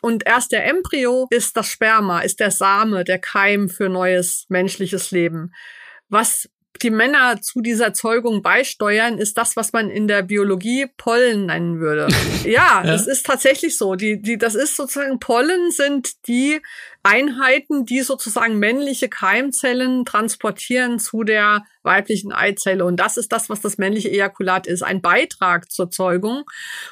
Und 0.00 0.26
erst 0.26 0.52
der 0.52 0.66
Embryo 0.66 1.26
ist 1.30 1.56
das 1.56 1.68
Sperma, 1.68 2.20
ist 2.20 2.40
der 2.40 2.50
Same, 2.50 3.04
der 3.04 3.18
Keim 3.18 3.68
für 3.68 3.88
neues 3.88 4.46
menschliches 4.48 5.10
Leben. 5.10 5.52
Was 6.08 6.48
die 6.78 6.90
Männer 6.90 7.40
zu 7.40 7.60
dieser 7.60 7.92
Zeugung 7.92 8.42
beisteuern, 8.42 9.18
ist 9.18 9.36
das, 9.38 9.56
was 9.56 9.72
man 9.72 9.90
in 9.90 10.08
der 10.08 10.22
Biologie 10.22 10.86
Pollen 10.96 11.46
nennen 11.46 11.80
würde. 11.80 12.08
Ja, 12.44 12.82
ja. 12.82 12.82
das 12.84 13.08
ist 13.08 13.26
tatsächlich 13.26 13.76
so. 13.76 13.96
Die, 13.96 14.22
die, 14.22 14.38
das 14.38 14.54
ist 14.54 14.76
sozusagen 14.76 15.18
Pollen 15.18 15.72
sind 15.72 16.28
die 16.28 16.60
Einheiten, 17.02 17.86
die 17.86 18.02
sozusagen 18.02 18.58
männliche 18.58 19.08
Keimzellen 19.08 20.04
transportieren 20.04 21.00
zu 21.00 21.24
der 21.24 21.64
weiblichen 21.82 22.32
Eizelle. 22.32 22.84
Und 22.84 22.96
das 22.96 23.16
ist 23.16 23.32
das, 23.32 23.48
was 23.48 23.60
das 23.60 23.78
männliche 23.78 24.10
Ejakulat 24.10 24.68
ist. 24.68 24.82
Ein 24.82 25.02
Beitrag 25.02 25.72
zur 25.72 25.90
Zeugung. 25.90 26.44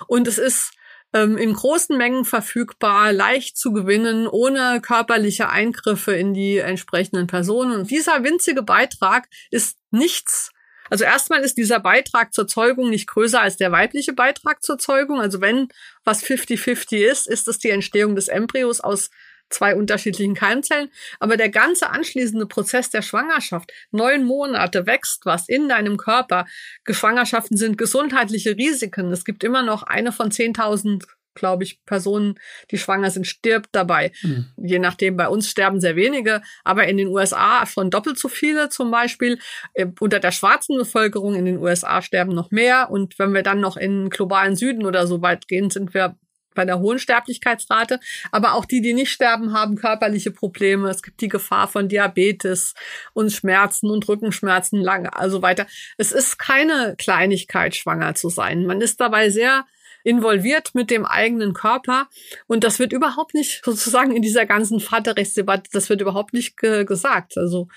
Und 0.09 0.27
es 0.27 0.39
ist 0.39 0.73
ähm, 1.15 1.39
in 1.39 1.55
großen 1.55 1.97
Mengen 1.97 2.27
verfügbar, 2.27 3.13
leicht 3.13 3.57
zu 3.57 3.73
gewinnen, 3.73 4.27
ohne 4.27 4.81
körperliche 4.83 5.49
Eingriffe 5.49 6.13
in 6.13 6.35
die 6.35 6.59
entsprechenden 6.59 7.27
Personen. 7.27 7.73
Und 7.73 7.91
dieser 7.91 8.23
winzige 8.25 8.63
Beitrag 8.63 9.29
ist 9.51 9.79
nichts 9.91 10.51
also 10.91 11.05
erstmal 11.05 11.41
ist 11.41 11.57
dieser 11.57 11.81
Beitrag 11.81 12.35
zur 12.35 12.47
Zeugung 12.47 12.91
nicht 12.91 13.09
größer 13.09 13.41
als 13.41 13.57
der 13.57 13.73
weibliche 13.73 14.13
Beitrag 14.13 14.63
zur 14.63 14.79
Zeugung. 14.79 15.21
Also 15.21 15.41
wenn 15.41 15.69
was 16.05 16.23
50-50 16.23 16.99
ist, 16.99 17.27
ist 17.27 17.49
es 17.49 17.59
die 17.59 17.71
Entstehung 17.71 18.15
des 18.15 18.29
Embryos 18.29 18.81
aus 18.81 19.11
zwei 19.51 19.75
unterschiedlichen 19.75 20.35
Keimzellen. 20.35 20.91
Aber 21.21 21.37
der 21.37 21.49
ganze 21.49 21.91
anschließende 21.91 22.47
Prozess 22.47 22.91
der 22.91 23.03
Schwangerschaft, 23.03 23.73
neun 23.91 24.25
Monate 24.25 24.87
wächst 24.87 25.27
was 25.27 25.49
in 25.49 25.69
deinem 25.69 25.97
Körper. 25.97 26.47
Schwangerschaften 26.89 27.57
sind 27.57 27.79
gesundheitliche 27.79 28.57
Risiken. 28.57 29.13
Es 29.13 29.25
gibt 29.25 29.45
immer 29.45 29.63
noch 29.63 29.83
eine 29.83 30.13
von 30.13 30.31
10.000 30.31 31.05
glaube 31.35 31.65
ich, 31.65 31.85
Personen, 31.85 32.39
die 32.71 32.79
schwanger 32.79 33.11
sind, 33.11 33.27
stirbt 33.27 33.71
dabei. 33.73 34.13
Mhm. 34.23 34.47
Je 34.57 34.79
nachdem, 34.79 35.17
bei 35.17 35.29
uns 35.29 35.51
sterben 35.51 35.81
sehr 35.81 35.97
wenige, 35.97 36.43
aber 36.63 36.87
in 36.87 36.97
den 36.97 37.09
USA 37.09 37.67
schon 37.67 37.91
doppelt 37.91 38.19
so 38.19 38.29
viele 38.29 38.69
zum 38.69 38.91
Beispiel. 38.91 39.39
Äh, 39.75 39.87
unter 40.01 40.21
der 40.21 40.33
schwarzen 40.33 40.77
Bevölkerung 40.77 41.35
in 41.35 41.45
den 41.45 41.59
USA 41.59 42.01
sterben 42.03 42.35
noch 42.35 42.51
mehr. 42.51 42.91
Und 42.91 43.19
wenn 43.19 43.35
wir 43.35 43.43
dann 43.43 43.61
noch 43.61 43.77
in 43.77 44.11
globalen 44.11 44.57
Süden 44.57 44.87
oder 44.87 45.07
so 45.07 45.23
weit 45.23 45.49
gehen, 45.49 45.71
sind 45.71 45.93
wir 45.93 46.17
bei 46.55 46.65
der 46.65 46.79
hohen 46.79 46.99
Sterblichkeitsrate. 46.99 48.01
Aber 48.33 48.55
auch 48.55 48.65
die, 48.65 48.81
die 48.81 48.95
nicht 48.95 49.11
sterben, 49.11 49.53
haben 49.53 49.77
körperliche 49.77 50.31
Probleme. 50.31 50.89
Es 50.89 51.03
gibt 51.03 51.21
die 51.21 51.29
Gefahr 51.29 51.69
von 51.69 51.89
Diabetes 51.89 52.75
und 53.13 53.33
Schmerzen 53.33 53.91
und 53.91 54.09
Rückenschmerzen 54.09 54.81
lang, 54.81 55.07
also 55.07 55.43
weiter. 55.43 55.67
Es 55.99 56.13
ist 56.13 56.39
keine 56.39 56.95
Kleinigkeit, 56.99 57.75
schwanger 57.75 58.15
zu 58.15 58.29
sein. 58.29 58.67
Man 58.67 58.81
ist 58.81 59.01
dabei 59.01 59.31
sehr 59.31 59.65
involviert 60.05 60.75
mit 60.75 60.91
dem 60.91 61.05
eigenen 61.05 61.55
Körper. 61.55 62.09
Und 62.47 62.63
das 62.63 62.79
wird 62.79 62.93
überhaupt 62.93 63.35
nicht 63.35 63.65
sozusagen 63.65 64.15
in 64.15 64.23
dieser 64.23 64.47
ganzen 64.47 64.79
Vaterrechtsdebatte, 64.79 65.71
das 65.73 65.89
wird 65.89 66.01
überhaupt 66.01 66.35
nicht 66.35 66.57
ge 66.57 66.85
gesagt. 66.85 67.37
Also 67.37 67.69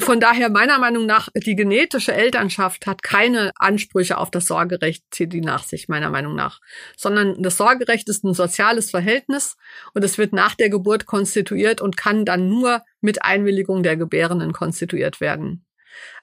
von 0.00 0.20
daher 0.20 0.50
meiner 0.50 0.78
Meinung 0.78 1.06
nach, 1.06 1.28
die 1.34 1.54
genetische 1.54 2.12
Elternschaft 2.12 2.86
hat 2.86 3.02
keine 3.02 3.52
Ansprüche 3.56 4.18
auf 4.18 4.30
das 4.30 4.46
Sorgerecht, 4.46 5.04
zieht 5.10 5.32
die 5.32 5.40
nach 5.40 5.64
sich, 5.64 5.88
meiner 5.88 6.10
Meinung 6.10 6.34
nach. 6.34 6.60
Sondern 6.96 7.42
das 7.42 7.56
Sorgerecht 7.56 8.08
ist 8.08 8.24
ein 8.24 8.34
soziales 8.34 8.90
Verhältnis 8.90 9.56
und 9.94 10.04
es 10.04 10.18
wird 10.18 10.32
nach 10.32 10.54
der 10.54 10.70
Geburt 10.70 11.06
konstituiert 11.06 11.80
und 11.80 11.96
kann 11.96 12.24
dann 12.24 12.48
nur 12.48 12.82
mit 13.00 13.22
Einwilligung 13.22 13.82
der 13.82 13.96
Gebärenden 13.96 14.52
konstituiert 14.52 15.20
werden. 15.20 15.64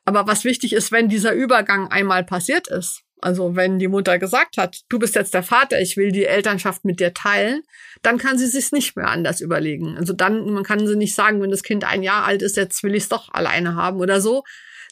Aber 0.05 0.27
was 0.27 0.43
wichtig 0.43 0.73
ist, 0.73 0.91
wenn 0.91 1.09
dieser 1.09 1.33
Übergang 1.33 1.89
einmal 1.89 2.23
passiert 2.23 2.67
ist, 2.67 3.03
also 3.19 3.55
wenn 3.55 3.79
die 3.79 3.87
Mutter 3.87 4.19
gesagt 4.19 4.57
hat, 4.57 4.81
du 4.89 4.99
bist 4.99 5.15
jetzt 5.15 5.33
der 5.33 5.43
Vater, 5.43 5.81
ich 5.81 5.97
will 5.97 6.11
die 6.11 6.25
Elternschaft 6.25 6.85
mit 6.85 6.99
dir 6.99 7.13
teilen, 7.13 7.63
dann 8.03 8.17
kann 8.17 8.37
sie 8.37 8.45
sich 8.45 8.71
nicht 8.71 8.95
mehr 8.95 9.07
anders 9.07 9.41
überlegen. 9.41 9.97
Also 9.97 10.13
dann, 10.13 10.51
man 10.51 10.63
kann 10.63 10.85
sie 10.85 10.95
nicht 10.95 11.15
sagen, 11.15 11.41
wenn 11.41 11.51
das 11.51 11.63
Kind 11.63 11.83
ein 11.83 12.03
Jahr 12.03 12.25
alt 12.25 12.41
ist, 12.41 12.57
jetzt 12.57 12.83
will 12.83 12.95
ich 12.95 13.03
es 13.03 13.09
doch 13.09 13.33
alleine 13.33 13.75
haben 13.75 13.99
oder 13.99 14.21
so. 14.21 14.43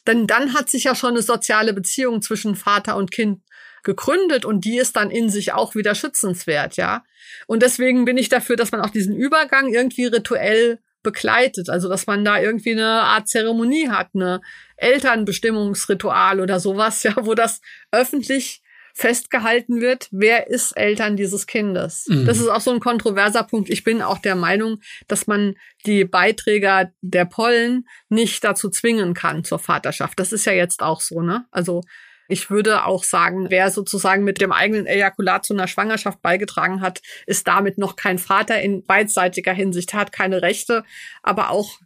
Denn 0.06 0.26
dann 0.26 0.54
hat 0.54 0.70
sich 0.70 0.84
ja 0.84 0.94
schon 0.94 1.10
eine 1.10 1.22
soziale 1.22 1.72
Beziehung 1.72 2.22
zwischen 2.22 2.56
Vater 2.56 2.96
und 2.96 3.10
Kind 3.10 3.42
gegründet 3.82 4.44
und 4.44 4.64
die 4.64 4.78
ist 4.78 4.96
dann 4.96 5.10
in 5.10 5.30
sich 5.30 5.52
auch 5.52 5.74
wieder 5.74 5.94
schützenswert, 5.94 6.76
ja. 6.76 7.04
Und 7.46 7.62
deswegen 7.62 8.04
bin 8.04 8.18
ich 8.18 8.28
dafür, 8.28 8.56
dass 8.56 8.72
man 8.72 8.80
auch 8.80 8.90
diesen 8.90 9.14
Übergang 9.14 9.72
irgendwie 9.72 10.06
rituell 10.06 10.80
begleitet. 11.06 11.70
Also, 11.70 11.88
dass 11.88 12.06
man 12.08 12.24
da 12.24 12.40
irgendwie 12.40 12.72
eine 12.72 12.86
Art 12.86 13.28
Zeremonie 13.28 13.88
hat, 13.88 14.08
eine 14.14 14.40
Elternbestimmungsritual 14.76 16.40
oder 16.40 16.58
sowas, 16.58 17.02
ja, 17.04 17.14
wo 17.22 17.34
das 17.34 17.60
öffentlich 17.92 18.62
festgehalten 18.92 19.82
wird, 19.82 20.08
wer 20.10 20.48
ist 20.48 20.72
Eltern 20.72 21.16
dieses 21.16 21.46
Kindes. 21.46 22.06
Mhm. 22.08 22.24
Das 22.24 22.38
ist 22.38 22.48
auch 22.48 22.62
so 22.62 22.72
ein 22.72 22.80
kontroverser 22.80 23.42
Punkt. 23.42 23.68
Ich 23.68 23.84
bin 23.84 24.00
auch 24.00 24.18
der 24.18 24.34
Meinung, 24.34 24.80
dass 25.06 25.26
man 25.26 25.54
die 25.84 26.06
Beiträger 26.06 26.90
der 27.02 27.26
Pollen 27.26 27.86
nicht 28.08 28.42
dazu 28.42 28.70
zwingen 28.70 29.12
kann 29.12 29.44
zur 29.44 29.58
Vaterschaft. 29.58 30.18
Das 30.18 30.32
ist 30.32 30.46
ja 30.46 30.52
jetzt 30.52 30.80
auch 30.80 31.02
so, 31.02 31.20
ne? 31.20 31.44
Also 31.50 31.82
ich 32.28 32.50
würde 32.50 32.84
auch 32.84 33.04
sagen, 33.04 33.46
wer 33.50 33.70
sozusagen 33.70 34.24
mit 34.24 34.40
dem 34.40 34.52
eigenen 34.52 34.86
Ejakulat 34.86 35.44
zu 35.44 35.54
einer 35.54 35.68
Schwangerschaft 35.68 36.22
beigetragen 36.22 36.80
hat, 36.80 37.00
ist 37.26 37.46
damit 37.46 37.78
noch 37.78 37.96
kein 37.96 38.18
Vater 38.18 38.60
in 38.60 38.84
beidseitiger 38.84 39.52
Hinsicht, 39.52 39.94
hat 39.94 40.12
keine 40.12 40.42
Rechte, 40.42 40.84
aber 41.22 41.50
auch 41.50 41.78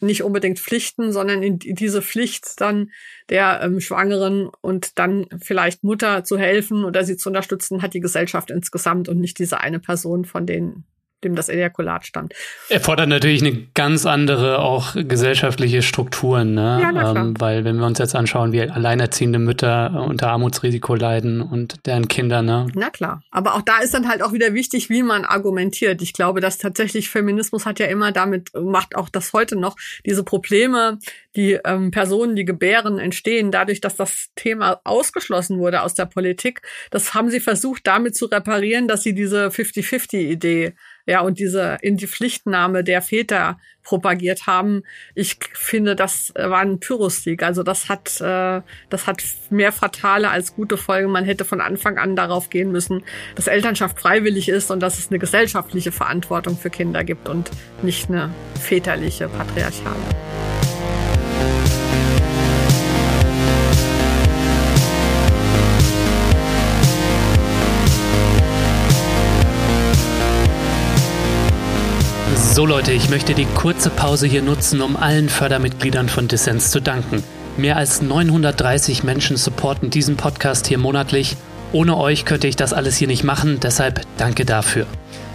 nicht 0.00 0.22
unbedingt 0.22 0.60
Pflichten, 0.60 1.12
sondern 1.12 1.42
in 1.42 1.58
diese 1.58 2.02
Pflicht 2.02 2.60
dann 2.60 2.90
der 3.30 3.60
ähm, 3.62 3.80
Schwangeren 3.80 4.48
und 4.60 4.98
dann 4.98 5.26
vielleicht 5.40 5.82
Mutter 5.82 6.24
zu 6.24 6.38
helfen 6.38 6.84
oder 6.84 7.04
sie 7.04 7.16
zu 7.16 7.30
unterstützen, 7.30 7.82
hat 7.82 7.94
die 7.94 8.00
Gesellschaft 8.00 8.50
insgesamt 8.50 9.08
und 9.08 9.18
nicht 9.18 9.38
diese 9.38 9.60
eine 9.60 9.80
Person, 9.80 10.24
von 10.24 10.46
denen 10.46 10.84
dem 11.24 11.34
das 11.34 11.48
Ejakulat 11.48 12.06
stammt. 12.06 12.32
Erfordert 12.68 13.08
natürlich 13.08 13.42
eine 13.42 13.66
ganz 13.74 14.06
andere 14.06 14.60
auch 14.60 14.94
gesellschaftliche 14.94 15.82
Strukturen, 15.82 16.54
ne? 16.54 16.78
Ja, 16.80 16.92
na 16.92 17.00
klar. 17.00 17.16
Ähm, 17.16 17.34
weil 17.40 17.64
wenn 17.64 17.76
wir 17.76 17.86
uns 17.86 17.98
jetzt 17.98 18.14
anschauen, 18.14 18.52
wie 18.52 18.62
alleinerziehende 18.62 19.38
Mütter 19.38 20.04
unter 20.06 20.28
Armutsrisiko 20.28 20.94
leiden 20.94 21.40
und 21.40 21.86
deren 21.86 22.06
Kinder, 22.08 22.42
ne? 22.42 22.66
Na 22.74 22.90
klar. 22.90 23.22
Aber 23.30 23.54
auch 23.54 23.62
da 23.62 23.78
ist 23.78 23.94
dann 23.94 24.08
halt 24.08 24.22
auch 24.22 24.32
wieder 24.32 24.54
wichtig, 24.54 24.90
wie 24.90 25.02
man 25.02 25.24
argumentiert. 25.24 26.02
Ich 26.02 26.12
glaube, 26.12 26.40
dass 26.40 26.58
tatsächlich 26.58 27.10
Feminismus 27.10 27.66
hat 27.66 27.80
ja 27.80 27.86
immer 27.86 28.12
damit, 28.12 28.50
macht 28.54 28.94
auch 28.94 29.08
das 29.08 29.32
heute 29.32 29.56
noch, 29.56 29.76
diese 30.06 30.22
Probleme, 30.22 30.98
die 31.34 31.58
ähm, 31.64 31.90
Personen, 31.90 32.36
die 32.36 32.44
gebären, 32.44 32.98
entstehen, 32.98 33.50
dadurch, 33.50 33.80
dass 33.80 33.96
das 33.96 34.28
Thema 34.36 34.80
ausgeschlossen 34.84 35.58
wurde 35.58 35.82
aus 35.82 35.94
der 35.94 36.06
Politik. 36.06 36.62
Das 36.90 37.14
haben 37.14 37.30
sie 37.30 37.40
versucht, 37.40 37.86
damit 37.86 38.16
zu 38.16 38.26
reparieren, 38.26 38.88
dass 38.88 39.02
sie 39.02 39.14
diese 39.14 39.48
50-50-Idee 39.48 40.74
ja, 41.08 41.22
und 41.22 41.38
diese 41.38 41.78
in 41.80 41.96
die 41.96 42.06
Pflichtnahme 42.06 42.84
der 42.84 43.00
Väter 43.00 43.58
propagiert 43.82 44.46
haben. 44.46 44.82
Ich 45.14 45.38
finde, 45.54 45.96
das 45.96 46.34
war 46.36 46.58
ein 46.58 46.80
Pyrrhussieg. 46.80 47.42
Also 47.42 47.62
das 47.62 47.88
hat, 47.88 48.20
äh, 48.20 48.60
das 48.90 49.06
hat 49.06 49.22
mehr 49.48 49.72
fatale 49.72 50.28
als 50.28 50.54
gute 50.54 50.76
Folgen. 50.76 51.10
Man 51.10 51.24
hätte 51.24 51.46
von 51.46 51.62
Anfang 51.62 51.96
an 51.96 52.14
darauf 52.14 52.50
gehen 52.50 52.70
müssen, 52.72 53.02
dass 53.36 53.46
Elternschaft 53.46 53.98
freiwillig 53.98 54.50
ist 54.50 54.70
und 54.70 54.80
dass 54.80 54.98
es 54.98 55.08
eine 55.08 55.18
gesellschaftliche 55.18 55.92
Verantwortung 55.92 56.58
für 56.58 56.68
Kinder 56.68 57.02
gibt 57.04 57.30
und 57.30 57.50
nicht 57.80 58.10
eine 58.10 58.28
väterliche, 58.60 59.28
patriarchale. 59.28 60.57
So 72.58 72.66
Leute, 72.66 72.90
ich 72.90 73.08
möchte 73.08 73.34
die 73.34 73.44
kurze 73.44 73.88
Pause 73.88 74.26
hier 74.26 74.42
nutzen, 74.42 74.80
um 74.80 74.96
allen 74.96 75.28
Fördermitgliedern 75.28 76.08
von 76.08 76.26
Dissens 76.26 76.72
zu 76.72 76.80
danken. 76.80 77.22
Mehr 77.56 77.76
als 77.76 78.02
930 78.02 79.04
Menschen 79.04 79.36
supporten 79.36 79.90
diesen 79.90 80.16
Podcast 80.16 80.66
hier 80.66 80.78
monatlich. 80.78 81.36
Ohne 81.70 81.96
euch 81.96 82.24
könnte 82.24 82.48
ich 82.48 82.56
das 82.56 82.72
alles 82.72 82.96
hier 82.96 83.06
nicht 83.06 83.22
machen, 83.22 83.60
deshalb 83.62 84.00
danke 84.16 84.44
dafür. 84.44 84.86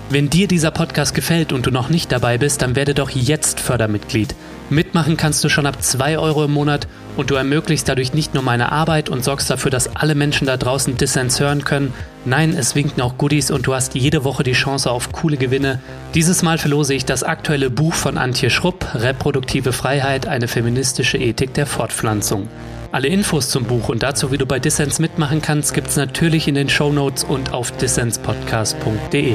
Wenn 0.09 0.29
dir 0.29 0.49
dieser 0.49 0.71
Podcast 0.71 1.15
gefällt 1.15 1.53
und 1.53 1.65
du 1.65 1.71
noch 1.71 1.87
nicht 1.87 2.11
dabei 2.11 2.37
bist, 2.37 2.61
dann 2.61 2.75
werde 2.75 2.93
doch 2.93 3.09
jetzt 3.09 3.61
Fördermitglied. 3.61 4.35
Mitmachen 4.73 5.17
kannst 5.17 5.43
du 5.43 5.49
schon 5.49 5.65
ab 5.65 5.81
2 5.81 6.17
Euro 6.17 6.45
im 6.45 6.51
Monat 6.51 6.87
und 7.15 7.29
du 7.29 7.35
ermöglichst 7.35 7.87
dadurch 7.87 8.13
nicht 8.13 8.33
nur 8.33 8.43
meine 8.43 8.71
Arbeit 8.71 9.09
und 9.09 9.23
sorgst 9.23 9.49
dafür, 9.49 9.71
dass 9.71 9.95
alle 9.95 10.15
Menschen 10.15 10.47
da 10.47 10.57
draußen 10.57 10.97
Dissens 10.97 11.39
hören 11.39 11.63
können. 11.63 11.93
Nein, 12.25 12.55
es 12.57 12.75
winken 12.75 13.01
auch 13.01 13.17
Goodies 13.17 13.51
und 13.51 13.67
du 13.67 13.73
hast 13.73 13.95
jede 13.95 14.23
Woche 14.23 14.43
die 14.43 14.53
Chance 14.53 14.89
auf 14.89 15.11
coole 15.11 15.37
Gewinne. 15.37 15.79
Dieses 16.15 16.41
Mal 16.41 16.57
verlose 16.57 16.93
ich 16.93 17.05
das 17.05 17.23
aktuelle 17.23 17.69
Buch 17.69 17.93
von 17.93 18.17
Antje 18.17 18.49
Schrupp, 18.49 18.95
Reproduktive 18.95 19.73
Freiheit, 19.73 20.27
eine 20.27 20.47
feministische 20.47 21.17
Ethik 21.17 21.53
der 21.53 21.65
Fortpflanzung. 21.65 22.47
Alle 22.91 23.07
Infos 23.07 23.49
zum 23.49 23.65
Buch 23.65 23.89
und 23.89 24.03
dazu, 24.03 24.31
wie 24.31 24.37
du 24.37 24.45
bei 24.45 24.59
Dissens 24.59 24.99
mitmachen 24.99 25.41
kannst, 25.41 25.73
gibt's 25.73 25.95
natürlich 25.95 26.47
in 26.47 26.55
den 26.55 26.69
Show 26.69 26.91
Notes 26.91 27.23
und 27.23 27.51
auf 27.53 27.71
dissenspodcast.de. 27.71 29.33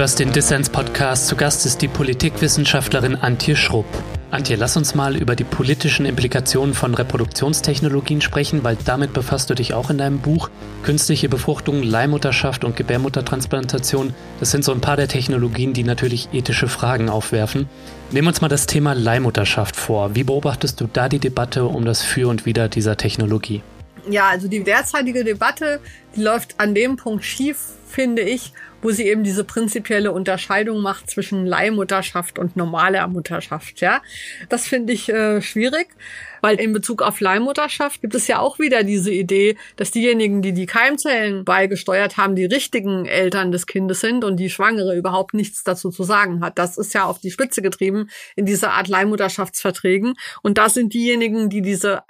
hörst 0.00 0.18
den 0.18 0.32
Dissens-Podcast. 0.32 1.26
Zu 1.26 1.36
Gast 1.36 1.66
ist 1.66 1.82
die 1.82 1.88
Politikwissenschaftlerin 1.88 3.16
Antje 3.16 3.54
Schrupp. 3.54 3.84
Antje, 4.30 4.56
lass 4.56 4.78
uns 4.78 4.94
mal 4.94 5.14
über 5.14 5.36
die 5.36 5.44
politischen 5.44 6.06
Implikationen 6.06 6.72
von 6.72 6.94
Reproduktionstechnologien 6.94 8.22
sprechen, 8.22 8.64
weil 8.64 8.78
damit 8.82 9.12
befasst 9.12 9.50
du 9.50 9.54
dich 9.54 9.74
auch 9.74 9.90
in 9.90 9.98
deinem 9.98 10.20
Buch. 10.20 10.48
Künstliche 10.84 11.28
Befruchtung, 11.28 11.82
Leihmutterschaft 11.82 12.64
und 12.64 12.76
Gebärmuttertransplantation, 12.76 14.14
das 14.38 14.50
sind 14.50 14.64
so 14.64 14.72
ein 14.72 14.80
paar 14.80 14.96
der 14.96 15.08
Technologien, 15.08 15.74
die 15.74 15.84
natürlich 15.84 16.30
ethische 16.32 16.68
Fragen 16.68 17.10
aufwerfen. 17.10 17.68
Nehmen 18.10 18.24
wir 18.24 18.30
uns 18.30 18.40
mal 18.40 18.48
das 18.48 18.64
Thema 18.64 18.94
Leihmutterschaft 18.94 19.76
vor. 19.76 20.14
Wie 20.14 20.24
beobachtest 20.24 20.80
du 20.80 20.88
da 20.90 21.10
die 21.10 21.18
Debatte 21.18 21.66
um 21.66 21.84
das 21.84 22.02
Für 22.02 22.28
und 22.28 22.46
Wider 22.46 22.70
dieser 22.70 22.96
Technologie? 22.96 23.60
Ja, 24.08 24.28
also 24.28 24.48
die 24.48 24.64
derzeitige 24.64 25.24
Debatte, 25.24 25.80
die 26.16 26.22
läuft 26.22 26.58
an 26.58 26.74
dem 26.74 26.96
Punkt 26.96 27.24
schief, 27.24 27.58
finde 27.86 28.22
ich, 28.22 28.52
wo 28.82 28.90
sie 28.90 29.06
eben 29.06 29.24
diese 29.24 29.44
prinzipielle 29.44 30.12
Unterscheidung 30.12 30.80
macht 30.80 31.10
zwischen 31.10 31.44
Leihmutterschaft 31.44 32.38
und 32.38 32.56
normaler 32.56 33.06
Mutterschaft. 33.08 33.80
Ja, 33.80 34.00
das 34.48 34.66
finde 34.66 34.92
ich 34.92 35.08
äh, 35.08 35.42
schwierig, 35.42 35.88
weil 36.40 36.58
in 36.58 36.72
Bezug 36.72 37.02
auf 37.02 37.20
Leihmutterschaft 37.20 38.00
gibt 38.00 38.14
es 38.14 38.26
ja 38.26 38.38
auch 38.38 38.58
wieder 38.58 38.82
diese 38.82 39.10
Idee, 39.10 39.56
dass 39.76 39.90
diejenigen, 39.90 40.40
die 40.40 40.52
die 40.52 40.66
Keimzellen 40.66 41.44
beigesteuert 41.44 42.16
haben, 42.16 42.36
die 42.36 42.46
richtigen 42.46 43.06
Eltern 43.06 43.52
des 43.52 43.66
Kindes 43.66 44.00
sind 44.00 44.24
und 44.24 44.36
die 44.36 44.50
Schwangere 44.50 44.96
überhaupt 44.96 45.34
nichts 45.34 45.62
dazu 45.62 45.90
zu 45.90 46.02
sagen 46.02 46.42
hat. 46.42 46.58
Das 46.58 46.78
ist 46.78 46.94
ja 46.94 47.04
auf 47.04 47.18
die 47.18 47.30
Spitze 47.30 47.62
getrieben 47.62 48.08
in 48.36 48.46
dieser 48.46 48.72
Art 48.72 48.88
Leihmutterschaftsverträgen. 48.88 50.14
Und 50.42 50.58
da 50.58 50.68
sind 50.68 50.94
diejenigen, 50.94 51.50
die 51.50 51.60
diese 51.60 52.02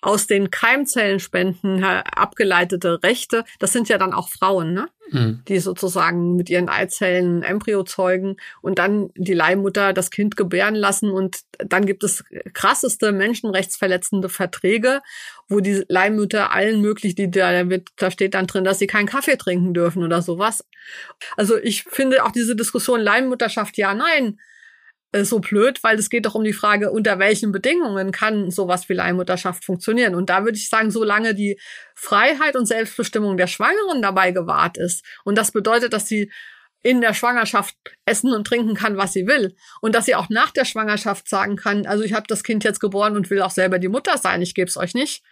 aus 0.00 0.26
den 0.26 0.50
Keimzellenspenden 0.50 1.82
abgeleitete 1.82 3.02
Rechte, 3.02 3.44
das 3.58 3.72
sind 3.72 3.88
ja 3.88 3.98
dann 3.98 4.12
auch 4.12 4.28
Frauen, 4.28 4.72
ne? 4.72 4.88
Mhm. 5.10 5.42
die 5.48 5.58
sozusagen 5.58 6.36
mit 6.36 6.50
ihren 6.50 6.68
Eizellen 6.68 7.42
Embryo 7.42 7.82
zeugen 7.82 8.36
und 8.60 8.78
dann 8.78 9.10
die 9.16 9.32
Leihmutter 9.32 9.94
das 9.94 10.10
Kind 10.10 10.36
gebären 10.36 10.74
lassen. 10.74 11.10
Und 11.10 11.40
dann 11.58 11.86
gibt 11.86 12.04
es 12.04 12.24
krasseste 12.52 13.12
menschenrechtsverletzende 13.12 14.28
Verträge, 14.28 15.00
wo 15.48 15.60
die 15.60 15.84
Leihmütter 15.88 16.52
allen 16.52 16.82
möglich, 16.82 17.14
die 17.14 17.30
da 17.30 17.70
wird, 17.70 17.88
da 17.96 18.10
steht 18.10 18.34
dann 18.34 18.46
drin, 18.46 18.64
dass 18.64 18.78
sie 18.78 18.86
keinen 18.86 19.06
Kaffee 19.06 19.36
trinken 19.36 19.72
dürfen 19.72 20.04
oder 20.04 20.20
sowas. 20.20 20.64
Also 21.36 21.56
ich 21.56 21.84
finde 21.84 22.24
auch 22.24 22.32
diese 22.32 22.54
Diskussion 22.54 23.00
Leihmutterschaft 23.00 23.78
ja, 23.78 23.94
nein, 23.94 24.38
so 25.14 25.38
blöd, 25.38 25.82
weil 25.82 25.98
es 25.98 26.10
geht 26.10 26.26
doch 26.26 26.34
um 26.34 26.44
die 26.44 26.52
Frage, 26.52 26.90
unter 26.90 27.18
welchen 27.18 27.50
Bedingungen 27.50 28.12
kann 28.12 28.50
sowas 28.50 28.88
wie 28.88 28.94
Leihmutterschaft 28.94 29.64
funktionieren. 29.64 30.14
Und 30.14 30.28
da 30.28 30.44
würde 30.44 30.58
ich 30.58 30.68
sagen, 30.68 30.90
solange 30.90 31.34
die 31.34 31.58
Freiheit 31.94 32.56
und 32.56 32.66
Selbstbestimmung 32.66 33.36
der 33.36 33.46
Schwangeren 33.46 34.02
dabei 34.02 34.32
gewahrt 34.32 34.76
ist, 34.76 35.04
und 35.24 35.38
das 35.38 35.52
bedeutet, 35.52 35.92
dass 35.92 36.08
sie 36.08 36.30
in 36.82 37.00
der 37.00 37.14
Schwangerschaft 37.14 37.74
essen 38.04 38.32
und 38.32 38.46
trinken 38.46 38.74
kann, 38.74 38.96
was 38.96 39.12
sie 39.12 39.26
will. 39.26 39.56
Und 39.80 39.94
dass 39.94 40.04
sie 40.04 40.14
auch 40.14 40.28
nach 40.28 40.52
der 40.52 40.64
Schwangerschaft 40.64 41.28
sagen 41.28 41.56
kann, 41.56 41.86
also 41.86 42.04
ich 42.04 42.12
habe 42.12 42.26
das 42.28 42.44
Kind 42.44 42.62
jetzt 42.62 42.80
geboren 42.80 43.16
und 43.16 43.30
will 43.30 43.42
auch 43.42 43.50
selber 43.50 43.78
die 43.78 43.88
Mutter 43.88 44.16
sein, 44.16 44.42
ich 44.42 44.54
gebe 44.54 44.68
es 44.68 44.76
euch 44.76 44.94
nicht. 44.94 45.24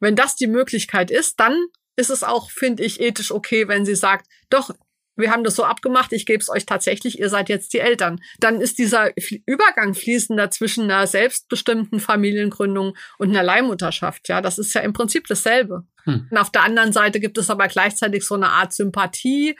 Wenn 0.00 0.16
das 0.16 0.36
die 0.36 0.46
Möglichkeit 0.46 1.10
ist, 1.10 1.40
dann 1.40 1.58
ist 1.96 2.10
es 2.10 2.22
auch, 2.22 2.50
finde 2.50 2.82
ich, 2.82 3.00
ethisch 3.00 3.32
okay, 3.32 3.68
wenn 3.68 3.84
sie 3.84 3.94
sagt, 3.94 4.26
doch, 4.50 4.70
wir 5.16 5.30
haben 5.30 5.44
das 5.44 5.56
so 5.56 5.64
abgemacht, 5.64 6.12
ich 6.12 6.26
gebe 6.26 6.40
es 6.40 6.50
euch 6.50 6.66
tatsächlich, 6.66 7.18
ihr 7.18 7.28
seid 7.28 7.48
jetzt 7.48 7.72
die 7.72 7.78
Eltern. 7.78 8.20
Dann 8.38 8.60
ist 8.60 8.78
dieser 8.78 9.10
Übergang 9.46 9.94
fließender 9.94 10.50
zwischen 10.50 10.84
einer 10.84 11.06
selbstbestimmten 11.06 12.00
Familiengründung 12.00 12.96
und 13.18 13.30
einer 13.30 13.42
Leihmutterschaft. 13.42 14.28
Ja, 14.28 14.40
das 14.40 14.58
ist 14.58 14.74
ja 14.74 14.80
im 14.80 14.92
Prinzip 14.92 15.26
dasselbe. 15.26 15.84
Hm. 16.04 16.28
Und 16.30 16.38
auf 16.38 16.50
der 16.50 16.64
anderen 16.64 16.92
Seite 16.92 17.20
gibt 17.20 17.38
es 17.38 17.50
aber 17.50 17.68
gleichzeitig 17.68 18.24
so 18.24 18.34
eine 18.34 18.48
Art 18.48 18.72
Sympathie 18.72 19.56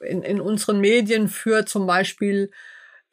in, 0.00 0.22
in 0.22 0.40
unseren 0.40 0.80
Medien 0.80 1.28
für 1.28 1.64
zum 1.66 1.86
Beispiel 1.86 2.50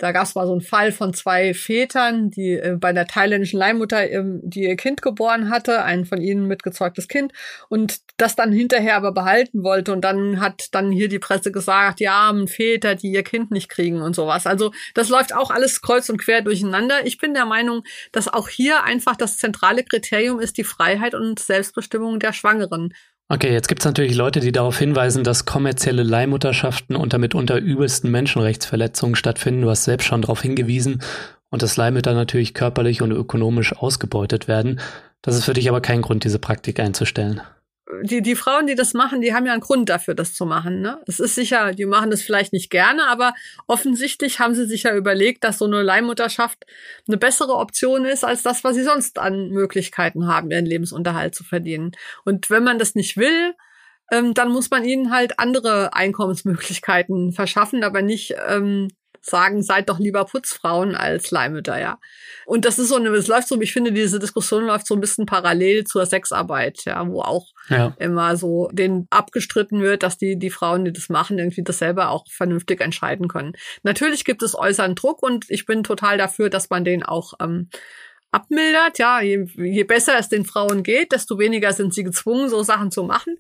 da 0.03 0.11
gab 0.11 0.25
es 0.25 0.35
mal 0.35 0.45
so 0.45 0.51
einen 0.51 0.61
Fall 0.61 0.91
von 0.91 1.13
zwei 1.13 1.53
Vätern, 1.53 2.29
die 2.29 2.55
äh, 2.55 2.75
bei 2.77 2.91
der 2.91 3.07
thailändischen 3.07 3.57
Leihmutter, 3.57 4.11
ähm, 4.11 4.41
die 4.43 4.63
ihr 4.63 4.75
Kind 4.75 5.01
geboren 5.01 5.49
hatte, 5.49 5.83
ein 5.83 6.03
von 6.03 6.19
ihnen 6.21 6.45
mitgezeugtes 6.45 7.07
Kind, 7.07 7.31
und 7.69 7.99
das 8.17 8.35
dann 8.35 8.51
hinterher 8.51 8.97
aber 8.97 9.13
behalten 9.13 9.63
wollte. 9.63 9.93
Und 9.93 10.01
dann 10.01 10.41
hat 10.41 10.67
dann 10.73 10.91
hier 10.91 11.07
die 11.07 11.19
Presse 11.19 11.53
gesagt, 11.53 12.01
ja, 12.01 12.27
haben 12.27 12.49
Väter, 12.49 12.95
die 12.95 13.11
ihr 13.11 13.23
Kind 13.23 13.51
nicht 13.51 13.69
kriegen 13.69 14.01
und 14.01 14.13
sowas. 14.13 14.45
Also 14.45 14.73
das 14.93 15.07
läuft 15.07 15.33
auch 15.33 15.51
alles 15.51 15.81
kreuz 15.81 16.09
und 16.09 16.17
quer 16.17 16.41
durcheinander. 16.41 17.05
Ich 17.05 17.17
bin 17.17 17.33
der 17.33 17.45
Meinung, 17.45 17.83
dass 18.11 18.27
auch 18.27 18.49
hier 18.49 18.83
einfach 18.83 19.15
das 19.15 19.37
zentrale 19.37 19.85
Kriterium 19.85 20.39
ist 20.39 20.57
die 20.57 20.65
Freiheit 20.65 21.15
und 21.15 21.39
Selbstbestimmung 21.39 22.19
der 22.19 22.33
Schwangeren. 22.33 22.93
Okay, 23.33 23.51
jetzt 23.51 23.67
gibt 23.67 23.81
es 23.81 23.85
natürlich 23.85 24.13
Leute, 24.13 24.41
die 24.41 24.51
darauf 24.51 24.77
hinweisen, 24.77 25.23
dass 25.23 25.45
kommerzielle 25.45 26.03
Leihmutterschaften 26.03 26.95
unter 26.95 27.17
mitunter 27.17 27.57
übelsten 27.57 28.11
Menschenrechtsverletzungen 28.11 29.15
stattfinden. 29.15 29.63
Du 29.63 29.71
hast 29.71 29.85
selbst 29.85 30.05
schon 30.05 30.21
darauf 30.21 30.43
hingewiesen. 30.43 31.01
Und 31.49 31.63
dass 31.63 31.75
Leihmütter 31.75 32.13
natürlich 32.13 32.53
körperlich 32.53 33.01
und 33.01 33.11
ökonomisch 33.11 33.75
ausgebeutet 33.75 34.47
werden. 34.47 34.79
Das 35.23 35.35
ist 35.35 35.45
für 35.45 35.55
dich 35.55 35.67
aber 35.67 35.81
kein 35.81 36.03
Grund, 36.03 36.25
diese 36.25 36.37
Praktik 36.37 36.79
einzustellen 36.79 37.41
die, 38.01 38.21
die 38.21 38.35
Frauen, 38.35 38.67
die 38.67 38.75
das 38.75 38.93
machen, 38.93 39.21
die 39.21 39.33
haben 39.33 39.45
ja 39.45 39.51
einen 39.51 39.61
Grund 39.61 39.89
dafür, 39.89 40.15
das 40.15 40.33
zu 40.33 40.45
machen. 40.45 40.81
Ne? 40.81 41.01
Es 41.05 41.19
ist 41.19 41.35
sicher, 41.35 41.73
die 41.73 41.85
machen 41.85 42.11
das 42.11 42.21
vielleicht 42.21 42.53
nicht 42.53 42.69
gerne, 42.69 43.07
aber 43.07 43.33
offensichtlich 43.67 44.39
haben 44.39 44.55
sie 44.55 44.65
sich 44.65 44.83
ja 44.83 44.95
überlegt, 44.95 45.43
dass 45.43 45.57
so 45.59 45.65
eine 45.65 45.81
Leihmutterschaft 45.81 46.65
eine 47.07 47.17
bessere 47.17 47.55
Option 47.55 48.05
ist, 48.05 48.23
als 48.23 48.41
das, 48.41 48.63
was 48.63 48.75
sie 48.75 48.83
sonst 48.83 49.19
an 49.19 49.49
Möglichkeiten 49.49 50.27
haben, 50.27 50.49
ihren 50.49 50.65
Lebensunterhalt 50.65 51.35
zu 51.35 51.43
verdienen. 51.43 51.91
Und 52.23 52.49
wenn 52.49 52.63
man 52.63 52.79
das 52.79 52.95
nicht 52.95 53.17
will, 53.17 53.53
ähm, 54.11 54.33
dann 54.33 54.49
muss 54.49 54.69
man 54.69 54.85
ihnen 54.85 55.11
halt 55.11 55.39
andere 55.39 55.93
Einkommensmöglichkeiten 55.93 57.33
verschaffen, 57.33 57.83
aber 57.83 58.01
nicht 58.01 58.35
ähm, 58.47 58.89
sagen, 59.25 59.63
seid 59.63 59.89
doch 59.89 59.99
lieber 59.99 60.25
Putzfrauen 60.25 60.95
als 60.95 61.31
Leihmütter, 61.31 61.79
ja. 61.79 61.99
Und 62.45 62.65
das 62.65 62.77
ist 62.77 62.89
so 62.89 62.95
eine, 62.95 63.09
es 63.09 63.27
läuft 63.27 63.47
so, 63.47 63.59
ich 63.59 63.73
finde, 63.73 63.91
diese 63.91 64.19
Diskussion 64.19 64.65
läuft 64.65 64.87
so 64.87 64.95
ein 64.95 65.01
bisschen 65.01 65.25
parallel 65.25 65.85
zur 65.85 66.05
Sexarbeit, 66.05 66.83
ja, 66.85 67.07
wo 67.07 67.21
auch 67.21 67.47
ja. 67.69 67.95
immer 67.99 68.35
so 68.35 68.69
den 68.71 69.07
abgestritten 69.09 69.81
wird, 69.81 70.03
dass 70.03 70.17
die, 70.17 70.37
die 70.37 70.49
Frauen, 70.49 70.85
die 70.85 70.93
das 70.93 71.09
machen, 71.09 71.39
irgendwie 71.39 71.63
das 71.63 71.79
selber 71.79 72.09
auch 72.09 72.25
vernünftig 72.29 72.81
entscheiden 72.81 73.27
können. 73.27 73.53
Natürlich 73.83 74.25
gibt 74.25 74.43
es 74.43 74.57
äußeren 74.57 74.95
Druck 74.95 75.23
und 75.23 75.45
ich 75.49 75.65
bin 75.65 75.83
total 75.83 76.17
dafür, 76.17 76.49
dass 76.49 76.69
man 76.69 76.83
den 76.83 77.03
auch 77.03 77.33
ähm, 77.39 77.69
abmildert. 78.31 78.99
Ja, 78.99 79.21
je, 79.21 79.45
je 79.55 79.83
besser 79.83 80.17
es 80.17 80.27
den 80.27 80.45
Frauen 80.45 80.83
geht, 80.83 81.11
desto 81.11 81.39
weniger 81.39 81.71
sind 81.71 81.93
sie 81.93 82.03
gezwungen, 82.03 82.49
so 82.49 82.63
Sachen 82.63 82.91
zu 82.91 83.03
machen. 83.03 83.37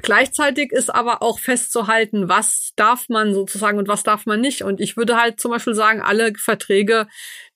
Gleichzeitig 0.00 0.70
ist 0.70 0.94
aber 0.94 1.22
auch 1.22 1.40
festzuhalten, 1.40 2.28
was 2.28 2.72
darf 2.76 3.08
man 3.08 3.34
sozusagen 3.34 3.78
und 3.78 3.88
was 3.88 4.04
darf 4.04 4.26
man 4.26 4.40
nicht. 4.40 4.62
Und 4.62 4.80
ich 4.80 4.96
würde 4.96 5.20
halt 5.20 5.40
zum 5.40 5.50
Beispiel 5.50 5.74
sagen, 5.74 6.00
alle 6.00 6.32
Verträge, 6.36 7.08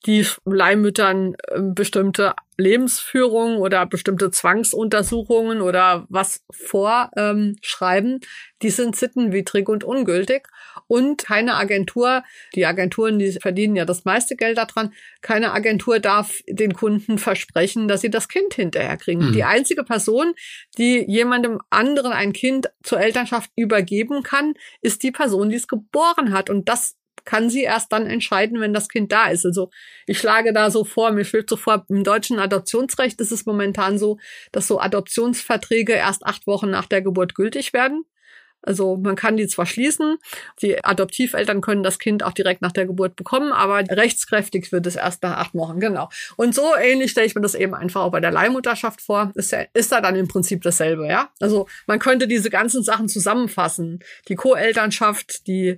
die 0.05 0.27
Leihmüttern 0.43 1.35
ähm, 1.53 1.73
bestimmte 1.73 2.33
Lebensführung 2.57 3.57
oder 3.57 3.85
bestimmte 3.85 4.31
Zwangsuntersuchungen 4.31 5.61
oder 5.61 6.05
was 6.09 6.43
vorschreiben, 6.51 8.11
ähm, 8.13 8.19
die 8.61 8.69
sind 8.69 8.95
sittenwidrig 8.95 9.67
und 9.69 9.83
ungültig. 9.83 10.47
Und 10.87 11.23
keine 11.25 11.55
Agentur, 11.55 12.23
die 12.55 12.65
Agenturen, 12.65 13.19
die 13.19 13.31
verdienen 13.33 13.75
ja 13.75 13.85
das 13.85 14.05
meiste 14.05 14.35
Geld 14.35 14.57
daran, 14.57 14.93
keine 15.21 15.51
Agentur 15.51 15.99
darf 15.99 16.39
den 16.47 16.73
Kunden 16.73 17.17
versprechen, 17.17 17.87
dass 17.87 18.01
sie 18.01 18.09
das 18.09 18.27
Kind 18.27 18.53
hinterher 18.53 18.97
kriegen. 18.97 19.29
Mhm. 19.29 19.33
Die 19.33 19.43
einzige 19.43 19.83
Person, 19.83 20.33
die 20.77 21.03
jemandem 21.07 21.59
anderen 21.69 22.11
ein 22.11 22.33
Kind 22.33 22.69
zur 22.83 22.99
Elternschaft 22.99 23.49
übergeben 23.55 24.23
kann, 24.23 24.53
ist 24.81 25.03
die 25.03 25.11
Person, 25.11 25.49
die 25.49 25.55
es 25.57 25.67
geboren 25.67 26.33
hat. 26.33 26.49
Und 26.49 26.69
das 26.69 26.95
kann 27.25 27.49
sie 27.49 27.63
erst 27.63 27.91
dann 27.91 28.05
entscheiden, 28.05 28.59
wenn 28.59 28.73
das 28.73 28.89
Kind 28.89 29.11
da 29.11 29.27
ist. 29.27 29.45
Also 29.45 29.69
ich 30.05 30.19
schlage 30.19 30.53
da 30.53 30.71
so 30.71 30.83
vor, 30.83 31.11
mir 31.11 31.25
schwebt 31.25 31.49
so 31.49 31.55
vor, 31.55 31.85
im 31.89 32.03
deutschen 32.03 32.39
Adoptionsrecht 32.39 33.19
ist 33.21 33.31
es 33.31 33.45
momentan 33.45 33.97
so, 33.97 34.17
dass 34.51 34.67
so 34.67 34.79
Adoptionsverträge 34.79 35.93
erst 35.93 36.25
acht 36.25 36.47
Wochen 36.47 36.69
nach 36.69 36.85
der 36.85 37.01
Geburt 37.01 37.35
gültig 37.35 37.73
werden. 37.73 38.05
Also 38.63 38.95
man 38.95 39.15
kann 39.15 39.35
die 39.35 39.47
zwar 39.47 39.65
schließen, 39.65 40.17
die 40.61 40.83
Adoptiveltern 40.83 41.59
können 41.59 41.83
das 41.83 41.99
Kind 41.99 42.23
auch 42.23 42.31
direkt 42.31 42.61
nach 42.61 42.71
der 42.71 42.85
Geburt 42.85 43.15
bekommen, 43.15 43.51
aber 43.51 43.83
rechtskräftig 43.89 44.71
wird 44.71 44.87
es 44.87 44.95
erst 44.95 45.21
nach 45.21 45.37
acht 45.37 45.53
Wochen, 45.53 45.79
genau. 45.79 46.09
Und 46.37 46.55
so 46.55 46.73
ähnlich 46.81 47.11
stelle 47.11 47.27
ich 47.27 47.35
mir 47.35 47.41
das 47.41 47.55
eben 47.55 47.75
einfach 47.75 48.01
auch 48.01 48.11
bei 48.11 48.21
der 48.21 48.31
Leihmutterschaft 48.31 49.01
vor. 49.01 49.31
Ist, 49.35 49.51
ja, 49.51 49.65
ist 49.73 49.91
da 49.91 49.99
dann 49.99 50.15
im 50.15 50.29
Prinzip 50.29 50.61
dasselbe, 50.61 51.07
ja? 51.07 51.29
Also 51.41 51.67
man 51.87 51.99
könnte 51.99 52.27
diese 52.27 52.49
ganzen 52.49 52.83
Sachen 52.83 53.09
zusammenfassen. 53.09 53.99
Die 54.29 54.35
Co-Elternschaft, 54.35 55.45
die 55.47 55.77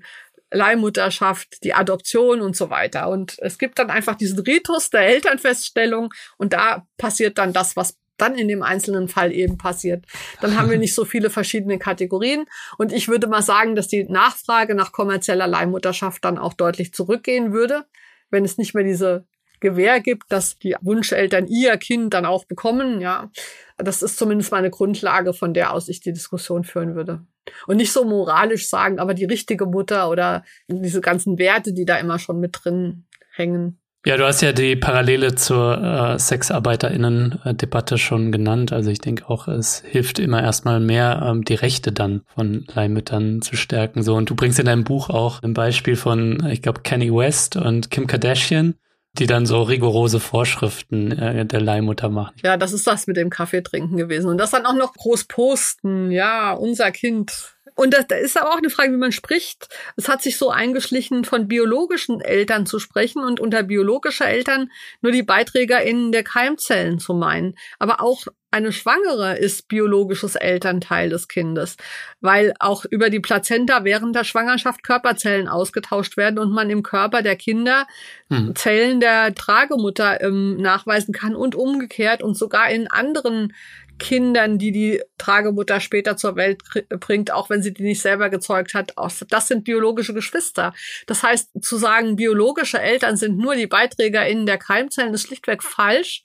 Leihmutterschaft, 0.56 1.64
die 1.64 1.74
Adoption 1.74 2.42
und 2.42 2.56
so 2.56 2.70
weiter. 2.70 3.10
Und 3.10 3.38
es 3.40 3.58
gibt 3.58 3.80
dann 3.80 3.90
einfach 3.90 4.16
diesen 4.16 4.40
Ritus 4.40 4.90
der 4.90 5.02
Elternfeststellung 5.02 6.14
und 6.38 6.54
da 6.54 6.88
passiert 6.98 7.38
dann 7.38 7.54
das, 7.54 7.76
was 7.76 7.98
dann 8.18 8.36
in 8.36 8.48
dem 8.48 8.64
einzelnen 8.64 9.08
Fall 9.08 9.32
eben 9.34 9.58
passiert. 9.58 10.06
Dann 10.42 10.58
haben 10.58 10.70
wir 10.70 10.78
nicht 10.78 10.96
so 10.96 11.06
viele 11.06 11.30
verschiedene 11.30 11.78
Kategorien. 11.78 12.46
Und 12.78 12.94
ich 12.94 13.08
würde 13.08 13.28
mal 13.28 13.42
sagen, 13.42 13.76
dass 13.76 13.88
die 13.88 14.06
Nachfrage 14.06 14.74
nach 14.76 14.92
kommerzieller 14.92 15.48
Leihmutterschaft 15.48 16.24
dann 16.24 16.38
auch 16.38 16.54
deutlich 16.54 16.94
zurückgehen 16.94 17.52
würde, 17.52 17.86
wenn 18.30 18.46
es 18.46 18.58
nicht 18.58 18.74
mehr 18.74 18.84
diese 18.84 19.28
Gewähr 19.60 20.00
gibt, 20.00 20.32
dass 20.32 20.58
die 20.58 20.76
Wunscheltern 20.82 21.48
ihr 21.48 21.78
Kind 21.78 22.14
dann 22.14 22.26
auch 22.26 22.46
bekommen. 22.46 23.02
Ja, 23.02 23.32
das 23.78 24.02
ist 24.02 24.18
zumindest 24.18 24.52
mal 24.52 24.58
eine 24.58 24.70
Grundlage, 24.70 25.34
von 25.34 25.54
der 25.54 25.74
aus 25.74 25.90
ich 25.90 26.00
die 26.00 26.14
Diskussion 26.14 26.64
führen 26.64 26.96
würde. 26.96 27.26
Und 27.68 27.78
nicht 27.78 27.92
so 27.92 28.06
moralisch 28.06 28.70
sagen, 28.70 29.00
aber 29.00 29.14
die 29.14 29.26
richtige 29.26 29.66
Mutter 29.66 30.10
oder 30.10 30.44
diese 30.68 31.02
ganzen 31.02 31.38
Werte, 31.38 31.74
die 31.74 31.86
da 31.86 31.98
immer 31.98 32.20
schon 32.20 32.40
mit 32.40 32.60
drin 32.64 33.06
hängen. 33.34 33.80
Ja, 34.08 34.18
du 34.18 34.26
hast 34.26 34.42
ja 34.42 34.54
die 34.54 34.76
Parallele 34.76 35.34
zur 35.34 35.82
äh, 35.82 36.20
SexarbeiterInnen-Debatte 36.20 37.98
schon 37.98 38.32
genannt. 38.32 38.72
Also 38.72 38.92
ich 38.92 39.00
denke 39.00 39.28
auch, 39.28 39.48
es 39.48 39.82
hilft 39.84 40.20
immer 40.20 40.44
erstmal 40.44 40.80
mehr, 40.80 41.24
ähm, 41.26 41.44
die 41.44 41.56
Rechte 41.56 41.92
dann 41.92 42.22
von 42.28 42.68
Leihmüttern 42.72 43.42
zu 43.42 43.56
stärken. 43.56 44.04
So, 44.04 44.16
und 44.16 44.30
du 44.30 44.36
bringst 44.36 44.60
in 44.60 44.68
deinem 44.68 44.84
Buch 44.84 45.10
auch 45.10 45.42
ein 45.42 45.56
Beispiel 45.56 45.96
von, 45.96 46.46
ich 46.52 46.62
glaube, 46.62 46.82
Kenny 46.84 47.12
West 47.12 47.56
und 47.56 47.90
Kim 47.90 48.06
Kardashian, 48.06 48.76
die 49.18 49.28
dann 49.28 49.46
so 49.46 49.62
rigorose 49.62 50.20
Vorschriften 50.20 51.12
äh, 51.12 51.46
der 51.46 51.62
Leihmutter 51.62 52.10
machen. 52.10 52.36
Ja, 52.44 52.58
das 52.58 52.74
ist 52.74 52.86
das 52.88 53.08
mit 53.08 53.18
dem 53.18 53.30
Kaffee 53.30 53.62
trinken 53.62 53.98
gewesen. 53.98 54.30
Und 54.30 54.38
das 54.38 54.52
dann 54.52 54.66
auch 54.66 54.76
noch 54.76 54.94
groß 54.94 55.26
posten. 55.26 56.12
Ja, 56.12 56.54
unser 56.54 56.92
Kind 56.92 57.55
Und 57.76 57.94
das, 57.94 58.08
da 58.08 58.16
ist 58.16 58.40
aber 58.40 58.52
auch 58.52 58.58
eine 58.58 58.70
Frage, 58.70 58.94
wie 58.94 58.98
man 58.98 59.12
spricht. 59.12 59.68
Es 59.98 60.08
hat 60.08 60.22
sich 60.22 60.38
so 60.38 60.50
eingeschlichen, 60.50 61.26
von 61.26 61.48
biologischen 61.48 62.22
Eltern 62.22 62.66
zu 62.66 62.80
sprechen 62.80 63.24
und 63.24 63.40
unter 63.40 63.64
biologischer 63.64 64.28
Eltern 64.28 64.72
nur 65.02 65.12
die 65.12 65.24
BeiträgerInnen 65.24 66.12
der 66.12 66.24
Keimzellen 66.24 67.00
zu 67.00 67.14
meinen. 67.14 67.56
Aber 67.78 68.02
auch 68.02 68.26
eine 68.56 68.72
Schwangere 68.72 69.38
ist 69.38 69.68
biologisches 69.68 70.36
Elternteil 70.36 71.10
des 71.10 71.28
Kindes, 71.28 71.76
weil 72.22 72.54
auch 72.60 72.86
über 72.86 73.10
die 73.10 73.20
Plazenta 73.20 73.84
während 73.84 74.16
der 74.16 74.24
Schwangerschaft 74.24 74.82
Körperzellen 74.82 75.50
ausgetauscht 75.50 76.16
werden 76.16 76.40
und 76.40 76.54
man 76.54 76.70
im 76.70 76.82
Körper 76.82 77.22
der 77.22 77.36
Kinder 77.36 77.86
hm. 78.30 78.56
Zellen 78.56 79.02
der 79.02 79.36
Tragemutter 79.36 80.22
ähm, 80.22 80.56
nachweisen 80.56 81.14
kann 81.14 81.36
und 81.36 81.54
umgekehrt 81.54 82.24
und 82.24 82.38
sogar 82.38 82.70
in 82.70 82.90
anderen 82.90 83.54
Kindern, 83.98 84.58
die 84.58 84.72
die 84.72 85.02
Tragemutter 85.18 85.80
später 85.80 86.18
zur 86.18 86.36
Welt 86.36 86.62
bringt, 87.00 87.32
auch 87.32 87.50
wenn 87.50 87.62
sie 87.62 87.74
die 87.74 87.84
nicht 87.84 88.02
selber 88.02 88.30
gezeugt 88.30 88.74
hat. 88.74 88.94
Das 89.30 89.48
sind 89.48 89.64
biologische 89.64 90.14
Geschwister. 90.14 90.74
Das 91.08 91.24
heißt, 91.24 91.52
zu 91.62 91.78
sagen, 91.78 92.16
biologische 92.16 92.80
Eltern 92.80 93.18
sind 93.18 93.38
nur 93.38 93.56
die 93.56 93.68
BeiträgerInnen 93.68 94.46
der 94.46 94.58
Keimzellen, 94.58 95.14
ist 95.14 95.28
schlichtweg 95.28 95.64
falsch. 95.64 96.24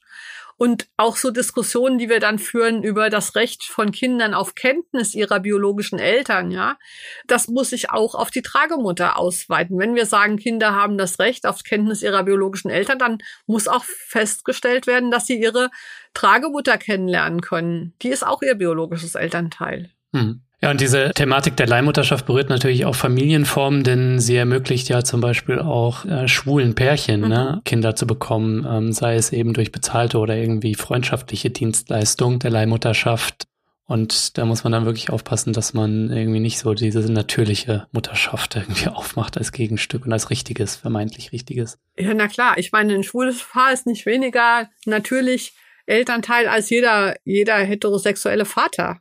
Und 0.63 0.89
auch 0.99 1.17
so 1.17 1.31
Diskussionen, 1.31 1.97
die 1.97 2.11
wir 2.11 2.21
dann 2.21 2.39
führen 2.39 2.83
über 2.83 3.09
das 3.09 3.35
Recht 3.35 3.65
von 3.65 3.93
Kindern 3.93 4.35
auf 4.35 4.55
Kenntnis 4.55 5.15
ihrer 5.15 5.41
biologischen 5.41 5.99
Eltern, 5.99 6.51
ja, 6.51 6.77
das 7.27 7.49
muss 7.49 7.71
sich 7.71 7.89
auch 7.89 8.15
auf 8.15 8.31
die 8.31 8.43
Tragemutter 8.43 9.19
ausweiten. 9.19 9.79
Wenn 9.79 9.95
wir 9.95 10.05
sagen, 10.05 10.37
Kinder 10.37 10.75
haben 10.75 10.99
das 10.99 11.19
Recht 11.19 11.47
auf 11.47 11.63
Kenntnis 11.63 12.03
ihrer 12.03 12.25
biologischen 12.25 12.71
Eltern, 12.71 12.99
dann 12.99 13.19
muss 13.47 13.69
auch 13.69 13.85
festgestellt 13.85 14.87
werden, 14.87 15.11
dass 15.11 15.27
sie 15.27 15.41
ihre 15.41 15.71
Tragemutter 16.13 16.77
kennenlernen 16.77 17.41
können. 17.41 17.95
Die 18.03 18.11
ist 18.11 18.27
auch 18.27 18.43
ihr 18.43 18.55
biologisches 18.55 19.15
Elternteil. 19.15 19.89
Hm. 20.13 20.43
Ja, 20.63 20.71
und 20.71 20.81
diese 20.81 21.13
Thematik 21.15 21.57
der 21.57 21.67
Leihmutterschaft 21.67 22.27
berührt 22.27 22.51
natürlich 22.51 22.85
auch 22.85 22.95
Familienformen, 22.95 23.83
denn 23.83 24.19
sie 24.19 24.37
ermöglicht 24.37 24.91
ja 24.91 25.03
zum 25.03 25.23
Beispiel 25.23 25.59
auch 25.59 26.05
äh, 26.05 26.29
schwulen 26.29 26.75
Pärchen, 26.75 27.21
ne, 27.21 27.27
mhm. 27.27 27.33
ne, 27.33 27.63
Kinder 27.65 27.97
zu 27.97 28.07
bekommen, 28.07 28.67
ähm, 28.69 28.93
sei 28.93 29.15
es 29.15 29.33
eben 29.33 29.55
durch 29.55 29.73
bezahlte 29.73 30.19
oder 30.19 30.37
irgendwie 30.37 30.75
freundschaftliche 30.75 31.49
Dienstleistung 31.49 32.41
der 32.41 32.51
Leihmutterschaft. 32.51 33.47
Und 33.87 34.39
da 34.39 34.45
muss 34.45 34.63
man 34.63 34.73
dann 34.73 34.85
wirklich 34.85 35.11
aufpassen, 35.11 35.53
dass 35.53 35.73
man 35.73 36.11
irgendwie 36.13 36.39
nicht 36.39 36.59
so 36.59 36.75
diese 36.75 37.11
natürliche 37.11 37.89
Mutterschaft 37.91 38.55
irgendwie 38.55 38.89
aufmacht 38.89 39.39
als 39.39 39.53
Gegenstück 39.53 40.05
und 40.05 40.13
als 40.13 40.29
richtiges, 40.29 40.77
vermeintlich 40.77 41.33
richtiges. 41.33 41.79
Ja, 41.99 42.13
na 42.13 42.29
klar. 42.29 42.59
Ich 42.59 42.71
meine, 42.71 42.95
ein 42.95 43.03
schwules 43.03 43.43
Paar 43.43 43.73
ist 43.73 43.87
nicht 43.87 44.05
weniger 44.05 44.69
natürlich 44.85 45.55
Elternteil 45.87 46.47
als 46.47 46.71
jeder, 46.71 47.17
jeder 47.25 47.57
heterosexuelle 47.57 48.45
Vater. 48.45 49.01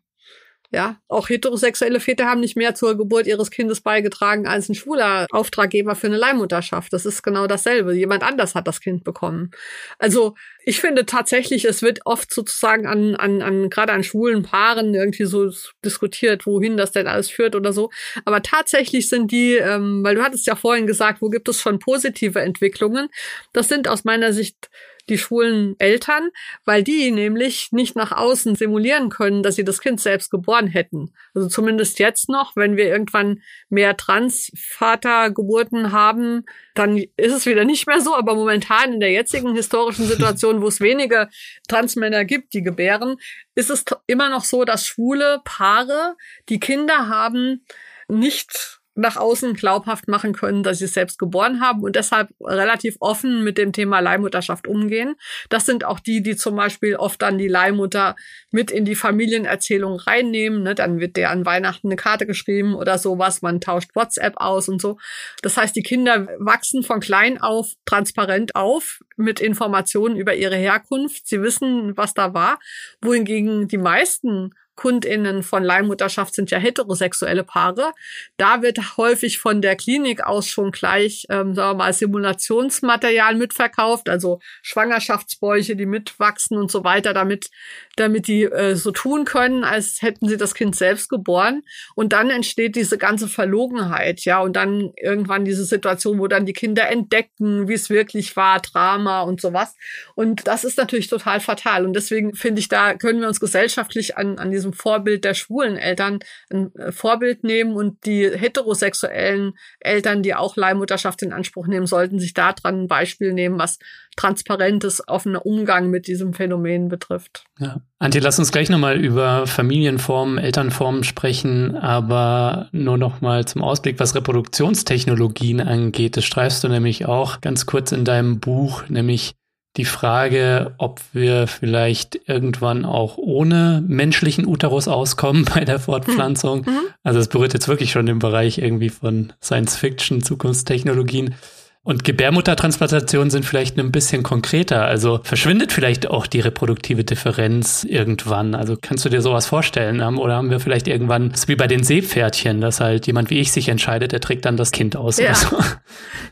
Ja, 0.72 0.97
auch 1.07 1.30
heterosexuelle 1.30 1.99
Väter 1.99 2.26
haben 2.26 2.41
nicht 2.41 2.55
mehr 2.55 2.76
zur 2.76 2.95
Geburt 2.95 3.26
ihres 3.26 3.49
Kindes 3.49 3.82
beigetragen 3.82 4.45
als 4.45 4.70
ein 4.70 4.76
schwuler 4.76 5.26
Auftraggeber 5.32 5.95
für 5.95 6.05
eine 6.05 6.17
Leihmutterschaft. 6.17 6.93
Das 6.93 7.07
ist 7.07 7.24
genau 7.24 7.47
dasselbe. 7.47 7.93
Jemand 7.93 8.22
anders 8.22 8.53
hat 8.53 8.67
das 8.67 8.80
Kind 8.80 9.03
bekommen. 9.03 9.49
Also 9.97 10.36
ich 10.63 10.80
finde 10.80 11.07
tatsächlich, 11.07 11.65
es 11.65 11.82
wird 11.82 12.01
oft 12.05 12.32
sozusagen 12.32 12.86
an, 12.86 13.15
an, 13.15 13.41
an 13.41 13.72
gerade 13.72 13.93
an 13.93 14.03
schwulen 14.03 14.43
Paaren 14.43 14.93
irgendwie 14.93 15.26
so 15.26 15.49
diskutiert, 15.84 16.45
wohin 16.45 16.78
das 16.78 16.91
denn 16.91 17.07
alles 17.07 17.32
führt 17.32 17.55
oder 17.55 17.74
so. 17.74 17.89
Aber 18.24 18.43
tatsächlich 18.43 19.09
sind 19.09 19.32
die, 19.32 19.55
ähm, 19.55 20.03
weil 20.03 20.13
du 20.13 20.22
hattest 20.22 20.45
ja 20.45 20.55
vorhin 20.55 20.86
gesagt, 20.86 21.20
wo 21.24 21.30
gibt 21.30 21.49
es 21.49 21.59
schon 21.59 21.80
positive 21.80 22.41
Entwicklungen? 22.41 23.09
Das 23.53 23.70
sind 23.70 23.88
aus 23.88 24.03
meiner 24.03 24.34
Sicht 24.34 24.70
die 25.10 25.18
schwulen 25.18 25.76
Eltern, 25.80 26.30
weil 26.66 26.84
die 26.84 27.12
nämlich 27.12 27.72
nicht 27.72 27.95
nach 27.95 28.12
außen 28.12 28.55
simulieren 28.55 29.10
können, 29.10 29.43
dass 29.43 29.55
sie 29.55 29.64
das 29.64 29.82
Kind 29.82 29.99
selbst 29.99 30.32
geboren 30.32 30.68
hätten. 30.68 31.12
Also 31.34 31.49
zumindest 31.49 31.99
jetzt 31.99 32.30
noch, 32.30 32.55
wenn 32.55 32.78
wir 32.78 32.86
irgendwann 32.86 33.41
mehr 33.70 33.97
Transvatergeburten 33.97 35.91
haben, 35.91 36.45
dann 36.76 36.97
ist 36.97 37.34
es 37.34 37.45
wieder 37.45 37.66
nicht 37.66 37.88
mehr 37.88 38.01
so. 38.01 38.16
Aber 38.16 38.36
momentan 38.36 38.93
in 38.93 38.99
der 38.99 39.12
jetzigen 39.12 39.55
historischen 39.55 40.05
Situation, 40.05 40.62
wo 40.62 40.68
es 40.68 40.80
wenige 40.80 41.30
Transmänner 41.68 42.26
gibt, 42.26 42.53
die 42.53 42.62
gebären, 42.62 43.18
ist 43.55 43.70
es 43.70 43.84
immer 44.07 44.30
noch 44.30 44.45
so, 44.45 44.64
dass 44.64 44.88
schwule 44.88 45.41
Paare, 45.43 46.16
die 46.47 46.60
Kinder 46.60 47.10
haben, 47.10 47.66
nicht 48.07 48.79
nach 49.00 49.18
außen 49.18 49.54
glaubhaft 49.54 50.08
machen 50.08 50.34
können, 50.34 50.64
dass 50.64 50.80
sie 50.80 50.86
es 50.86 50.93
selbst 50.93 51.18
geboren 51.20 51.62
haben 51.62 51.84
und 51.84 51.95
deshalb 51.95 52.30
relativ 52.41 52.97
offen 53.00 53.43
mit 53.43 53.58
dem 53.58 53.72
Thema 53.72 54.00
Leihmutterschaft 54.00 54.68
umgehen. 54.68 55.16
Das 55.50 55.66
sind 55.66 55.86
auch 55.86 56.00
die, 56.00 56.22
die 56.22 56.36
zum 56.36 56.56
Beispiel 56.56 56.95
oft 56.95 57.22
dann 57.22 57.38
die 57.38 57.47
Leihmutter 57.47 58.16
mit 58.52 58.72
in 58.72 58.86
die 58.86 58.95
Familienerzählung 58.95 60.00
reinnehmen. 60.00 60.64
Ne? 60.64 60.76
Dann 60.76 61.00
wird 61.00 61.16
der 61.16 61.32
an 61.32 61.45
Weihnachten 61.45 61.88
eine 61.88 61.95
Karte 61.95 62.26
geschrieben 62.26 62.76
oder 62.76 62.97
sowas. 62.97 63.41
Man 63.41 63.62
tauscht 63.62 63.95
WhatsApp 63.95 64.34
aus 64.38 64.70
und 64.70 64.82
so. 64.82 64.97
Das 65.41 65.58
heißt, 65.58 65.76
die 65.76 65.84
Kinder 65.84 66.28
wachsen 66.38 66.84
von 66.84 67.00
klein 67.00 67.39
auf 67.39 67.74
transparent 67.86 68.56
auf 68.56 69.00
mit 69.16 69.39
Informationen 69.39 70.16
über 70.16 70.36
ihre 70.36 70.56
Herkunft. 70.56 71.28
Sie 71.28 71.41
wissen, 71.41 71.95
was 71.95 72.14
da 72.14 72.34
war. 72.34 72.60
Wohingegen 73.02 73.68
die 73.68 73.78
meisten 73.78 74.54
KundInnen 74.80 75.44
von 75.44 75.62
Leihmutterschaft 75.62 76.34
sind 76.34 76.52
ja 76.52 76.58
heterosexuelle 76.58 77.44
Paare. 77.44 77.92
Da 78.38 78.62
wird 78.62 78.96
häufig 78.96 79.38
von 79.38 79.62
der 79.62 79.76
Klinik 79.76 80.24
aus 80.26 80.48
schon 80.48 80.72
gleich, 80.72 81.26
ähm, 81.30 81.54
sagen 81.54 81.72
wir 81.72 81.84
mal, 81.84 81.92
Simulationsmaterial 81.92 83.36
mitverkauft, 83.36 84.08
also 84.08 84.40
Schwangerschaftsbäuche, 84.62 85.76
die 85.76 85.86
mitwachsen 85.86 86.58
und 86.58 86.72
so 86.72 86.86
weiter, 86.86 87.14
damit, 87.14 87.50
damit 87.98 88.30
die 88.30 88.44
äh, 88.44 88.76
so 88.76 88.92
tun 88.92 89.26
können, 89.26 89.66
als 89.66 90.02
hätten 90.02 90.30
sie 90.30 90.38
das 90.38 90.56
Kind 90.56 90.78
selbst 90.78 91.10
geboren. 91.10 91.64
Und 91.96 92.14
dann 92.14 92.30
entsteht 92.30 92.78
diese 92.78 92.98
ganze 92.98 93.28
Verlogenheit, 93.28 94.22
ja, 94.22 94.40
und 94.40 94.56
dann 94.56 94.94
irgendwann 94.96 95.44
diese 95.44 95.66
Situation, 95.66 96.20
wo 96.20 96.28
dann 96.28 96.46
die 96.46 96.54
Kinder 96.54 96.88
entdecken, 96.90 97.68
wie 97.68 97.74
es 97.74 97.90
wirklich 97.90 98.38
war, 98.38 98.62
Drama 98.62 99.24
und 99.24 99.42
sowas. 99.42 99.76
Und 100.16 100.48
das 100.48 100.64
ist 100.64 100.78
natürlich 100.78 101.10
total 101.10 101.42
fatal. 101.42 101.86
Und 101.86 101.92
deswegen 101.98 102.34
finde 102.34 102.62
ich, 102.62 102.70
da 102.70 102.94
können 102.94 103.20
wir 103.20 103.28
uns 103.28 103.42
gesellschaftlich 103.42 104.16
an, 104.18 104.40
an 104.40 104.52
diesem 104.52 104.68
diesem 104.70 104.74
Vorbild 104.74 105.26
der 105.26 105.34
schwulen 105.34 105.78
Eltern 105.78 106.20
ein 106.49 106.74
äh, 106.76 106.91
Vorbild 106.91 107.43
nehmen 107.43 107.74
und 107.74 108.05
die 108.05 108.30
heterosexuellen 108.30 109.53
Eltern, 109.80 110.24
die 110.24 110.36
auch 110.36 110.55
Leihmutterschaft 110.55 111.22
in 111.22 111.34
Anspruch 111.34 111.67
nehmen, 111.67 111.86
sollten 111.86 112.20
sich 112.20 112.34
daran 112.34 112.84
ein 112.84 112.88
Beispiel 112.88 113.34
nehmen, 113.34 113.59
was 113.59 113.80
transparentes, 114.15 115.07
offener 115.07 115.45
Umgang 115.45 115.89
mit 115.89 116.07
diesem 116.07 116.34
Phänomen 116.34 116.89
betrifft. 116.89 117.45
Ja. 117.59 117.82
Antje, 117.99 118.22
lass 118.22 118.39
uns 118.39 118.51
gleich 118.51 118.70
nochmal 118.70 118.97
über 118.97 119.45
Familienformen, 119.45 120.38
Elternformen 120.38 121.03
sprechen, 121.03 121.76
aber 121.76 122.70
nur 122.72 122.97
nochmal 122.97 123.45
zum 123.45 123.61
Ausblick, 123.61 123.99
was 123.99 124.15
Reproduktionstechnologien 124.15 125.61
angeht. 125.61 126.17
Das 126.17 126.26
streifst 126.26 126.63
du 126.63 126.70
nämlich 126.70 127.05
auch 127.05 127.41
ganz 127.41 127.65
kurz 127.65 127.91
in 127.91 128.05
deinem 128.05 128.39
Buch, 128.39 128.84
nämlich 128.88 129.36
die 129.80 129.86
Frage, 129.86 130.74
ob 130.78 131.00
wir 131.14 131.48
vielleicht 131.48 132.20
irgendwann 132.28 132.84
auch 132.84 133.18
ohne 133.18 133.82
menschlichen 133.88 134.46
Uterus 134.46 134.90
auskommen 134.90 135.46
bei 135.56 135.64
der 135.64 135.80
Fortpflanzung. 135.80 136.66
Mhm. 136.66 136.80
Also 137.02 137.20
es 137.20 137.30
berührt 137.30 137.54
jetzt 137.54 137.70
wirklich 137.70 137.92
schon 137.92 138.06
den 138.06 138.20
Bereich 138.20 138.58
irgendwie 138.58 138.90
von 138.90 139.32
Science-Fiction, 139.42 140.22
Zukunftstechnologien. 140.22 141.34
Und 141.82 142.04
Gebärmuttertransplantationen 142.04 143.30
sind 143.30 143.46
vielleicht 143.46 143.78
ein 143.80 143.92
bisschen 143.92 144.22
konkreter. 144.22 144.84
Also 144.84 145.22
verschwindet 145.24 145.72
vielleicht 145.72 146.08
auch 146.08 146.28
die 146.28 146.42
reproduktive 146.42 147.06
Differenz 147.06 147.86
irgendwann. 147.86 148.54
Also 148.54 148.76
kannst 148.80 149.06
du 149.06 149.10
dir 149.10 149.22
sowas 149.22 149.46
vorstellen? 149.46 150.02
Oder 150.18 150.36
haben 150.36 150.50
wir 150.50 150.60
vielleicht 150.60 150.90
irgendwann, 150.90 151.32
ist 151.32 151.48
wie 151.48 151.56
bei 151.56 151.68
den 151.68 151.86
Seepferdchen, 151.86 152.60
dass 152.60 152.82
halt 152.82 153.08
jemand 153.08 153.30
wie 153.30 153.40
ich 153.40 153.54
sich 153.54 153.70
entscheidet, 153.70 154.12
der 154.12 154.20
trägt 154.20 154.44
dann 154.44 154.58
das 154.58 154.72
Kind 154.72 154.98
aus. 154.98 155.20
Ja, 155.20 155.34
so. 155.34 155.58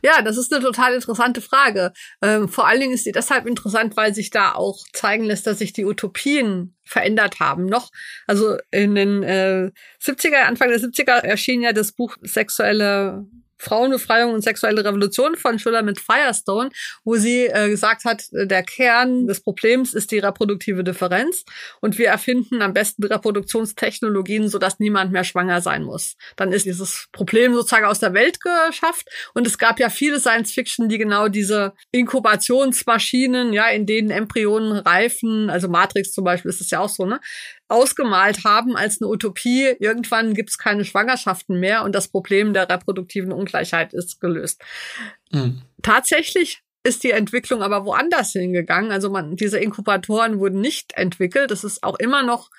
ja 0.04 0.22
das 0.22 0.38
ist 0.38 0.54
eine 0.54 0.62
total 0.62 0.94
interessante 0.94 1.40
Frage. 1.40 1.94
Ähm, 2.22 2.50
vor 2.50 2.68
allen 2.68 2.82
Dingen 2.82 2.94
ist 2.94 3.06
sie 3.06 3.14
deshalb 3.14 3.48
interessant, 3.48 3.96
weil 3.96 4.14
sich 4.14 4.32
da 4.32 4.52
auch 4.52 4.84
zeigen 4.92 5.24
lässt, 5.24 5.48
dass 5.48 5.60
sich 5.60 5.72
die 5.72 5.86
Utopien 5.86 6.76
verändert 6.84 7.40
haben. 7.40 7.68
Noch, 7.68 7.90
also 8.28 8.58
in 8.72 8.96
den 8.96 9.24
äh, 9.24 9.72
70er, 10.04 10.46
Anfang 10.46 10.68
der 10.70 10.80
70er 10.80 11.24
erschien 11.24 11.62
ja 11.62 11.72
das 11.72 11.94
Buch 11.94 12.18
Sexuelle 12.22 13.26
Frauenbefreiung 13.58 14.34
und 14.34 14.44
sexuelle 14.44 14.84
Revolution 14.84 15.36
von 15.36 15.60
Schiller 15.60 15.84
mit 15.84 16.00
Firestone, 16.00 16.70
wo 17.04 17.16
sie 17.16 17.48
äh, 17.48 17.70
gesagt 17.70 18.06
hat, 18.06 18.24
äh, 18.34 18.48
der 18.48 18.64
Kern 18.64 19.28
des 19.28 19.42
Problems 19.42 19.94
ist 19.94 20.12
die 20.12 20.20
reproduktive 20.20 20.84
Differenz 20.84 21.44
und 21.82 21.98
wir 21.98 22.08
erfinden 22.08 22.62
am 22.62 22.74
besten 22.74 23.04
Reproduktionstechnologien, 23.04 24.48
sodass 24.48 24.80
niemand 24.80 25.12
mehr 25.12 25.24
schwanger 25.24 25.62
sein 25.62 25.84
muss. 25.84 26.16
Dann 26.36 26.52
ist 26.52 26.66
dieses 26.66 27.08
Problem 27.12 27.54
sozusagen 27.54 27.86
aus 27.86 28.00
der 28.00 28.14
Welt 28.14 28.40
geschafft 28.42 29.08
und 29.34 29.48
es 29.48 29.58
gab 29.58 29.80
ja 29.80 29.90
viele 29.90 30.20
Science 30.20 30.52
Fiction, 30.52 30.90
die 30.90 30.98
genau 30.98 31.28
diese 31.28 31.74
Inkubationsmaschinen, 31.92 33.54
ja, 33.54 33.68
in 33.70 33.86
denen 33.86 34.12
Embryonen 34.12 34.78
reifen, 34.78 35.50
also 35.50 35.68
Matrix 35.68 36.14
zum 36.14 36.24
Beispiel 36.24 36.50
ist 36.50 36.62
es 36.62 36.70
ja 36.70 36.80
auch 36.80 36.90
so, 36.90 37.06
ne, 37.06 37.20
ausgemalt 37.70 38.44
haben 38.44 38.76
als 38.76 39.02
eine 39.02 39.10
Utopie. 39.10 39.76
Irgendwann 39.80 40.34
gibt 40.34 40.50
es 40.50 40.58
keine 40.58 40.86
Schwangerschaften 40.86 41.60
mehr 41.60 41.84
und 41.84 41.94
das 41.94 42.08
Problem 42.08 42.54
der 42.54 42.70
reproduktiven 42.70 43.32
Ungleichheit 43.32 43.94
ist 43.94 44.22
gelöst. 44.22 44.62
Mhm. 45.32 45.62
Tatsächlich 45.82 46.62
ist 46.84 47.04
die 47.04 47.12
Entwicklung 47.12 47.62
aber 47.62 47.86
woanders 47.86 48.32
hingegangen. 48.32 48.92
Also 48.92 49.10
man, 49.10 49.36
diese 49.36 49.60
Inkubatoren 49.60 50.40
wurden 50.40 50.62
nicht 50.62 50.94
entwickelt. 50.94 51.52
Es 51.52 51.64
ist 51.64 51.84
auch 51.84 52.00
immer 52.00 52.24
noch 52.24 52.50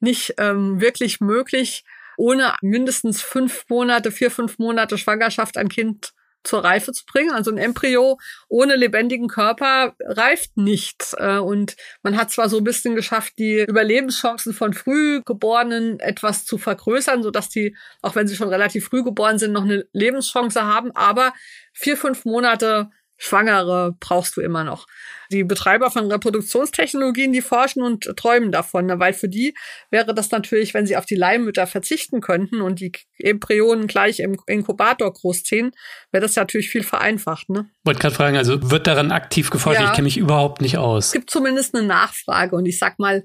nicht 0.00 0.34
ähm, 0.38 0.80
wirklich 0.80 1.20
möglich, 1.20 1.84
ohne 2.16 2.54
mindestens 2.62 3.22
fünf 3.22 3.64
Monate, 3.68 4.10
vier, 4.10 4.30
fünf 4.30 4.58
Monate 4.58 4.98
Schwangerschaft 4.98 5.56
ein 5.56 5.68
Kind 5.68 6.14
zur 6.46 6.64
Reife 6.64 6.92
zu 6.92 7.04
bringen. 7.04 7.32
Also 7.32 7.50
ein 7.50 7.58
Embryo 7.58 8.18
ohne 8.48 8.76
lebendigen 8.76 9.28
Körper 9.28 9.94
reift 10.00 10.56
nicht. 10.56 11.14
Äh, 11.18 11.38
und 11.38 11.76
man 12.02 12.16
hat 12.16 12.30
zwar 12.30 12.48
so 12.48 12.58
ein 12.58 12.64
bisschen 12.64 12.94
geschafft, 12.94 13.34
die 13.38 13.64
Überlebenschancen 13.68 14.52
von 14.52 14.72
Frühgeborenen 14.72 16.00
etwas 16.00 16.44
zu 16.44 16.58
vergrößern, 16.58 17.22
sodass 17.22 17.48
die, 17.48 17.76
auch 18.02 18.14
wenn 18.14 18.28
sie 18.28 18.36
schon 18.36 18.48
relativ 18.48 18.86
früh 18.86 19.02
geboren 19.02 19.38
sind, 19.38 19.52
noch 19.52 19.64
eine 19.64 19.86
Lebenschance 19.92 20.62
haben, 20.62 20.90
aber 20.92 21.32
vier, 21.72 21.96
fünf 21.96 22.24
Monate 22.24 22.90
Schwangere 23.18 23.96
brauchst 23.98 24.36
du 24.36 24.40
immer 24.40 24.64
noch. 24.64 24.86
Die 25.30 25.42
Betreiber 25.42 25.90
von 25.90 26.10
Reproduktionstechnologien, 26.10 27.32
die 27.32 27.40
forschen 27.40 27.82
und 27.82 28.04
träumen 28.16 28.52
davon, 28.52 28.86
ne? 28.86 28.98
weil 28.98 29.12
für 29.12 29.28
die 29.28 29.54
wäre 29.90 30.14
das 30.14 30.30
natürlich, 30.30 30.74
wenn 30.74 30.86
sie 30.86 30.96
auf 30.96 31.06
die 31.06 31.16
Leihmütter 31.16 31.66
verzichten 31.66 32.20
könnten 32.20 32.60
und 32.60 32.80
die 32.80 32.92
Embryonen 33.18 33.86
gleich 33.86 34.20
im 34.20 34.36
Inkubator 34.46 35.12
großziehen, 35.12 35.72
wäre 36.12 36.22
das 36.22 36.36
natürlich 36.36 36.68
viel 36.68 36.84
vereinfacht. 36.84 37.48
Ne? 37.48 37.68
Wollte 37.84 38.00
gerade 38.00 38.14
fragen, 38.14 38.36
also 38.36 38.70
wird 38.70 38.86
daran 38.86 39.10
aktiv 39.10 39.50
geforscht? 39.50 39.80
Ja. 39.80 39.88
Ich 39.88 39.92
kenne 39.94 40.04
mich 40.04 40.18
überhaupt 40.18 40.60
nicht 40.60 40.78
aus. 40.78 41.06
Es 41.06 41.12
gibt 41.12 41.30
zumindest 41.30 41.74
eine 41.74 41.86
Nachfrage 41.86 42.54
und 42.54 42.66
ich 42.66 42.78
sag 42.78 42.98
mal, 42.98 43.24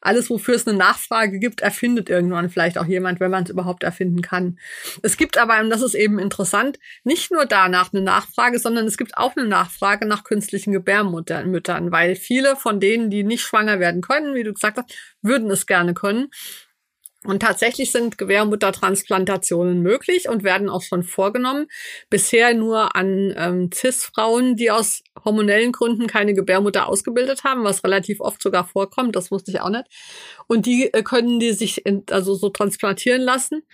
alles, 0.00 0.30
wofür 0.30 0.54
es 0.54 0.66
eine 0.66 0.76
Nachfrage 0.76 1.38
gibt, 1.38 1.60
erfindet 1.60 2.08
irgendwann 2.08 2.50
vielleicht 2.50 2.78
auch 2.78 2.86
jemand, 2.86 3.20
wenn 3.20 3.30
man 3.30 3.44
es 3.44 3.50
überhaupt 3.50 3.82
erfinden 3.82 4.22
kann. 4.22 4.58
Es 5.02 5.16
gibt 5.16 5.38
aber, 5.38 5.60
und 5.60 5.70
das 5.70 5.82
ist 5.82 5.94
eben 5.94 6.18
interessant, 6.18 6.78
nicht 7.04 7.30
nur 7.30 7.46
danach 7.46 7.92
eine 7.92 8.02
Nachfrage, 8.02 8.58
sondern 8.58 8.86
es 8.86 8.96
gibt 8.96 9.16
auch 9.16 9.36
eine 9.36 9.46
Nachfrage 9.46 10.06
nach 10.06 10.24
künstlichen 10.24 10.72
Gebärmüttern, 10.72 11.92
weil 11.92 12.16
viele 12.16 12.56
von 12.56 12.80
denen, 12.80 13.10
die 13.10 13.24
nicht 13.24 13.42
schwanger 13.42 13.80
werden 13.80 14.00
können, 14.00 14.34
wie 14.34 14.44
du 14.44 14.52
gesagt 14.52 14.78
hast, 14.78 14.94
würden 15.22 15.50
es 15.50 15.66
gerne 15.66 15.94
können. 15.94 16.28
Und 17.24 17.40
tatsächlich 17.40 17.92
sind 17.92 18.16
Gebärmuttertransplantationen 18.16 19.82
möglich 19.82 20.30
und 20.30 20.42
werden 20.42 20.70
auch 20.70 20.80
schon 20.80 21.02
vorgenommen. 21.02 21.66
Bisher 22.08 22.54
nur 22.54 22.96
an 22.96 23.34
ähm, 23.36 23.70
CIS-Frauen, 23.72 24.56
die 24.56 24.70
aus 24.70 25.02
hormonellen 25.22 25.72
Gründen 25.72 26.06
keine 26.06 26.32
Gebärmutter 26.32 26.88
ausgebildet 26.88 27.44
haben, 27.44 27.62
was 27.62 27.84
relativ 27.84 28.20
oft 28.20 28.42
sogar 28.42 28.66
vorkommt. 28.66 29.16
Das 29.16 29.30
wusste 29.30 29.50
ich 29.50 29.60
auch 29.60 29.68
nicht. 29.68 29.84
Und 30.46 30.64
die 30.64 30.92
äh, 30.94 31.02
können 31.02 31.40
die 31.40 31.52
sich 31.52 31.84
in, 31.84 32.04
also 32.10 32.34
so 32.34 32.48
transplantieren 32.48 33.20
lassen. 33.20 33.64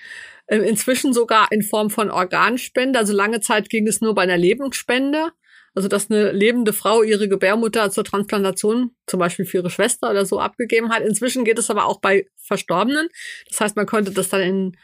Äh, 0.46 0.58
inzwischen 0.58 1.12
sogar 1.12 1.52
in 1.52 1.62
Form 1.62 1.90
von 1.90 2.10
Organspende. 2.10 2.98
Also 2.98 3.12
lange 3.12 3.40
Zeit 3.40 3.68
ging 3.68 3.86
es 3.86 4.00
nur 4.00 4.16
bei 4.16 4.22
einer 4.22 4.38
Lebensspende. 4.38 5.32
Also, 5.76 5.86
dass 5.88 6.10
eine 6.10 6.32
lebende 6.32 6.72
Frau 6.72 7.02
ihre 7.02 7.28
Gebärmutter 7.28 7.90
zur 7.90 8.02
Transplantation, 8.02 8.92
zum 9.06 9.20
Beispiel 9.20 9.44
für 9.44 9.58
ihre 9.58 9.68
Schwester 9.68 10.10
oder 10.10 10.24
so, 10.24 10.40
abgegeben 10.40 10.90
hat. 10.90 11.02
Inzwischen 11.02 11.44
geht 11.44 11.58
es 11.58 11.68
aber 11.68 11.84
auch 11.84 12.00
bei 12.00 12.26
Verstorbenen. 12.36 13.10
Das 13.50 13.60
heißt, 13.60 13.76
man 13.76 13.84
könnte 13.84 14.10
das 14.10 14.30
dann 14.30 14.40
in 14.40 14.74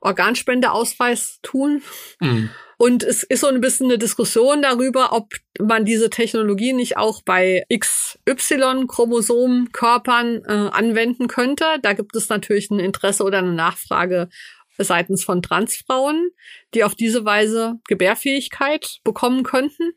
Organspendeausweis 0.00 1.38
tun. 1.42 1.80
Mhm. 2.20 2.50
Und 2.76 3.02
es 3.02 3.22
ist 3.22 3.40
so 3.40 3.46
ein 3.46 3.62
bisschen 3.62 3.86
eine 3.86 3.96
Diskussion 3.96 4.60
darüber, 4.60 5.12
ob 5.12 5.32
man 5.58 5.86
diese 5.86 6.10
Technologie 6.10 6.74
nicht 6.74 6.98
auch 6.98 7.22
bei 7.22 7.64
XY-Chromosomenkörpern 7.72 10.44
äh, 10.44 10.68
anwenden 10.70 11.28
könnte. 11.28 11.64
Da 11.80 11.94
gibt 11.94 12.14
es 12.14 12.28
natürlich 12.28 12.70
ein 12.70 12.78
Interesse 12.78 13.24
oder 13.24 13.38
eine 13.38 13.54
Nachfrage 13.54 14.28
seitens 14.76 15.24
von 15.24 15.40
Transfrauen, 15.42 16.28
die 16.74 16.84
auf 16.84 16.94
diese 16.94 17.24
Weise 17.24 17.80
Gebärfähigkeit 17.86 18.98
bekommen 19.04 19.44
könnten. 19.44 19.94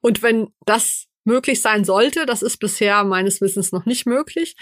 Und 0.00 0.22
wenn 0.22 0.48
das 0.64 1.06
möglich 1.24 1.60
sein 1.60 1.84
sollte, 1.84 2.26
das 2.26 2.42
ist 2.42 2.58
bisher 2.58 3.04
meines 3.04 3.40
Wissens 3.40 3.72
noch 3.72 3.84
nicht 3.86 4.06
möglich, 4.06 4.56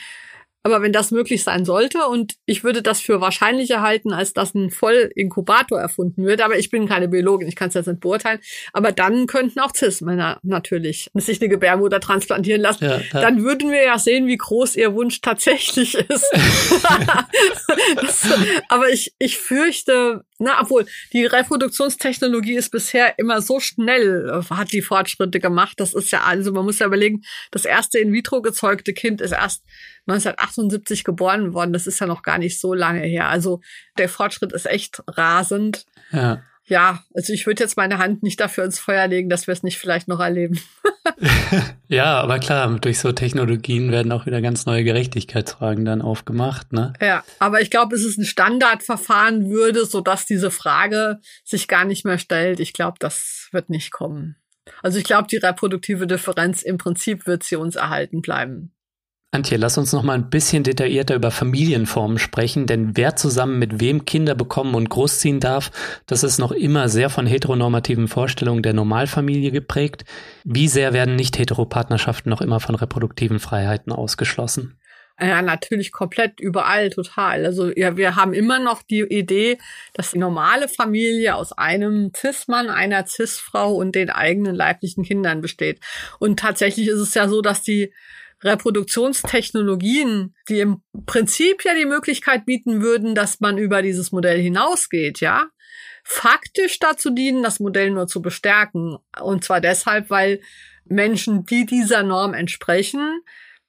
aber 0.66 0.80
wenn 0.80 0.92
das 0.92 1.10
möglich 1.10 1.44
sein 1.44 1.66
sollte 1.66 2.06
und 2.06 2.36
ich 2.46 2.64
würde 2.64 2.80
das 2.80 2.98
für 2.98 3.20
wahrscheinlicher 3.20 3.82
halten, 3.82 4.14
als 4.14 4.32
dass 4.32 4.54
ein 4.54 4.70
Vollinkubator 4.70 5.78
erfunden 5.78 6.24
wird, 6.24 6.40
aber 6.40 6.58
ich 6.58 6.70
bin 6.70 6.88
keine 6.88 7.06
Biologin, 7.08 7.48
ich 7.48 7.54
kann 7.54 7.68
es 7.68 7.74
jetzt 7.74 7.86
nicht 7.86 8.00
beurteilen, 8.00 8.40
aber 8.72 8.90
dann 8.90 9.26
könnten 9.26 9.60
auch 9.60 9.74
Cis-Männer 9.74 10.40
natürlich 10.42 11.10
sich 11.12 11.38
eine 11.42 11.50
Gebärmutter 11.50 12.00
transplantieren 12.00 12.62
lassen. 12.62 12.84
Ja, 12.84 12.96
ja. 12.96 13.20
Dann 13.20 13.44
würden 13.44 13.70
wir 13.70 13.82
ja 13.82 13.98
sehen, 13.98 14.26
wie 14.26 14.38
groß 14.38 14.76
ihr 14.76 14.94
Wunsch 14.94 15.20
tatsächlich 15.20 15.96
ist. 15.96 16.32
das, 17.96 18.26
aber 18.70 18.88
ich, 18.88 19.14
ich 19.18 19.36
fürchte, 19.36 20.24
na, 20.38 20.60
obwohl 20.60 20.84
die 21.12 21.26
Reproduktionstechnologie 21.26 22.56
ist 22.56 22.70
bisher 22.70 23.18
immer 23.18 23.40
so 23.40 23.60
schnell, 23.60 24.28
äh, 24.28 24.54
hat 24.54 24.72
die 24.72 24.82
Fortschritte 24.82 25.38
gemacht. 25.38 25.78
Das 25.78 25.94
ist 25.94 26.10
ja, 26.10 26.22
also 26.22 26.52
man 26.52 26.64
muss 26.64 26.80
ja 26.80 26.86
überlegen, 26.86 27.22
das 27.52 27.64
erste 27.64 27.98
in 27.98 28.12
vitro 28.12 28.42
gezeugte 28.42 28.92
Kind 28.94 29.20
ist 29.20 29.32
erst 29.32 29.64
1978 30.06 31.04
geboren 31.04 31.54
worden. 31.54 31.72
Das 31.72 31.86
ist 31.86 32.00
ja 32.00 32.06
noch 32.06 32.22
gar 32.22 32.38
nicht 32.38 32.60
so 32.60 32.74
lange 32.74 33.02
her. 33.02 33.28
Also 33.28 33.60
der 33.96 34.08
Fortschritt 34.08 34.52
ist 34.52 34.66
echt 34.66 35.02
rasend. 35.06 35.86
Ja. 36.10 36.42
Ja, 36.66 37.04
also 37.14 37.32
ich 37.32 37.46
würde 37.46 37.62
jetzt 37.62 37.76
meine 37.76 37.98
Hand 37.98 38.22
nicht 38.22 38.40
dafür 38.40 38.64
ins 38.64 38.78
Feuer 38.78 39.06
legen, 39.06 39.28
dass 39.28 39.46
wir 39.46 39.52
es 39.52 39.62
nicht 39.62 39.78
vielleicht 39.78 40.08
noch 40.08 40.20
erleben. 40.20 40.58
ja, 41.88 42.20
aber 42.20 42.38
klar, 42.38 42.78
durch 42.80 42.98
so 42.98 43.12
Technologien 43.12 43.92
werden 43.92 44.12
auch 44.12 44.24
wieder 44.24 44.40
ganz 44.40 44.64
neue 44.64 44.82
Gerechtigkeitsfragen 44.82 45.84
dann 45.84 46.00
aufgemacht, 46.00 46.72
ne? 46.72 46.94
Ja, 47.02 47.22
aber 47.38 47.60
ich 47.60 47.70
glaube, 47.70 47.94
es 47.94 48.04
ist 48.04 48.18
ein 48.18 48.24
Standardverfahren 48.24 49.50
würde, 49.50 49.84
sodass 49.84 50.24
diese 50.24 50.50
Frage 50.50 51.20
sich 51.44 51.68
gar 51.68 51.84
nicht 51.84 52.06
mehr 52.06 52.18
stellt. 52.18 52.60
Ich 52.60 52.72
glaube, 52.72 52.96
das 52.98 53.48
wird 53.52 53.68
nicht 53.68 53.92
kommen. 53.92 54.36
Also 54.82 54.98
ich 54.98 55.04
glaube, 55.04 55.28
die 55.30 55.36
reproduktive 55.36 56.06
Differenz 56.06 56.62
im 56.62 56.78
Prinzip 56.78 57.26
wird 57.26 57.42
sie 57.42 57.56
uns 57.56 57.76
erhalten 57.76 58.22
bleiben. 58.22 58.73
Antje, 59.34 59.56
lass 59.56 59.76
uns 59.76 59.92
noch 59.92 60.04
mal 60.04 60.14
ein 60.14 60.30
bisschen 60.30 60.62
detaillierter 60.62 61.16
über 61.16 61.32
Familienformen 61.32 62.18
sprechen, 62.18 62.66
denn 62.66 62.96
wer 62.96 63.16
zusammen 63.16 63.58
mit 63.58 63.80
wem 63.80 64.04
Kinder 64.04 64.36
bekommen 64.36 64.76
und 64.76 64.88
großziehen 64.88 65.40
darf, 65.40 65.72
das 66.06 66.22
ist 66.22 66.38
noch 66.38 66.52
immer 66.52 66.88
sehr 66.88 67.10
von 67.10 67.26
heteronormativen 67.26 68.06
Vorstellungen 68.06 68.62
der 68.62 68.74
Normalfamilie 68.74 69.50
geprägt. 69.50 70.04
Wie 70.44 70.68
sehr 70.68 70.92
werden 70.92 71.16
nicht 71.16 71.36
heteropartnerschaften 71.36 72.30
noch 72.30 72.40
immer 72.40 72.60
von 72.60 72.76
reproduktiven 72.76 73.40
Freiheiten 73.40 73.92
ausgeschlossen? 73.92 74.78
Ja, 75.20 75.42
natürlich 75.42 75.92
komplett 75.92 76.40
überall, 76.40 76.90
total. 76.90 77.44
Also 77.44 77.70
ja, 77.76 77.96
wir 77.96 78.16
haben 78.16 78.34
immer 78.34 78.58
noch 78.58 78.82
die 78.82 79.00
Idee, 79.02 79.58
dass 79.94 80.10
die 80.12 80.18
normale 80.18 80.68
Familie 80.68 81.36
aus 81.36 81.52
einem 81.52 82.12
Cis-Mann, 82.16 82.68
einer 82.68 83.06
Cis-Frau 83.06 83.74
und 83.74 83.94
den 83.94 84.10
eigenen 84.10 84.54
leiblichen 84.56 85.04
Kindern 85.04 85.40
besteht. 85.40 85.80
Und 86.18 86.40
tatsächlich 86.40 86.88
ist 86.88 86.98
es 86.98 87.14
ja 87.14 87.28
so, 87.28 87.42
dass 87.42 87.62
die 87.62 87.92
Reproduktionstechnologien, 88.44 90.34
die 90.48 90.60
im 90.60 90.82
Prinzip 91.06 91.64
ja 91.64 91.74
die 91.74 91.86
Möglichkeit 91.86 92.44
bieten 92.44 92.82
würden, 92.82 93.14
dass 93.14 93.40
man 93.40 93.58
über 93.58 93.82
dieses 93.82 94.12
Modell 94.12 94.40
hinausgeht, 94.40 95.20
ja, 95.20 95.46
faktisch 96.04 96.78
dazu 96.78 97.10
dienen, 97.10 97.42
das 97.42 97.58
Modell 97.60 97.90
nur 97.90 98.06
zu 98.06 98.20
bestärken. 98.20 98.98
Und 99.20 99.44
zwar 99.44 99.60
deshalb, 99.60 100.10
weil 100.10 100.40
Menschen, 100.84 101.46
die 101.46 101.64
dieser 101.64 102.02
Norm 102.02 102.34
entsprechen, 102.34 103.20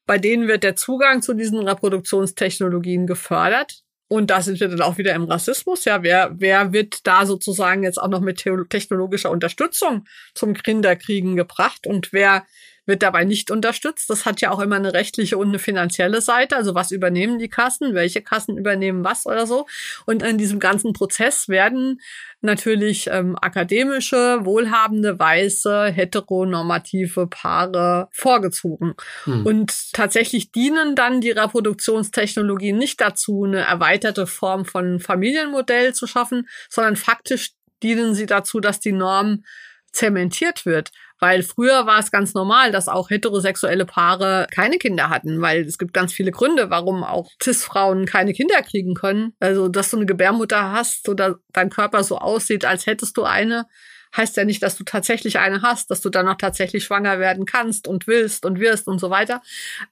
bei 0.05 0.17
denen 0.17 0.47
wird 0.47 0.63
der 0.63 0.75
Zugang 0.75 1.21
zu 1.21 1.33
diesen 1.33 1.59
Reproduktionstechnologien 1.59 3.07
gefördert. 3.07 3.81
Und 4.07 4.29
da 4.29 4.41
sind 4.41 4.59
wir 4.59 4.67
dann 4.67 4.81
auch 4.81 4.99
wieder 4.99 5.15
im 5.15 5.23
Rassismus. 5.23 5.85
Ja, 5.85 6.03
wer, 6.03 6.31
wer 6.37 6.73
wird 6.73 7.07
da 7.07 7.25
sozusagen 7.25 7.83
jetzt 7.83 7.97
auch 7.97 8.09
noch 8.09 8.19
mit 8.19 8.45
technologischer 8.69 9.31
Unterstützung 9.31 10.05
zum 10.35 10.53
Kinderkriegen 10.53 11.35
gebracht? 11.35 11.87
Und 11.87 12.13
wer 12.13 12.45
wird 12.85 13.03
dabei 13.03 13.23
nicht 13.23 13.51
unterstützt. 13.51 14.09
Das 14.09 14.25
hat 14.25 14.41
ja 14.41 14.51
auch 14.51 14.59
immer 14.59 14.75
eine 14.75 14.93
rechtliche 14.93 15.37
und 15.37 15.49
eine 15.49 15.59
finanzielle 15.59 16.21
Seite. 16.21 16.55
Also 16.55 16.75
was 16.75 16.91
übernehmen 16.91 17.39
die 17.39 17.49
Kassen, 17.49 17.93
welche 17.93 18.21
Kassen 18.21 18.57
übernehmen 18.57 19.03
was 19.03 19.25
oder 19.25 19.47
so. 19.47 19.65
Und 20.05 20.23
in 20.23 20.37
diesem 20.37 20.59
ganzen 20.59 20.93
Prozess 20.93 21.49
werden 21.49 22.01
natürlich 22.41 23.09
ähm, 23.11 23.35
akademische, 23.41 24.39
wohlhabende, 24.43 25.17
weiße, 25.19 25.85
heteronormative 25.85 27.27
Paare 27.27 28.07
vorgezogen. 28.11 28.93
Hm. 29.23 29.45
Und 29.45 29.93
tatsächlich 29.93 30.51
dienen 30.51 30.95
dann 30.95 31.21
die 31.21 31.31
Reproduktionstechnologien 31.31 32.77
nicht 32.77 33.01
dazu, 33.01 33.43
eine 33.43 33.61
erweiterte 33.61 34.27
Form 34.27 34.65
von 34.65 34.99
Familienmodell 34.99 35.93
zu 35.93 36.07
schaffen, 36.07 36.47
sondern 36.69 36.95
faktisch 36.95 37.51
dienen 37.83 38.15
sie 38.15 38.25
dazu, 38.25 38.59
dass 38.59 38.79
die 38.79 38.91
Norm 38.91 39.43
zementiert 39.91 40.65
wird. 40.65 40.91
Weil 41.19 41.43
früher 41.43 41.85
war 41.85 41.99
es 41.99 42.11
ganz 42.11 42.33
normal, 42.33 42.71
dass 42.71 42.87
auch 42.87 43.09
heterosexuelle 43.09 43.85
Paare 43.85 44.47
keine 44.51 44.77
Kinder 44.77 45.09
hatten, 45.09 45.41
weil 45.41 45.61
es 45.61 45.77
gibt 45.77 45.93
ganz 45.93 46.11
viele 46.13 46.31
Gründe, 46.31 46.69
warum 46.69 47.03
auch 47.03 47.31
Cis-Frauen 47.41 48.05
keine 48.05 48.33
Kinder 48.33 48.61
kriegen 48.61 48.95
können. 48.95 49.33
Also, 49.39 49.69
dass 49.69 49.91
du 49.91 49.97
eine 49.97 50.05
Gebärmutter 50.05 50.71
hast 50.71 51.07
oder 51.07 51.37
dein 51.53 51.69
Körper 51.69 52.03
so 52.03 52.17
aussieht, 52.17 52.65
als 52.65 52.85
hättest 52.85 53.15
du 53.17 53.23
eine, 53.23 53.65
heißt 54.15 54.37
ja 54.37 54.45
nicht, 54.45 54.63
dass 54.63 54.75
du 54.75 54.83
tatsächlich 54.83 55.39
eine 55.39 55.61
hast, 55.61 55.91
dass 55.91 56.01
du 56.01 56.09
dann 56.09 56.27
auch 56.27 56.37
tatsächlich 56.37 56.83
schwanger 56.83 57.19
werden 57.19 57.45
kannst 57.45 57.87
und 57.87 58.07
willst 58.07 58.45
und 58.45 58.59
wirst 58.59 58.87
und 58.87 58.99
so 58.99 59.09
weiter. 59.09 59.41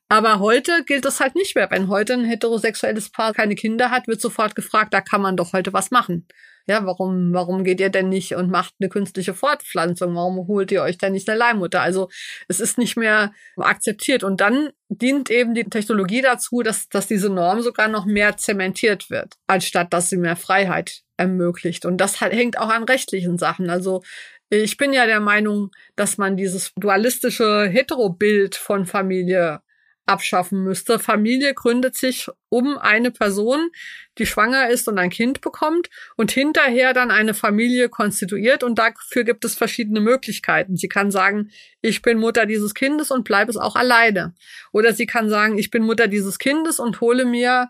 Aber 0.09 0.39
heute 0.39 0.83
gilt 0.85 1.05
das 1.05 1.19
halt 1.19 1.35
nicht 1.35 1.55
mehr. 1.55 1.69
Wenn 1.71 1.87
heute 1.87 2.13
ein 2.13 2.25
heterosexuelles 2.25 3.11
Paar 3.11 3.33
keine 3.33 3.55
Kinder 3.55 3.91
hat, 3.91 4.07
wird 4.07 4.21
sofort 4.21 4.55
gefragt, 4.55 4.93
da 4.93 5.01
kann 5.01 5.21
man 5.21 5.37
doch 5.37 5.53
heute 5.53 5.73
was 5.73 5.91
machen. 5.91 6.27
Ja, 6.65 6.85
warum, 6.85 7.33
warum 7.33 7.65
geht 7.65 7.81
ihr 7.81 7.89
denn 7.89 8.07
nicht 8.07 8.35
und 8.35 8.49
macht 8.49 8.73
eine 8.79 8.87
künstliche 8.87 9.33
Fortpflanzung? 9.33 10.15
Warum 10.15 10.47
holt 10.47 10.71
ihr 10.71 10.81
euch 10.81 10.97
denn 10.97 11.11
nicht 11.11 11.27
eine 11.27 11.37
Leihmutter? 11.37 11.81
Also 11.81 12.09
es 12.47 12.61
ist 12.61 12.77
nicht 12.77 12.95
mehr 12.95 13.33
akzeptiert. 13.57 14.23
Und 14.23 14.39
dann 14.39 14.69
dient 14.87 15.29
eben 15.29 15.53
die 15.55 15.65
Technologie 15.65 16.21
dazu, 16.21 16.61
dass, 16.61 16.87
dass 16.87 17.07
diese 17.07 17.29
Norm 17.29 17.61
sogar 17.61 17.89
noch 17.89 18.05
mehr 18.05 18.37
zementiert 18.37 19.09
wird, 19.09 19.33
anstatt 19.45 19.91
dass 19.91 20.09
sie 20.09 20.17
mehr 20.17 20.37
Freiheit 20.37 21.01
ermöglicht. 21.23 21.85
Und 21.85 21.97
das 21.97 22.21
halt, 22.21 22.33
hängt 22.33 22.57
auch 22.57 22.69
an 22.69 22.83
rechtlichen 22.83 23.37
Sachen. 23.37 23.69
Also 23.69 24.03
ich 24.49 24.77
bin 24.77 24.93
ja 24.93 25.05
der 25.05 25.19
Meinung, 25.19 25.71
dass 25.95 26.17
man 26.17 26.37
dieses 26.37 26.73
dualistische 26.75 27.67
Hetero-Bild 27.67 28.55
von 28.55 28.85
Familie 28.85 29.61
abschaffen 30.05 30.63
müsste. 30.63 30.99
Familie 30.99 31.53
gründet 31.53 31.95
sich 31.95 32.27
um 32.49 32.77
eine 32.77 33.09
Person, 33.09 33.69
die 34.17 34.25
schwanger 34.25 34.69
ist 34.69 34.87
und 34.87 34.97
ein 34.99 35.09
Kind 35.09 35.39
bekommt 35.39 35.89
und 36.17 36.31
hinterher 36.31 36.93
dann 36.93 37.09
eine 37.09 37.33
Familie 37.33 37.87
konstituiert 37.89 38.63
und 38.63 38.77
dafür 38.77 39.23
gibt 39.23 39.45
es 39.45 39.55
verschiedene 39.55 40.01
Möglichkeiten. 40.01 40.75
Sie 40.75 40.89
kann 40.89 41.09
sagen, 41.09 41.51
ich 41.81 42.01
bin 42.01 42.19
Mutter 42.19 42.45
dieses 42.45 42.73
Kindes 42.73 43.11
und 43.11 43.23
bleibe 43.23 43.49
es 43.49 43.57
auch 43.57 43.75
alleine. 43.75 44.35
Oder 44.73 44.93
sie 44.93 45.05
kann 45.05 45.29
sagen, 45.29 45.57
ich 45.57 45.71
bin 45.71 45.83
Mutter 45.83 46.07
dieses 46.07 46.37
Kindes 46.37 46.79
und 46.79 46.99
hole 46.99 47.25
mir 47.25 47.69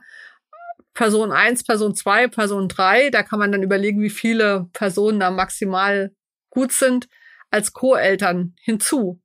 Person 0.94 1.32
eins, 1.32 1.64
Person 1.64 1.96
zwei, 1.96 2.28
Person 2.28 2.68
drei. 2.68 3.10
Da 3.10 3.24
kann 3.24 3.40
man 3.40 3.52
dann 3.52 3.64
überlegen, 3.64 4.02
wie 4.02 4.10
viele 4.10 4.70
Personen 4.74 5.20
da 5.20 5.32
maximal 5.32 6.12
gut 6.50 6.72
sind 6.72 7.08
als 7.52 7.74
Co-Eltern 7.74 8.56
hinzu. 8.62 9.20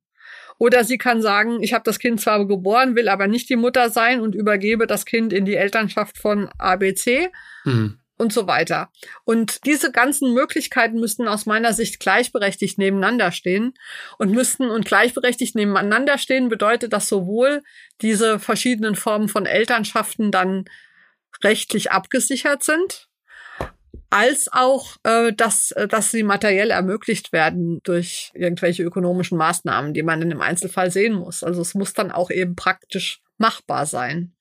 Oder 0.59 0.83
sie 0.83 0.97
kann 0.97 1.21
sagen, 1.21 1.63
ich 1.63 1.73
habe 1.73 1.85
das 1.85 1.99
Kind 1.99 2.19
zwar 2.19 2.45
geboren, 2.45 2.95
will 2.95 3.07
aber 3.07 3.27
nicht 3.27 3.49
die 3.49 3.55
Mutter 3.55 3.89
sein 3.89 4.19
und 4.19 4.35
übergebe 4.35 4.87
das 4.87 5.05
Kind 5.05 5.31
in 5.31 5.45
die 5.45 5.55
Elternschaft 5.55 6.17
von 6.17 6.49
ABC. 6.57 7.29
Mhm. 7.63 7.99
Und 8.17 8.33
so 8.33 8.47
weiter. 8.47 8.91
Und 9.23 9.65
diese 9.65 9.93
ganzen 9.93 10.33
Möglichkeiten 10.33 10.99
müssten 10.99 11.29
aus 11.29 11.45
meiner 11.45 11.71
Sicht 11.71 12.01
gleichberechtigt 12.01 12.77
nebeneinander 12.77 13.31
stehen. 13.31 13.75
Und 14.17 14.33
müssten 14.33 14.69
und 14.69 14.83
gleichberechtigt 14.83 15.55
nebeneinander 15.55 16.17
stehen 16.17 16.49
bedeutet, 16.49 16.91
dass 16.91 17.07
sowohl 17.07 17.61
diese 18.01 18.37
verschiedenen 18.37 18.95
Formen 18.95 19.29
von 19.29 19.45
Elternschaften 19.45 20.31
dann 20.31 20.65
rechtlich 21.43 21.91
abgesichert 21.91 22.63
sind, 22.63 23.07
als 24.09 24.51
auch, 24.51 24.97
äh, 25.03 25.33
dass, 25.33 25.71
äh, 25.71 25.87
dass 25.87 26.11
sie 26.11 26.23
materiell 26.23 26.71
ermöglicht 26.71 27.31
werden 27.31 27.79
durch 27.83 28.31
irgendwelche 28.33 28.83
ökonomischen 28.83 29.37
Maßnahmen, 29.37 29.93
die 29.93 30.03
man 30.03 30.21
in 30.21 30.29
dem 30.29 30.41
Einzelfall 30.41 30.91
sehen 30.91 31.13
muss. 31.13 31.43
Also 31.43 31.61
es 31.61 31.75
muss 31.75 31.93
dann 31.93 32.11
auch 32.11 32.31
eben 32.31 32.55
praktisch 32.55 33.21
machbar 33.37 33.85
sein. 33.85 34.33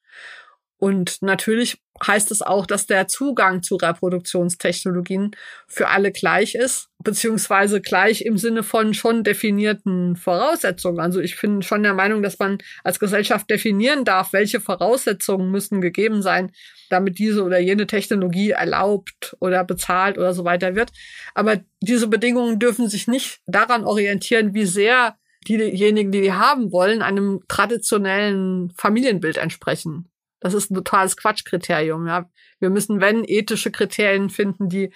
Und 0.79 1.23
natürlich 1.23 1.79
heißt 2.07 2.31
es 2.31 2.43
auch, 2.43 2.67
dass 2.67 2.87
der 2.87 3.09
Zugang 3.09 3.63
zu 3.65 3.75
Reproduktionstechnologien 3.77 5.33
für 5.67 5.89
alle 5.89 6.13
gleich 6.13 6.55
ist, 6.55 6.89
beziehungsweise 7.03 7.81
gleich 7.81 8.23
im 8.23 8.39
Sinne 8.39 8.63
von 8.63 8.95
schon 8.95 9.25
definierten 9.25 10.15
Voraussetzungen. 10.15 11.01
Also 11.01 11.21
ich 11.21 11.41
bin 11.41 11.63
schon 11.63 11.83
der 11.83 11.95
Meinung, 11.95 12.23
dass 12.23 12.39
man 12.39 12.59
als 12.85 13.01
Gesellschaft 13.01 13.51
definieren 13.51 14.05
darf, 14.05 14.33
welche 14.33 14.61
Voraussetzungen 14.61 15.51
müssen 15.51 15.81
gegeben 15.81 16.23
sein, 16.23 16.53
damit 16.91 17.19
diese 17.19 17.43
oder 17.43 17.59
jene 17.59 17.89
Technologie 17.89 18.51
erlaubt 18.51 19.37
oder 19.41 19.65
bezahlt 19.65 20.17
oder 20.17 20.35
so 20.35 20.45
weiter 20.45 20.77
wird. 20.77 20.91
Aber 21.35 21.61
diese 21.81 22.07
Bedingungen 22.07 22.61
dürfen 22.61 22.89
sich 22.89 23.09
nicht 23.09 23.41
daran 23.47 23.85
orientieren, 23.85 24.55
wie 24.55 24.67
sehr 24.67 25.17
diejenigen, 25.49 26.13
die 26.13 26.21
die 26.21 26.33
haben 26.33 26.73
wollen, 26.73 27.03
einem 27.03 27.41
traditionellen 27.49 28.73
Familienbild 28.77 29.39
entsprechen. 29.39 30.09
Das 30.41 30.55
ist 30.55 30.71
ein 30.71 30.75
totales 30.75 31.17
Quatschkriterium. 31.17 32.07
Ja. 32.07 32.31
Wir 32.61 32.71
müssen, 32.71 33.01
wenn, 33.01 33.25
ethische 33.25 33.71
Kriterien 33.71 34.31
finden, 34.31 34.69
die 34.69 34.93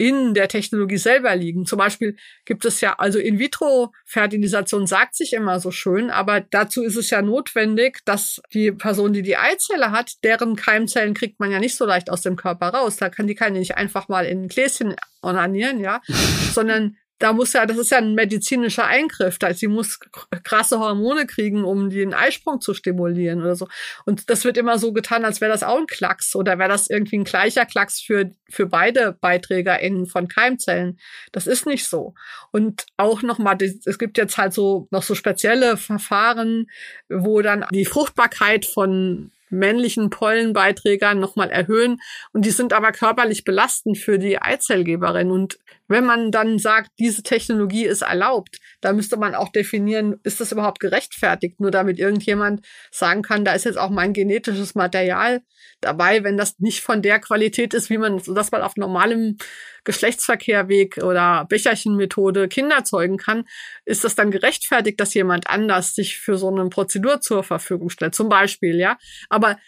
in 0.00 0.32
der 0.32 0.48
Technologie 0.48 0.96
selber 0.96 1.36
liegen. 1.36 1.66
Zum 1.66 1.76
Beispiel 1.78 2.16
gibt 2.46 2.64
es 2.64 2.80
ja, 2.80 2.94
also 2.98 3.18
In-vitro-Fertilisation 3.18 4.86
sagt 4.86 5.14
sich 5.14 5.34
immer 5.34 5.60
so 5.60 5.70
schön, 5.70 6.08
aber 6.08 6.40
dazu 6.40 6.82
ist 6.82 6.96
es 6.96 7.10
ja 7.10 7.20
notwendig, 7.20 7.98
dass 8.06 8.40
die 8.54 8.72
Person, 8.72 9.12
die 9.12 9.20
die 9.20 9.36
Eizelle 9.36 9.90
hat, 9.90 10.24
deren 10.24 10.56
Keimzellen 10.56 11.12
kriegt 11.12 11.38
man 11.38 11.50
ja 11.50 11.58
nicht 11.58 11.76
so 11.76 11.84
leicht 11.84 12.08
aus 12.08 12.22
dem 12.22 12.36
Körper 12.36 12.68
raus. 12.68 12.96
Da 12.96 13.10
kann 13.10 13.26
die 13.26 13.34
keine 13.34 13.58
nicht 13.58 13.76
einfach 13.76 14.08
mal 14.08 14.24
in 14.24 14.44
ein 14.44 14.48
Gläschen 14.48 14.96
onanieren, 15.20 15.80
ja, 15.80 16.00
sondern 16.54 16.96
da 17.20 17.34
muss 17.34 17.52
ja, 17.52 17.66
das 17.66 17.76
ist 17.76 17.90
ja 17.90 17.98
ein 17.98 18.14
medizinischer 18.14 18.86
Eingriff. 18.86 19.38
Da 19.38 19.52
sie 19.52 19.68
muss 19.68 20.00
krasse 20.42 20.80
Hormone 20.80 21.26
kriegen, 21.26 21.64
um 21.64 21.90
den 21.90 22.14
Eisprung 22.14 22.60
zu 22.62 22.72
stimulieren 22.72 23.42
oder 23.42 23.54
so. 23.54 23.68
Und 24.06 24.30
das 24.30 24.44
wird 24.44 24.56
immer 24.56 24.78
so 24.78 24.92
getan, 24.92 25.24
als 25.24 25.40
wäre 25.40 25.52
das 25.52 25.62
auch 25.62 25.78
ein 25.78 25.86
Klacks 25.86 26.34
oder 26.34 26.58
wäre 26.58 26.70
das 26.70 26.88
irgendwie 26.88 27.18
ein 27.18 27.24
gleicher 27.24 27.66
Klacks 27.66 28.00
für, 28.00 28.30
für 28.48 28.66
beide 28.66 29.12
BeiträgerInnen 29.20 30.06
von 30.06 30.28
Keimzellen. 30.28 30.98
Das 31.30 31.46
ist 31.46 31.66
nicht 31.66 31.86
so. 31.86 32.14
Und 32.52 32.86
auch 32.96 33.22
nochmal, 33.22 33.58
es 33.60 33.98
gibt 33.98 34.16
jetzt 34.16 34.38
halt 34.38 34.54
so 34.54 34.88
noch 34.90 35.02
so 35.02 35.14
spezielle 35.14 35.76
Verfahren, 35.76 36.68
wo 37.10 37.42
dann 37.42 37.66
die 37.70 37.84
Fruchtbarkeit 37.84 38.64
von 38.64 39.30
männlichen 39.50 40.10
Pollenbeiträgern 40.10 41.18
nochmal 41.18 41.50
erhöhen. 41.50 42.00
Und 42.32 42.44
die 42.44 42.50
sind 42.50 42.72
aber 42.72 42.92
körperlich 42.92 43.44
belastend 43.44 43.98
für 43.98 44.18
die 44.18 44.40
Eizellgeberin. 44.40 45.30
Und 45.30 45.58
wenn 45.88 46.04
man 46.04 46.30
dann 46.30 46.58
sagt, 46.58 46.90
diese 46.98 47.22
Technologie 47.22 47.84
ist 47.84 48.02
erlaubt, 48.02 48.58
da 48.80 48.92
müsste 48.92 49.16
man 49.16 49.34
auch 49.34 49.48
definieren, 49.48 50.20
ist 50.22 50.40
das 50.40 50.52
überhaupt 50.52 50.80
gerechtfertigt? 50.80 51.60
Nur 51.60 51.70
damit 51.70 51.98
irgendjemand 51.98 52.64
sagen 52.90 53.22
kann, 53.22 53.44
da 53.44 53.52
ist 53.52 53.64
jetzt 53.64 53.78
auch 53.78 53.90
mein 53.90 54.12
genetisches 54.12 54.74
Material 54.74 55.42
dabei, 55.80 56.22
wenn 56.22 56.36
das 56.36 56.58
nicht 56.60 56.80
von 56.82 57.02
der 57.02 57.18
Qualität 57.18 57.74
ist, 57.74 57.90
wie 57.90 57.98
man, 57.98 58.22
dass 58.34 58.52
man 58.52 58.62
auf 58.62 58.76
normalem 58.76 59.36
Geschlechtsverkehrweg 59.84 60.98
oder 60.98 61.46
Becherchenmethode 61.48 62.48
Kinder 62.48 62.84
zeugen 62.84 63.16
kann, 63.16 63.44
ist 63.84 64.04
das 64.04 64.14
dann 64.14 64.30
gerechtfertigt, 64.30 65.00
dass 65.00 65.14
jemand 65.14 65.48
anders 65.48 65.94
sich 65.94 66.18
für 66.18 66.36
so 66.36 66.48
eine 66.48 66.68
Prozedur 66.68 67.20
zur 67.20 67.42
Verfügung 67.42 67.90
stellt, 67.90 68.14
zum 68.14 68.28
Beispiel, 68.28 68.78
ja. 68.78 68.98
Aber 69.28 69.58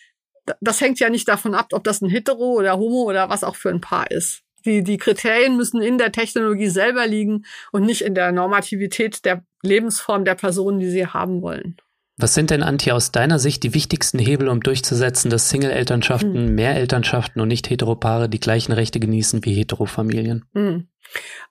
das 0.60 0.80
hängt 0.80 1.00
ja 1.00 1.08
nicht 1.08 1.28
davon 1.28 1.54
ab, 1.54 1.68
ob 1.72 1.84
das 1.84 2.02
ein 2.02 2.10
Hetero 2.10 2.54
oder 2.54 2.76
Homo 2.76 3.04
oder 3.04 3.28
was 3.28 3.44
auch 3.44 3.56
für 3.56 3.70
ein 3.70 3.80
Paar 3.80 4.10
ist. 4.10 4.42
Die, 4.64 4.82
die 4.82 4.96
Kriterien 4.96 5.56
müssen 5.56 5.82
in 5.82 5.98
der 5.98 6.12
Technologie 6.12 6.68
selber 6.68 7.06
liegen 7.06 7.44
und 7.72 7.84
nicht 7.84 8.02
in 8.02 8.14
der 8.14 8.32
Normativität 8.32 9.24
der 9.24 9.44
Lebensform 9.62 10.24
der 10.24 10.34
Personen, 10.36 10.78
die 10.78 10.90
sie 10.90 11.06
haben 11.06 11.42
wollen. 11.42 11.76
Was 12.18 12.34
sind 12.34 12.50
denn, 12.50 12.62
Antje, 12.62 12.94
aus 12.94 13.10
deiner 13.10 13.38
Sicht 13.38 13.62
die 13.62 13.74
wichtigsten 13.74 14.18
Hebel, 14.18 14.48
um 14.48 14.60
durchzusetzen, 14.60 15.30
dass 15.30 15.48
Single-Elternschaften, 15.48 16.34
hm. 16.34 16.54
Mehrelternschaften 16.54 17.40
und 17.40 17.48
nicht 17.48 17.70
Heteropaare 17.70 18.28
die 18.28 18.40
gleichen 18.40 18.72
Rechte 18.72 19.00
genießen 19.00 19.44
wie 19.44 19.54
Heterofamilien? 19.54 20.44
Hm. 20.54 20.88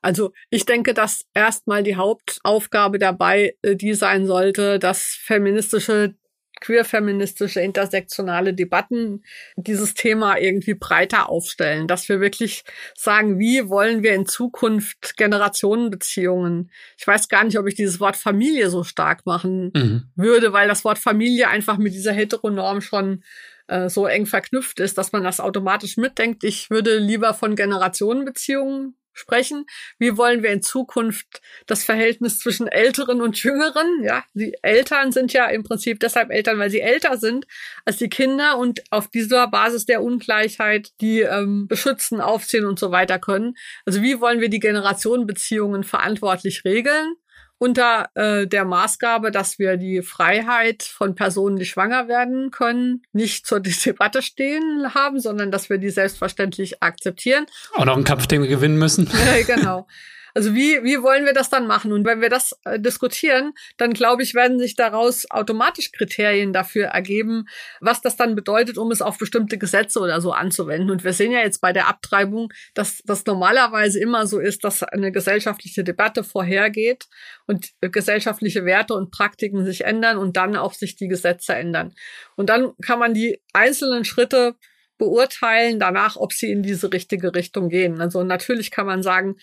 Also 0.02 0.32
ich 0.50 0.66
denke, 0.66 0.94
dass 0.94 1.26
erstmal 1.34 1.84
die 1.84 1.96
Hauptaufgabe 1.96 3.00
dabei 3.00 3.56
äh, 3.62 3.76
die 3.76 3.94
sein 3.94 4.26
sollte, 4.26 4.80
dass 4.80 5.18
feministische 5.22 6.16
queerfeministische, 6.62 7.60
intersektionale 7.60 8.54
Debatten 8.54 9.24
dieses 9.58 9.94
Thema 9.94 10.38
irgendwie 10.38 10.76
breiter 10.76 11.30
aufstellen, 11.30 11.88
dass 11.88 12.08
wir 12.08 12.22
wirklich 12.22 12.64
sagen, 12.96 13.40
wie 13.40 13.68
wollen 13.68 14.04
wir 14.04 14.16
in 14.16 14.26
Zukunft 14.26 15.18
Generationenbeziehungen? 15.18 16.72
Ich 16.98 17.06
weiß 17.06 17.28
gar 17.28 17.44
nicht, 17.44 17.60
ob 17.60 17.68
ich 17.68 17.76
dieses 17.76 18.00
Wort 18.00 18.16
Familie 18.16 18.70
so 18.70 18.84
stark 18.84 19.26
machen 19.26 19.72
mhm. 19.76 20.04
würde, 20.16 20.54
weil 20.54 20.68
das 20.68 20.86
Wort 20.86 21.00
Familie 21.00 21.50
einfach 21.50 21.78
mit 21.78 21.94
dieser 21.94 22.14
Heteronorm 22.14 22.82
schon 22.82 23.24
äh, 23.68 23.90
so 23.90 24.06
eng 24.06 24.26
verknüpft 24.26 24.80
ist, 24.80 24.98
dass 24.98 25.12
man 25.12 25.24
das 25.24 25.40
automatisch 25.40 25.98
mitdenkt. 25.98 26.44
Ich 26.44 26.70
würde 26.70 26.98
lieber 26.98 27.34
von 27.34 27.56
Generationenbeziehungen 27.56 28.96
sprechen. 29.14 29.66
Wie 29.98 30.18
wollen 30.18 30.44
wir 30.44 30.52
in 30.52 30.62
Zukunft 30.62 31.42
das 31.66 31.84
Verhältnis 31.84 32.40
zwischen 32.40 32.68
Älteren 32.68 33.22
und 33.22 33.42
Jüngeren? 33.44 34.04
Ja, 34.04 34.24
die 34.34 34.56
Eltern 34.62 35.12
sind 35.12 35.34
ja 35.34 35.48
im 35.48 35.64
Prinzip 35.64 36.00
deshalb 36.00 36.32
Eltern, 36.32 36.60
weil 36.60 36.70
sie 36.70 36.82
älter 36.82 37.18
sind 37.18 37.46
als 37.86 37.98
die 37.98 38.10
Kinder 38.10 38.58
und 38.58 38.82
auf 38.90 39.08
dieser 39.08 39.48
Basis 39.48 39.86
der 39.86 40.04
Ungleichheit 40.04 40.92
die 41.02 41.22
ähm, 41.22 41.68
beschützen, 41.68 42.22
aufziehen 42.22 42.66
und 42.66 42.80
so 42.80 42.92
weiter 42.92 43.20
können. 43.20 43.56
Also 43.86 44.02
wie 44.02 44.20
wollen 44.20 44.42
wir 44.42 44.50
die 44.50 44.60
Generationenbeziehungen 44.60 45.84
verantwortlich 45.84 46.64
regeln? 46.66 47.16
Unter 47.62 48.10
äh, 48.16 48.48
der 48.48 48.66
Maßgabe, 48.66 49.30
dass 49.30 49.60
wir 49.60 49.78
die 49.78 50.02
Freiheit 50.02 50.82
von 50.82 51.14
Personen, 51.14 51.58
die 51.58 51.66
schwanger 51.66 52.08
werden 52.08 52.50
können, 52.50 53.04
nicht 53.14 53.46
zur 53.46 53.60
Debatte 53.86 54.24
stehen 54.24 54.96
haben, 54.96 55.20
sondern 55.20 55.52
dass 55.52 55.70
wir 55.70 55.78
die 55.78 55.92
selbstverständlich 55.92 56.82
akzeptieren. 56.82 57.46
Auch 57.76 57.86
noch 57.86 57.96
einen 57.96 58.04
Kampf, 58.04 58.26
den 58.26 58.42
wir 58.42 58.50
gewinnen 58.50 58.80
müssen. 58.80 59.08
genau. 59.46 59.86
Also 60.34 60.54
wie, 60.56 60.84
wie 60.84 61.02
wollen 61.02 61.26
wir 61.26 61.34
das 61.34 61.50
dann 61.50 61.68
machen? 61.68 61.92
Und 61.92 62.06
wenn 62.06 62.22
wir 62.22 62.30
das 62.30 62.58
äh, 62.66 62.80
diskutieren, 62.80 63.54
dann 63.78 63.94
glaube 63.94 64.24
ich, 64.24 64.34
werden 64.34 64.60
sich 64.60 64.76
daraus 64.76 65.30
automatisch 65.30 65.92
Kriterien 65.92 66.54
dafür 66.54 66.88
ergeben, 66.88 67.46
was 67.80 68.02
das 68.02 68.16
dann 68.16 68.36
bedeutet, 68.36 68.78
um 68.78 68.92
es 68.92 69.02
auf 69.02 69.18
bestimmte 69.18 69.58
Gesetze 69.58 70.00
oder 70.00 70.22
so 70.22 70.32
anzuwenden. 70.32 70.92
Und 70.92 71.04
wir 71.04 71.14
sehen 71.14 71.32
ja 71.32 71.40
jetzt 71.40 71.62
bei 71.62 71.74
der 71.74 71.88
Abtreibung, 71.88 72.52
dass 72.74 73.02
das 73.06 73.26
normalerweise 73.26 74.00
immer 74.00 74.28
so 74.28 74.40
ist, 74.40 74.64
dass 74.64 74.84
eine 74.84 75.12
gesellschaftliche 75.12 75.84
Debatte 75.84 76.24
vorhergeht 76.24 77.08
und 77.48 77.70
gesellschaftliche 77.82 78.66
Werte 78.66 78.94
und 78.94 79.12
Praktiken 79.12 79.66
sich 79.66 79.86
ändern 79.86 80.18
und 80.18 80.38
dann 80.38 80.56
auch 80.56 80.74
sich 80.74 80.96
die 80.96 81.08
Gesetze 81.08 81.54
ändern. 81.54 81.94
Und 82.36 82.50
dann 82.50 82.72
kann 82.82 83.00
man 83.00 83.14
die 83.14 83.42
einzelnen 83.54 84.06
Schritte 84.06 84.56
beurteilen 85.02 85.80
danach, 85.80 86.16
ob 86.16 86.32
sie 86.32 86.52
in 86.52 86.62
diese 86.62 86.94
richtige 86.94 87.34
Richtung 87.34 87.70
gehen. 87.70 88.00
Also 88.00 88.24
natürlich 88.24 88.70
kann 88.70 88.86
man 88.86 89.02
sagen, 89.02 89.36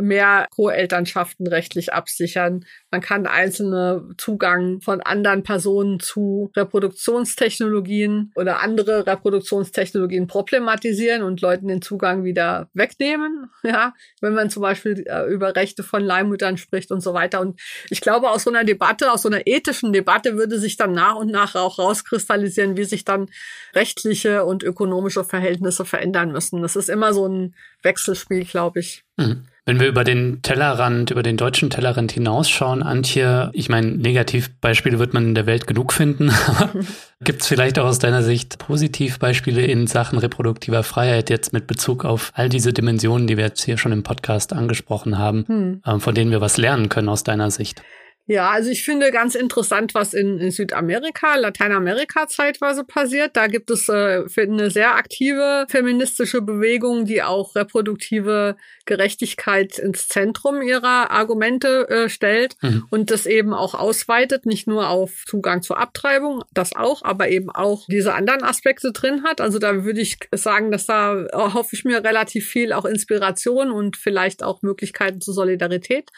mehr 0.00 0.46
Co-Elternschaften 0.54 1.46
rechtlich 1.46 1.92
absichern. 1.92 2.64
Man 2.90 3.00
kann 3.00 3.26
einzelne 3.26 4.08
Zugang 4.18 4.80
von 4.80 5.00
anderen 5.00 5.42
Personen 5.42 6.00
zu 6.00 6.50
Reproduktionstechnologien 6.56 8.32
oder 8.34 8.60
andere 8.60 9.06
Reproduktionstechnologien 9.06 10.26
problematisieren 10.26 11.22
und 11.22 11.40
Leuten 11.40 11.68
den 11.68 11.82
Zugang 11.82 12.24
wieder 12.24 12.68
wegnehmen. 12.74 13.50
Ja, 13.66 13.94
wenn 14.20 14.34
man 14.34 14.48
zum 14.48 14.62
Beispiel 14.62 15.04
äh, 15.08 15.24
über 15.26 15.56
Rechte 15.56 15.82
von 15.82 16.04
Leihmüttern 16.04 16.56
spricht 16.56 16.92
und 16.92 17.00
so 17.00 17.14
weiter. 17.14 17.40
Und 17.40 17.60
ich 17.90 18.00
glaube, 18.00 18.30
aus 18.30 18.44
so 18.44 18.50
einer 18.50 18.62
Debatte, 18.62 19.10
aus 19.10 19.22
so 19.22 19.28
einer 19.28 19.44
ethischen 19.44 19.92
Debatte 19.92 20.36
würde 20.36 20.60
sich 20.60 20.76
dann 20.76 20.92
nach 20.92 21.16
und 21.16 21.32
nach 21.32 21.56
auch 21.56 21.80
rauskristallisieren, 21.80 22.76
wie 22.76 22.84
sich 22.84 23.04
dann 23.04 23.28
rechtliche 23.74 24.44
und 24.44 24.62
ökonomische 24.62 25.24
Verhältnisse 25.24 25.84
verändern 25.84 26.30
müssen. 26.30 26.62
Das 26.62 26.76
ist 26.76 26.88
immer 26.88 27.12
so 27.12 27.26
ein 27.26 27.56
Wechselspiel, 27.82 28.44
glaube 28.44 28.80
ich. 28.80 29.04
Mhm. 29.16 29.46
Wenn 29.68 29.80
wir 29.80 29.88
über 29.88 30.04
den 30.04 30.42
Tellerrand, 30.42 31.10
über 31.10 31.24
den 31.24 31.36
deutschen 31.36 31.70
Tellerrand 31.70 32.12
hinausschauen, 32.12 32.84
Antje, 32.84 33.50
ich 33.52 33.68
meine, 33.68 33.88
Negativbeispiele 33.88 35.00
wird 35.00 35.12
man 35.12 35.24
in 35.24 35.34
der 35.34 35.46
Welt 35.46 35.66
genug 35.66 35.92
finden. 35.92 36.30
Gibt 37.20 37.42
es 37.42 37.48
vielleicht 37.48 37.80
auch 37.80 37.86
aus 37.86 37.98
deiner 37.98 38.22
Sicht 38.22 38.58
Positivbeispiele 38.58 39.66
in 39.66 39.88
Sachen 39.88 40.20
reproduktiver 40.20 40.84
Freiheit 40.84 41.30
jetzt 41.30 41.52
mit 41.52 41.66
Bezug 41.66 42.04
auf 42.04 42.30
all 42.34 42.48
diese 42.48 42.72
Dimensionen, 42.72 43.26
die 43.26 43.36
wir 43.36 43.46
jetzt 43.46 43.64
hier 43.64 43.76
schon 43.76 43.90
im 43.90 44.04
Podcast 44.04 44.52
angesprochen 44.52 45.18
haben, 45.18 45.44
hm. 45.48 45.82
äh, 45.84 45.98
von 45.98 46.14
denen 46.14 46.30
wir 46.30 46.40
was 46.40 46.58
lernen 46.58 46.88
können 46.88 47.08
aus 47.08 47.24
deiner 47.24 47.50
Sicht? 47.50 47.82
Ja, 48.28 48.50
also 48.50 48.70
ich 48.70 48.84
finde 48.84 49.12
ganz 49.12 49.36
interessant, 49.36 49.94
was 49.94 50.12
in, 50.12 50.38
in 50.38 50.50
Südamerika, 50.50 51.36
Lateinamerika 51.36 52.26
zeitweise 52.26 52.82
passiert. 52.82 53.36
Da 53.36 53.46
gibt 53.46 53.70
es 53.70 53.88
äh, 53.88 54.24
eine 54.36 54.70
sehr 54.70 54.96
aktive 54.96 55.66
feministische 55.68 56.42
Bewegung, 56.42 57.04
die 57.04 57.22
auch 57.22 57.54
reproduktive 57.54 58.56
Gerechtigkeit 58.86 59.78
ins 59.78 60.08
Zentrum 60.08 60.62
ihrer 60.62 61.10
Argumente 61.10 61.88
äh, 61.88 62.08
stellt 62.08 62.56
mhm. 62.62 62.86
und 62.90 63.10
das 63.10 63.26
eben 63.26 63.52
auch 63.52 63.74
ausweitet, 63.74 64.46
nicht 64.46 64.66
nur 64.66 64.88
auf 64.88 65.24
Zugang 65.26 65.62
zur 65.62 65.78
Abtreibung, 65.78 66.42
das 66.52 66.74
auch, 66.74 67.02
aber 67.02 67.28
eben 67.28 67.50
auch 67.50 67.86
diese 67.88 68.14
anderen 68.14 68.42
Aspekte 68.42 68.92
drin 68.92 69.24
hat. 69.24 69.40
Also 69.40 69.58
da 69.58 69.84
würde 69.84 70.00
ich 70.00 70.18
sagen, 70.32 70.70
dass 70.70 70.86
da 70.86 71.26
hoffe 71.32 71.76
ich 71.76 71.84
mir 71.84 72.02
relativ 72.02 72.46
viel 72.48 72.72
auch 72.72 72.84
Inspiration 72.84 73.70
und 73.70 73.96
vielleicht 73.96 74.42
auch 74.42 74.62
Möglichkeiten 74.62 75.20
zur 75.20 75.34
Solidarität. 75.34 76.10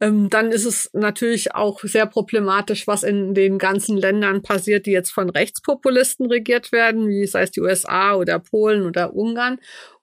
Ähm, 0.00 0.30
dann 0.30 0.52
ist 0.52 0.64
es 0.64 0.90
natürlich 0.92 1.32
natürlich 1.32 1.54
auch 1.54 1.80
sehr 1.82 2.06
problematisch, 2.06 2.86
was 2.86 3.02
in 3.02 3.34
den 3.34 3.58
ganzen 3.58 3.96
Ländern 3.96 4.42
passiert, 4.42 4.86
die 4.86 4.90
jetzt 4.90 5.10
von 5.10 5.30
Rechtspopulisten 5.30 6.26
regiert 6.26 6.72
werden, 6.72 7.08
wie 7.08 7.26
sei 7.26 7.42
es 7.42 7.50
die 7.50 7.60
USA 7.60 8.14
oder 8.14 8.38
Polen 8.38 8.84
oder 8.84 9.14
Ungarn, 9.14 9.58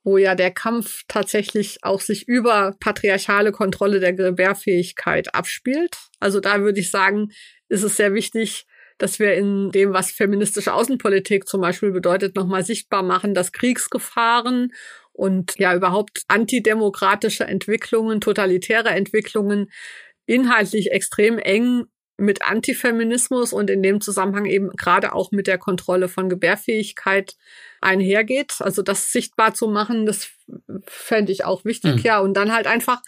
wo 0.10 0.18
ja 0.18 0.34
der 0.34 0.50
Kampf 0.50 1.04
tatsächlich 1.08 1.78
auch 1.84 2.02
sich 2.02 2.28
über 2.28 2.76
patriarchale 2.80 3.52
Kontrolle 3.52 4.00
der 4.00 4.14
Gebärfähigkeit 4.14 5.36
abspielt. 5.36 5.98
Also 6.20 6.40
da 6.40 6.62
würde 6.62 6.80
ich 6.80 6.90
sagen, 6.90 7.30
ist 7.68 7.84
es 7.84 7.96
sehr 7.96 8.16
wichtig, 8.16 8.66
dass 8.98 9.20
wir 9.20 9.36
in 9.36 9.72
dem, 9.72 9.94
was 9.94 10.10
feministische 10.10 10.74
Außenpolitik 10.74 11.48
zum 11.48 11.62
Beispiel 11.62 11.92
bedeutet, 11.92 12.36
nochmal 12.36 12.66
sichtbar 12.66 13.04
machen, 13.04 13.36
dass 13.36 13.52
Kriegsgefahren 13.52 14.74
und 15.14 15.60
ja 15.60 15.76
überhaupt 15.76 16.24
antidemokratische 16.28 17.44
Entwicklungen, 17.44 18.20
totalitäre 18.20 18.90
Entwicklungen 18.90 19.70
inhaltlich 20.26 20.92
extrem 20.92 21.38
eng 21.38 21.86
mit 22.20 22.44
Antifeminismus 22.44 23.54
und 23.54 23.70
in 23.70 23.82
dem 23.82 24.02
Zusammenhang 24.02 24.46
eben 24.46 24.70
gerade 24.72 25.14
auch 25.14 25.32
mit 25.32 25.48
der 25.48 25.58
Kontrolle 25.58 26.08
von 26.08 26.30
Gebärfähigkeit 26.30 27.36
einhergeht. 27.82 28.56
Also 28.60 28.82
das 28.82 29.12
sichtbar 29.12 29.54
zu 29.54 29.68
machen, 29.68 30.06
das 30.06 30.30
fände 30.86 31.32
ich 31.32 31.46
auch 31.46 31.66
wichtig, 31.66 31.96
mhm. 31.98 32.02
ja. 32.02 32.20
Und 32.20 32.34
dann 32.34 32.54
halt 32.54 32.68
einfach 32.68 33.02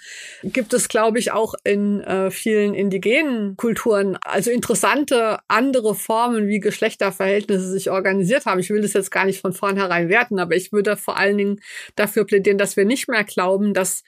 gibt 0.44 0.74
es, 0.74 0.88
glaube 0.88 1.20
ich, 1.20 1.32
auch 1.32 1.54
in 1.64 2.02
äh, 2.02 2.32
vielen 2.32 2.74
indigenen 2.74 3.58
Kulturen, 3.58 4.18
also 4.22 4.52
interessante 4.52 5.40
andere 5.48 5.96
Formen, 5.96 6.48
wie 6.48 6.60
Geschlechterverhältnisse 6.60 7.70
sich 7.70 7.90
organisiert 7.90 8.46
haben. 8.46 8.60
Ich 8.60 8.70
will 8.70 8.82
das 8.82 8.94
jetzt 8.94 9.12
gar 9.12 9.26
nicht 9.26 9.42
von 9.42 9.54
vornherein 9.54 10.10
werten, 10.10 10.40
aber 10.40 10.56
ich 10.56 10.72
würde 10.72 10.98
vor 10.98 11.18
allen 11.18 11.38
Dingen 11.38 11.62
dafür 11.96 12.26
plädieren, 12.26 12.58
dass 12.58 12.78
wir 12.78 12.86
nicht 12.86 13.08
mehr 13.08 13.24
glauben, 13.24 13.74
dass 13.74 14.04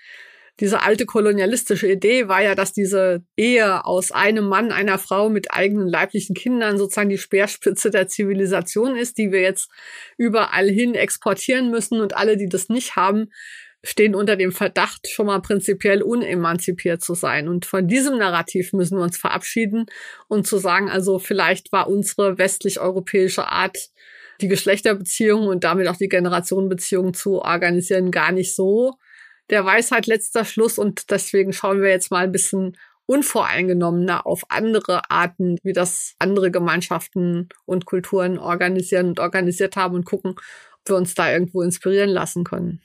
diese 0.60 0.82
alte 0.84 1.06
kolonialistische 1.06 1.92
Idee 1.92 2.28
war 2.28 2.44
ja, 2.44 2.54
dass 2.54 2.74
diese 2.74 3.24
Ehe 3.36 3.86
aus 3.86 4.12
einem 4.12 4.46
Mann, 4.46 4.72
einer 4.72 5.00
Frau 5.00 5.30
mit 5.30 5.52
eigenen 5.52 5.88
leiblichen 5.88 6.36
Kindern 6.36 6.78
sozusagen 6.78 7.10
die 7.10 7.18
Speerspitze 7.18 7.90
der 7.90 8.08
Zivilisation 8.08 8.96
ist, 8.96 9.18
die 9.18 9.32
wir 9.32 9.42
jetzt 9.42 9.70
überall 10.18 10.70
hin 10.70 10.94
exportieren 10.94 11.72
müssen 11.72 12.02
und 12.02 12.16
alle, 12.16 12.38
die 12.38 12.50
das 12.50 12.70
nicht 12.70 12.96
haben, 12.96 13.30
stehen 13.84 14.16
unter 14.16 14.36
dem 14.36 14.52
Verdacht, 14.52 15.08
schon 15.10 15.26
mal 15.26 15.42
prinzipiell 15.42 16.04
unemanzipiert 16.04 17.04
zu 17.04 17.16
sein. 17.16 17.50
Und 17.50 17.66
von 17.66 17.88
diesem 17.88 18.18
Narrativ 18.18 18.74
müssen 18.74 18.98
wir 18.98 19.04
uns 19.04 19.18
verabschieden 19.18 19.88
und 20.28 20.48
zu 20.48 20.58
sagen, 20.58 20.90
also 20.90 21.20
vielleicht 21.20 21.72
war 21.72 21.90
unsere 21.90 22.38
westlich-europäische 22.38 23.48
Art, 23.48 23.78
die 24.40 24.48
Geschlechterbeziehungen 24.48 25.48
und 25.48 25.64
damit 25.64 25.88
auch 25.88 25.98
die 25.98 26.08
Generationenbeziehungen 26.08 27.14
zu 27.14 27.42
organisieren, 27.42 28.12
gar 28.12 28.32
nicht 28.32 28.56
so 28.56 28.94
der 29.50 29.66
Weisheit 29.66 30.08
letzter 30.08 30.46
Schluss 30.46 30.78
und 30.78 31.10
deswegen 31.12 31.54
schauen 31.54 31.82
wir 31.82 31.90
jetzt 31.90 32.12
mal 32.12 32.24
ein 32.24 32.32
bisschen 32.32 32.78
unvoreingenommener 33.06 34.26
auf 34.26 34.44
andere 34.50 35.10
Arten, 35.10 35.58
wie 35.64 35.74
das 35.74 36.16
andere 36.20 36.52
Gemeinschaften 36.52 37.50
und 37.66 37.86
Kulturen 37.86 38.40
organisieren 38.40 39.08
und 39.08 39.20
organisiert 39.20 39.76
haben 39.76 39.96
und 39.96 40.06
gucken, 40.06 40.32
ob 40.32 40.90
wir 40.90 40.96
uns 40.96 41.14
da 41.14 41.32
irgendwo 41.32 41.62
inspirieren 41.62 42.10
lassen 42.10 42.44
können. 42.44 42.82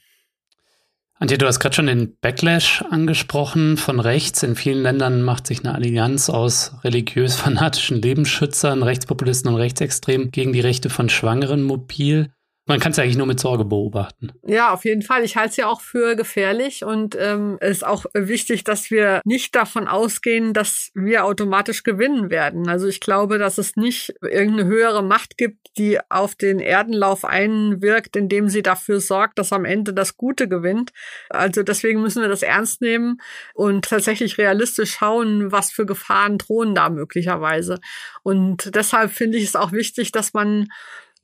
Antje, 1.20 1.36
du 1.36 1.46
hast 1.46 1.58
gerade 1.58 1.74
schon 1.74 1.86
den 1.86 2.16
Backlash 2.20 2.82
angesprochen 2.90 3.76
von 3.76 3.98
rechts. 3.98 4.44
In 4.44 4.54
vielen 4.54 4.82
Ländern 4.82 5.22
macht 5.22 5.48
sich 5.48 5.64
eine 5.64 5.74
Allianz 5.74 6.30
aus 6.30 6.74
religiös-fanatischen 6.84 8.00
Lebensschützern, 8.00 8.84
Rechtspopulisten 8.84 9.50
und 9.50 9.56
Rechtsextremen 9.56 10.30
gegen 10.30 10.52
die 10.52 10.60
Rechte 10.60 10.90
von 10.90 11.08
Schwangeren 11.08 11.64
mobil. 11.64 12.30
Man 12.68 12.80
kann 12.80 12.92
es 12.92 12.98
eigentlich 12.98 13.16
nur 13.16 13.26
mit 13.26 13.40
Sorge 13.40 13.64
beobachten. 13.64 14.30
Ja, 14.46 14.74
auf 14.74 14.84
jeden 14.84 15.00
Fall. 15.00 15.24
Ich 15.24 15.36
halte 15.36 15.50
es 15.50 15.56
ja 15.56 15.68
auch 15.68 15.80
für 15.80 16.16
gefährlich 16.16 16.84
und 16.84 17.16
ähm, 17.18 17.56
ist 17.62 17.84
auch 17.84 18.04
wichtig, 18.12 18.62
dass 18.62 18.90
wir 18.90 19.22
nicht 19.24 19.56
davon 19.56 19.88
ausgehen, 19.88 20.52
dass 20.52 20.90
wir 20.94 21.24
automatisch 21.24 21.82
gewinnen 21.82 22.28
werden. 22.28 22.68
Also 22.68 22.86
ich 22.86 23.00
glaube, 23.00 23.38
dass 23.38 23.56
es 23.56 23.76
nicht 23.76 24.14
irgendeine 24.20 24.66
höhere 24.66 25.02
Macht 25.02 25.38
gibt, 25.38 25.78
die 25.78 25.98
auf 26.10 26.34
den 26.34 26.60
Erdenlauf 26.60 27.24
einwirkt, 27.24 28.16
indem 28.16 28.50
sie 28.50 28.62
dafür 28.62 29.00
sorgt, 29.00 29.38
dass 29.38 29.54
am 29.54 29.64
Ende 29.64 29.94
das 29.94 30.18
Gute 30.18 30.46
gewinnt. 30.46 30.92
Also 31.30 31.62
deswegen 31.62 32.02
müssen 32.02 32.20
wir 32.20 32.28
das 32.28 32.42
ernst 32.42 32.82
nehmen 32.82 33.18
und 33.54 33.86
tatsächlich 33.86 34.36
realistisch 34.36 34.92
schauen, 34.92 35.52
was 35.52 35.70
für 35.70 35.86
Gefahren 35.86 36.36
drohen 36.36 36.74
da 36.74 36.90
möglicherweise. 36.90 37.80
Und 38.22 38.74
deshalb 38.74 39.10
finde 39.10 39.38
ich 39.38 39.44
es 39.44 39.56
auch 39.56 39.72
wichtig, 39.72 40.12
dass 40.12 40.34
man 40.34 40.68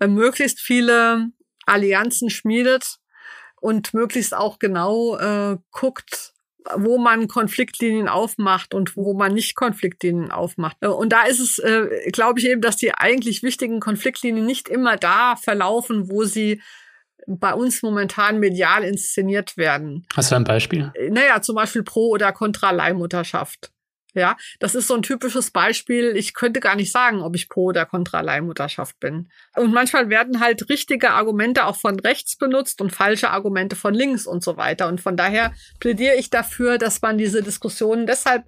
möglichst 0.06 0.60
viele 0.60 1.30
Allianzen 1.66 2.30
schmiedet 2.30 2.98
und 3.60 3.94
möglichst 3.94 4.34
auch 4.34 4.58
genau 4.58 5.16
äh, 5.16 5.56
guckt, 5.70 6.34
wo 6.76 6.98
man 6.98 7.28
Konfliktlinien 7.28 8.08
aufmacht 8.08 8.74
und 8.74 8.96
wo 8.96 9.14
man 9.14 9.34
nicht 9.34 9.54
Konfliktlinien 9.54 10.30
aufmacht. 10.30 10.76
Äh, 10.80 10.88
und 10.88 11.12
da 11.12 11.24
ist 11.24 11.40
es, 11.40 11.58
äh, 11.58 12.10
glaube 12.12 12.40
ich 12.40 12.46
eben, 12.46 12.60
dass 12.60 12.76
die 12.76 12.94
eigentlich 12.94 13.42
wichtigen 13.42 13.80
Konfliktlinien 13.80 14.46
nicht 14.46 14.68
immer 14.68 14.96
da 14.96 15.36
verlaufen, 15.36 16.10
wo 16.10 16.24
sie 16.24 16.62
bei 17.26 17.54
uns 17.54 17.82
momentan 17.82 18.38
medial 18.38 18.84
inszeniert 18.84 19.56
werden. 19.56 20.06
Hast 20.14 20.30
du 20.30 20.36
ein 20.36 20.44
Beispiel? 20.44 20.92
Äh, 20.94 21.10
naja, 21.10 21.40
zum 21.42 21.56
Beispiel 21.56 21.82
pro 21.82 22.08
oder 22.08 22.32
contra 22.32 22.70
Leihmutterschaft. 22.70 23.70
Ja, 24.14 24.36
das 24.60 24.76
ist 24.76 24.86
so 24.86 24.94
ein 24.94 25.02
typisches 25.02 25.50
Beispiel. 25.50 26.16
Ich 26.16 26.34
könnte 26.34 26.60
gar 26.60 26.76
nicht 26.76 26.92
sagen, 26.92 27.20
ob 27.20 27.34
ich 27.34 27.48
pro 27.48 27.64
oder 27.64 27.84
contra 27.84 28.20
Leihmutterschaft 28.20 29.00
bin. 29.00 29.28
Und 29.56 29.72
manchmal 29.72 30.08
werden 30.08 30.38
halt 30.38 30.68
richtige 30.68 31.10
Argumente 31.10 31.66
auch 31.66 31.76
von 31.76 31.98
rechts 31.98 32.36
benutzt 32.36 32.80
und 32.80 32.92
falsche 32.92 33.30
Argumente 33.30 33.74
von 33.74 33.92
links 33.92 34.26
und 34.26 34.44
so 34.44 34.56
weiter. 34.56 34.86
Und 34.86 35.00
von 35.00 35.16
daher 35.16 35.52
plädiere 35.80 36.14
ich 36.14 36.30
dafür, 36.30 36.78
dass 36.78 37.02
man 37.02 37.18
diese 37.18 37.42
Diskussionen 37.42 38.06
deshalb, 38.06 38.44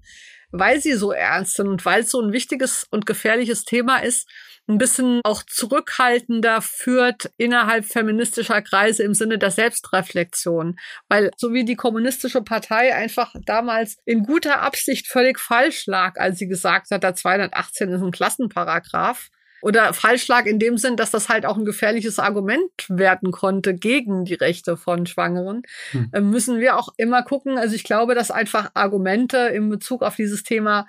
weil 0.53 0.81
sie 0.81 0.93
so 0.93 1.11
ernst 1.11 1.57
sind 1.57 1.67
und 1.67 1.85
weil 1.85 2.03
es 2.03 2.11
so 2.11 2.21
ein 2.21 2.33
wichtiges 2.33 2.87
und 2.89 3.05
gefährliches 3.05 3.65
Thema 3.65 3.99
ist, 3.99 4.29
ein 4.69 4.79
bisschen 4.79 5.21
auch 5.25 5.43
zurückhaltender 5.45 6.61
führt 6.61 7.31
innerhalb 7.37 7.85
feministischer 7.85 8.63
Kreise 8.63 9.03
im 9.05 9.15
Sinne 9.15 9.39
der 9.39 9.51
Selbstreflexion. 9.51 10.79
Weil 11.09 11.31
so 11.37 11.53
wie 11.53 11.65
die 11.65 11.77
kommunistische 11.77 12.43
Partei 12.43 12.95
einfach 12.95 13.35
damals 13.45 13.97
in 14.05 14.25
guter 14.25 14.61
Absicht 14.63 15.07
völlig 15.07 15.39
falsch 15.39 15.87
lag, 15.87 16.19
als 16.19 16.39
sie 16.39 16.49
gesagt 16.49 16.91
hat, 16.91 17.03
der 17.03 17.15
218 17.15 17.91
ist 17.91 18.03
ein 18.03 18.11
Klassenparagraph, 18.11 19.31
oder 19.63 19.93
falsch 19.95 20.29
lag 20.29 20.47
in 20.47 20.59
dem 20.59 20.77
Sinn, 20.77 20.97
dass 20.97 21.11
das 21.11 21.29
halt 21.29 21.47
auch 21.47 21.57
ein 21.57 21.65
gefährliches 21.65 22.19
Argument 22.19 22.71
werden 22.89 23.33
konnte 23.33 23.75
gegen 23.75 24.25
die 24.25 24.35
Rechte 24.35 24.77
von 24.77 25.07
Schwangeren, 25.07 25.63
hm. 25.91 26.11
Äh, 26.13 26.21
müssen 26.21 26.61
wir 26.61 26.77
auch 26.77 26.91
immer 26.97 27.23
gucken. 27.23 27.59
Also 27.59 27.75
ich 27.75 27.83
glaube, 27.83 28.15
dass 28.15 28.31
einfach 28.31 28.71
Argumente 28.75 29.39
in 29.39 29.69
Bezug 29.69 30.03
auf 30.03 30.15
dieses 30.17 30.43
Thema 30.43 30.87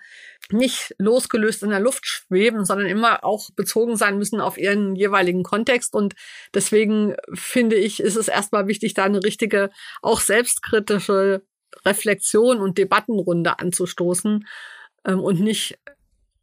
nicht 0.51 0.95
losgelöst 0.97 1.63
in 1.63 1.69
der 1.69 1.79
Luft 1.79 2.05
schweben, 2.05 2.65
sondern 2.65 2.87
immer 2.87 3.23
auch 3.23 3.49
bezogen 3.51 3.95
sein 3.95 4.17
müssen 4.17 4.41
auf 4.41 4.57
ihren 4.57 4.95
jeweiligen 4.95 5.43
Kontext. 5.43 5.93
Und 5.93 6.15
deswegen 6.53 7.15
finde 7.33 7.75
ich, 7.75 7.99
ist 7.99 8.15
es 8.15 8.27
erstmal 8.27 8.67
wichtig, 8.67 8.93
da 8.93 9.03
eine 9.03 9.23
richtige, 9.23 9.69
auch 10.01 10.19
selbstkritische 10.19 11.43
Reflexion 11.85 12.59
und 12.59 12.77
Debattenrunde 12.77 13.59
anzustoßen 13.59 14.47
ähm, 15.05 15.19
und 15.19 15.39
nicht 15.39 15.79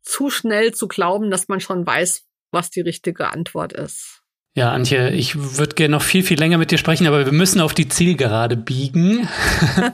zu 0.02 0.30
schnell 0.30 0.74
zu 0.74 0.86
glauben, 0.86 1.30
dass 1.30 1.48
man 1.48 1.61
schon 1.61 1.86
weiß, 1.86 2.24
was 2.50 2.70
die 2.70 2.82
richtige 2.82 3.30
Antwort 3.30 3.72
ist. 3.72 4.24
Ja, 4.57 4.70
Antje, 4.70 5.11
ich 5.11 5.59
würde 5.59 5.74
gerne 5.74 5.96
noch 5.96 6.02
viel, 6.02 6.22
viel 6.22 6.38
länger 6.38 6.59
mit 6.59 6.70
dir 6.70 6.78
sprechen, 6.78 7.09
aber 7.09 7.24
wir 7.24 7.32
müssen 7.32 7.61
auf 7.61 7.74
die 7.74 7.88
Zielgerade 7.88 8.57
biegen. 8.57 9.28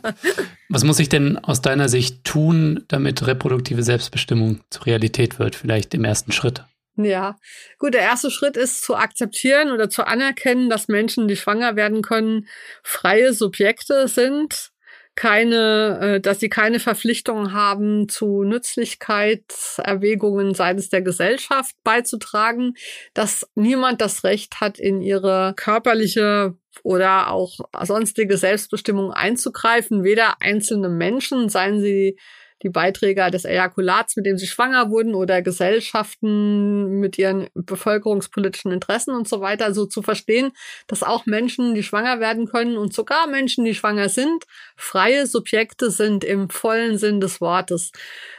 was 0.69 0.85
muss 0.85 0.99
ich 0.99 1.09
denn 1.09 1.39
aus 1.39 1.63
deiner 1.63 1.89
Sicht 1.89 2.25
tun, 2.25 2.85
damit 2.89 3.27
reproduktive 3.27 3.83
Selbstbestimmung 3.83 4.61
zur 4.69 4.85
Realität 4.85 5.39
wird? 5.39 5.57
Vielleicht 5.57 5.95
im 5.95 6.05
ersten 6.05 6.31
Schritt. 6.31 6.63
Ja, 6.97 7.37
gut, 7.79 7.95
der 7.95 8.03
erste 8.03 8.31
Schritt 8.31 8.59
ist 8.59 8.83
zu 8.83 8.97
akzeptieren 8.97 9.71
oder 9.71 9.89
zu 9.89 10.07
anerkennen, 10.07 10.69
dass 10.69 10.89
Menschen, 10.89 11.27
die 11.27 11.37
schwanger 11.37 11.75
werden 11.75 12.03
können, 12.03 12.47
freie 12.83 13.33
Subjekte 13.33 14.09
sind 14.09 14.70
keine, 15.15 15.99
äh, 16.01 16.21
dass 16.21 16.41
sie 16.41 16.49
keine 16.49 16.81
Verpflichtung 16.81 17.53
haben, 17.53 18.09
zu 18.09 18.43
Nützlichkeitserwägungen 18.43 20.55
seitens 20.55 20.89
der 20.89 21.03
Gesellschaft 21.03 21.77
beizutragen, 21.85 22.75
dass 23.15 23.49
niemand 23.55 24.01
das 24.01 24.25
Recht 24.25 24.61
hat, 24.61 24.79
in 24.79 25.03
ihre 25.03 25.55
körperliche 25.57 26.57
oder 26.83 27.31
auch 27.31 27.59
sonstige 27.83 28.37
Selbstbestimmung 28.37 29.13
einzugreifen, 29.13 30.05
weder 30.05 30.41
einzelne 30.41 30.89
Menschen, 30.89 31.49
seien 31.49 31.81
sie 31.81 32.19
die 32.63 32.69
Beiträger 32.69 33.31
des 33.31 33.45
Ejakulats, 33.45 34.17
mit 34.17 34.27
dem 34.27 34.37
sie 34.37 34.47
schwanger 34.47 34.91
wurden 34.91 35.15
oder 35.15 35.43
Gesellschaften 35.43 37.01
mit 37.01 37.19
ihren 37.19 37.49
bevölkerungspolitischen 37.55 38.73
Interessen 38.73 39.15
und 39.15 39.29
so 39.29 39.41
weiter, 39.41 39.73
so 39.73 39.87
zu 39.87 40.03
verstehen, 40.03 40.53
dass 40.87 41.03
auch 41.03 41.27
Menschen, 41.27 41.75
die 41.75 41.83
schwanger 41.83 42.21
werden 42.21 42.47
können 42.47 42.77
und 42.77 42.93
sogar 42.93 43.27
Menschen, 43.27 43.65
die 43.65 43.75
schwanger 43.75 44.09
sind, 44.09 44.45
freie 44.77 45.27
Subjekte 45.27 45.91
sind 45.91 46.25
im 46.25 46.51
vollen 46.51 46.99
Sinn 46.99 47.21
des 47.21 47.41
Wortes. 47.41 47.93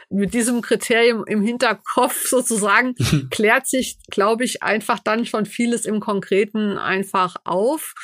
Mit 0.08 0.34
diesem 0.34 0.60
Kriterium 0.60 1.24
im 1.26 1.42
Hinterkopf 1.42 2.26
sozusagen 2.28 2.94
klärt 3.30 3.66
sich, 3.66 3.96
glaube 4.10 4.44
ich, 4.44 4.62
einfach 4.62 4.98
dann 4.98 5.26
schon 5.26 5.46
vieles 5.46 5.84
im 5.84 6.00
Konkreten 6.00 6.78
einfach 6.78 7.36
auf. 7.44 7.94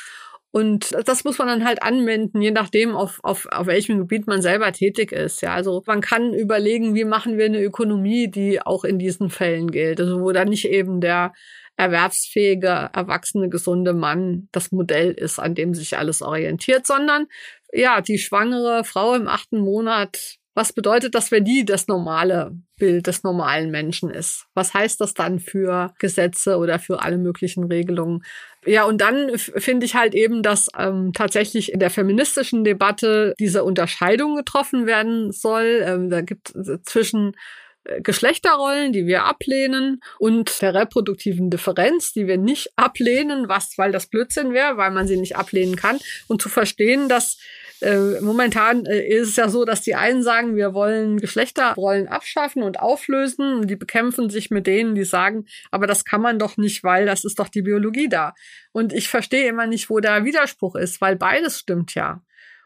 Und 0.51 0.95
das 1.05 1.23
muss 1.23 1.37
man 1.37 1.47
dann 1.47 1.65
halt 1.65 1.83
anwenden, 1.83 2.41
je 2.41 2.51
nachdem, 2.51 2.95
auf, 2.95 3.19
auf, 3.21 3.47
auf 3.51 3.67
welchem 3.67 3.99
Gebiet 3.99 4.25
man 4.25 4.41
selber 4.41 4.71
tätig 4.71 5.11
ist. 5.11 5.41
Ja, 5.41 5.53
also 5.53 5.83
man 5.85 6.01
kann 6.01 6.33
überlegen, 6.33 6.95
wie 6.95 7.05
machen 7.05 7.37
wir 7.37 7.45
eine 7.45 7.61
Ökonomie, 7.61 8.31
die 8.31 8.61
auch 8.61 8.83
in 8.83 8.97
diesen 8.97 9.29
Fällen 9.29 9.69
gilt. 9.69 9.99
Also 9.99 10.21
wo 10.21 10.31
dann 10.31 10.49
nicht 10.49 10.65
eben 10.65 11.01
der 11.01 11.33
erwerbsfähige, 11.77 12.89
erwachsene, 12.93 13.47
gesunde 13.47 13.93
Mann 13.93 14.49
das 14.51 14.71
Modell 14.71 15.11
ist, 15.11 15.39
an 15.39 15.55
dem 15.55 15.73
sich 15.73 15.97
alles 15.97 16.21
orientiert, 16.21 16.85
sondern 16.87 17.27
ja, 17.71 18.01
die 18.01 18.17
schwangere 18.17 18.83
Frau 18.83 19.13
im 19.13 19.27
achten 19.27 19.59
Monat 19.59 20.38
was 20.59 20.73
bedeutet 20.73 21.15
das, 21.15 21.31
wenn 21.31 21.45
die 21.45 21.63
das 21.63 21.87
normale 21.87 22.51
Bild 22.75 23.07
des 23.07 23.23
normalen 23.23 23.71
Menschen 23.71 24.09
ist? 24.09 24.45
Was 24.55 24.73
heißt 24.73 24.99
das 24.99 25.13
dann 25.13 25.39
für 25.39 25.93
Gesetze 25.99 26.57
oder 26.57 26.79
für 26.79 27.01
alle 27.01 27.17
möglichen 27.17 27.63
Regelungen? 27.63 28.25
Ja, 28.65 28.83
und 28.83 28.99
dann 28.99 29.37
finde 29.37 29.85
ich 29.85 29.95
halt 29.95 30.15
eben, 30.15 30.43
dass 30.43 30.67
ähm, 30.77 31.13
tatsächlich 31.13 31.71
in 31.71 31.79
der 31.79 31.89
feministischen 31.89 32.65
Debatte 32.65 33.35
diese 33.39 33.63
Unterscheidung 33.63 34.35
getroffen 34.35 34.85
werden 34.85 35.31
soll. 35.31 35.81
Ähm, 35.81 36.09
da 36.09 36.19
gibt 36.19 36.53
es 36.53 36.83
zwischen 36.83 37.37
äh, 37.85 38.01
Geschlechterrollen, 38.01 38.91
die 38.91 39.07
wir 39.07 39.23
ablehnen, 39.23 40.01
und 40.17 40.61
der 40.61 40.73
reproduktiven 40.73 41.49
Differenz, 41.49 42.11
die 42.11 42.27
wir 42.27 42.37
nicht 42.37 42.73
ablehnen, 42.75 43.47
was, 43.47 43.77
weil 43.77 43.93
das 43.93 44.07
Blödsinn 44.07 44.51
wäre, 44.51 44.75
weil 44.75 44.91
man 44.91 45.07
sie 45.07 45.15
nicht 45.15 45.37
ablehnen 45.37 45.77
kann, 45.77 45.99
und 46.27 46.41
zu 46.41 46.49
verstehen, 46.49 47.07
dass 47.07 47.37
äh, 47.81 48.19
momentan 48.21 48.85
äh, 48.85 49.07
ist 49.07 49.29
es 49.29 49.35
ja 49.37 49.47
so, 49.49 49.63
dass 49.63 49.81
die 49.81 49.95
einen 49.95 50.21
sagen, 50.21 50.55
wir 50.55 50.73
wollen 50.73 51.17
Geschlechterrollen 51.17 52.07
abschaffen 52.07 52.61
und 52.61 52.79
auflösen. 52.79 53.67
Die 53.67 53.75
bekämpfen 53.75 54.29
sich 54.29 54.49
mit 54.49 54.67
denen, 54.67 54.95
die 54.95 55.05
sagen, 55.05 55.45
aber 55.71 55.87
das 55.87 56.03
kann 56.03 56.21
man 56.21 56.39
doch 56.39 56.57
nicht, 56.57 56.83
weil 56.83 57.05
das 57.05 57.23
ist 57.23 57.39
doch 57.39 57.47
die 57.47 57.61
Biologie 57.61 58.09
da. 58.09 58.33
Und 58.71 58.91
ich 58.91 59.07
verstehe 59.07 59.47
immer 59.47 59.65
nicht, 59.65 59.89
wo 59.89 59.99
der 59.99 60.25
Widerspruch 60.25 60.75
ist, 60.75 60.99
weil 60.99 61.15
beides 61.15 61.59
stimmt 61.59 61.95
ja. 61.95 62.21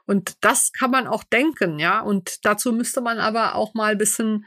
Und 0.05 0.43
das 0.43 0.74
kann 0.74 0.91
man 0.91 1.07
auch 1.07 1.24
denken, 1.24 1.80
ja. 1.80 2.01
Und 2.01 2.45
dazu 2.45 2.72
müsste 2.72 3.01
man 3.01 3.20
aber 3.20 3.55
auch 3.55 3.74
mal 3.74 3.91
ein 3.91 3.97
bisschen, 3.97 4.45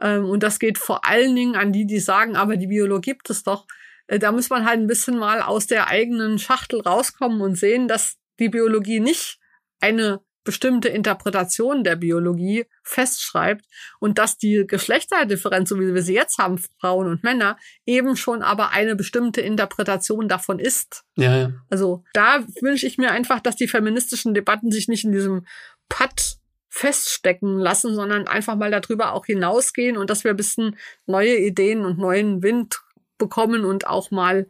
ähm, 0.00 0.24
und 0.24 0.42
das 0.42 0.58
geht 0.58 0.78
vor 0.78 1.04
allen 1.04 1.36
Dingen 1.36 1.54
an 1.54 1.72
die, 1.72 1.86
die 1.86 2.00
sagen, 2.00 2.34
aber 2.34 2.56
die 2.56 2.66
Biologie 2.68 3.10
gibt 3.10 3.30
es 3.30 3.42
doch. 3.42 3.66
Äh, 4.06 4.18
da 4.18 4.32
muss 4.32 4.48
man 4.48 4.64
halt 4.64 4.80
ein 4.80 4.86
bisschen 4.86 5.18
mal 5.18 5.42
aus 5.42 5.66
der 5.66 5.88
eigenen 5.88 6.38
Schachtel 6.38 6.80
rauskommen 6.80 7.42
und 7.42 7.56
sehen, 7.56 7.88
dass 7.88 8.16
die 8.38 8.48
Biologie 8.48 9.00
nicht 9.00 9.38
eine 9.80 10.20
bestimmte 10.48 10.88
Interpretation 10.88 11.84
der 11.84 11.96
Biologie 11.96 12.64
festschreibt 12.82 13.66
und 14.00 14.16
dass 14.16 14.38
die 14.38 14.64
Geschlechterdifferenz, 14.66 15.68
so 15.68 15.78
wie 15.78 15.92
wir 15.92 16.02
sie 16.02 16.14
jetzt 16.14 16.38
haben, 16.38 16.58
Frauen 16.80 17.06
und 17.06 17.22
Männer, 17.22 17.58
eben 17.84 18.16
schon 18.16 18.40
aber 18.40 18.70
eine 18.70 18.96
bestimmte 18.96 19.42
Interpretation 19.42 20.26
davon 20.26 20.58
ist. 20.58 21.04
Ja, 21.16 21.36
ja. 21.36 21.52
Also 21.68 22.02
da 22.14 22.46
wünsche 22.62 22.86
ich 22.86 22.96
mir 22.96 23.10
einfach, 23.10 23.40
dass 23.40 23.56
die 23.56 23.68
feministischen 23.68 24.32
Debatten 24.32 24.70
sich 24.70 24.88
nicht 24.88 25.04
in 25.04 25.12
diesem 25.12 25.44
Patt 25.90 26.38
feststecken 26.70 27.58
lassen, 27.58 27.94
sondern 27.94 28.26
einfach 28.26 28.56
mal 28.56 28.70
darüber 28.70 29.12
auch 29.12 29.26
hinausgehen 29.26 29.98
und 29.98 30.08
dass 30.08 30.24
wir 30.24 30.30
ein 30.30 30.36
bisschen 30.38 30.78
neue 31.04 31.36
Ideen 31.36 31.84
und 31.84 31.98
neuen 31.98 32.42
Wind 32.42 32.80
bekommen 33.18 33.66
und 33.66 33.86
auch 33.86 34.10
mal 34.10 34.48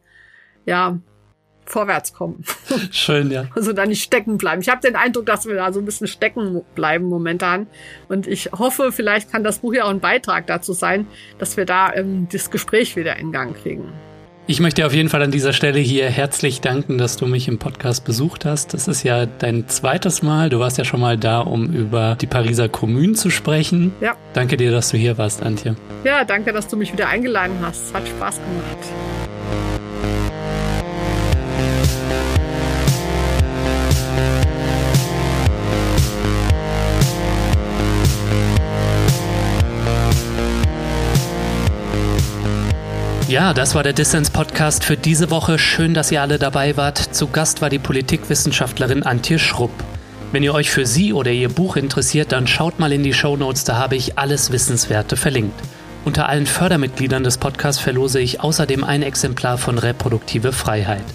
ja 0.65 1.01
vorwärts 1.69 2.13
kommen. 2.13 2.43
Schön, 2.91 3.31
ja. 3.31 3.45
Also 3.55 3.73
da 3.73 3.85
nicht 3.85 4.03
stecken 4.03 4.37
bleiben. 4.37 4.61
Ich 4.61 4.69
habe 4.69 4.81
den 4.81 4.95
Eindruck, 4.95 5.25
dass 5.25 5.45
wir 5.45 5.55
da 5.55 5.71
so 5.71 5.79
ein 5.79 5.85
bisschen 5.85 6.07
stecken 6.07 6.63
bleiben 6.75 7.05
momentan. 7.05 7.67
Und 8.07 8.27
ich 8.27 8.51
hoffe, 8.51 8.91
vielleicht 8.91 9.31
kann 9.31 9.43
das 9.43 9.59
Buch 9.59 9.73
ja 9.73 9.85
auch 9.85 9.89
ein 9.89 9.99
Beitrag 9.99 10.47
dazu 10.47 10.73
sein, 10.73 11.07
dass 11.37 11.57
wir 11.57 11.65
da 11.65 11.93
ähm, 11.93 12.27
das 12.31 12.51
Gespräch 12.51 12.95
wieder 12.95 13.17
in 13.17 13.31
Gang 13.31 13.55
kriegen. 13.55 13.91
Ich 14.49 14.59
möchte 14.59 14.83
auf 14.87 14.95
jeden 14.95 15.09
Fall 15.09 15.21
an 15.21 15.29
dieser 15.29 15.53
Stelle 15.53 15.77
hier 15.77 16.09
herzlich 16.09 16.59
danken, 16.59 16.97
dass 16.97 17.17
du 17.17 17.27
mich 17.27 17.47
im 17.47 17.59
Podcast 17.59 18.03
besucht 18.03 18.45
hast. 18.45 18.73
Das 18.73 18.87
ist 18.87 19.03
ja 19.03 19.27
dein 19.27 19.67
zweites 19.67 20.23
Mal. 20.23 20.49
Du 20.49 20.57
warst 20.57 20.79
ja 20.79 20.85
schon 20.85 20.99
mal 20.99 21.19
da, 21.19 21.41
um 21.41 21.71
über 21.71 22.17
die 22.19 22.25
Pariser 22.25 22.67
Kommune 22.67 23.13
zu 23.13 23.29
sprechen. 23.29 23.93
Ja. 24.01 24.15
Danke 24.33 24.57
dir, 24.57 24.71
dass 24.71 24.89
du 24.89 24.97
hier 24.97 25.19
warst, 25.19 25.43
Antje. 25.43 25.75
Ja, 26.03 26.25
danke, 26.25 26.51
dass 26.51 26.67
du 26.67 26.77
mich 26.77 26.91
wieder 26.91 27.09
eingeladen 27.09 27.57
hast. 27.61 27.89
Es 27.89 27.93
hat 27.93 28.07
Spaß 28.07 28.37
gemacht. 28.37 29.08
Ja, 43.29 43.53
das 43.53 43.75
war 43.75 43.83
der 43.83 43.93
Dissens 43.93 44.31
Podcast 44.31 44.83
für 44.83 44.97
diese 44.97 45.29
Woche. 45.29 45.59
Schön, 45.59 45.93
dass 45.93 46.11
ihr 46.11 46.19
alle 46.19 46.39
dabei 46.39 46.77
wart. 46.77 46.97
Zu 46.97 47.27
Gast 47.27 47.61
war 47.61 47.69
die 47.69 47.77
Politikwissenschaftlerin 47.77 49.03
Antje 49.03 49.37
Schrupp. 49.37 49.69
Wenn 50.31 50.41
ihr 50.41 50.55
euch 50.55 50.71
für 50.71 50.87
sie 50.87 51.13
oder 51.13 51.29
ihr 51.29 51.49
Buch 51.49 51.75
interessiert, 51.75 52.31
dann 52.31 52.47
schaut 52.47 52.79
mal 52.79 52.91
in 52.91 53.03
die 53.03 53.13
Show 53.13 53.37
Notes, 53.37 53.65
da 53.65 53.77
habe 53.77 53.95
ich 53.95 54.17
alles 54.17 54.51
Wissenswerte 54.51 55.15
verlinkt. 55.15 55.59
Unter 56.05 56.27
allen 56.27 56.47
Fördermitgliedern 56.47 57.23
des 57.23 57.37
Podcasts 57.37 57.79
verlose 57.79 58.19
ich 58.19 58.41
außerdem 58.41 58.83
ein 58.83 59.03
Exemplar 59.03 59.59
von 59.59 59.77
Reproduktive 59.77 60.51
Freiheit. 60.51 61.05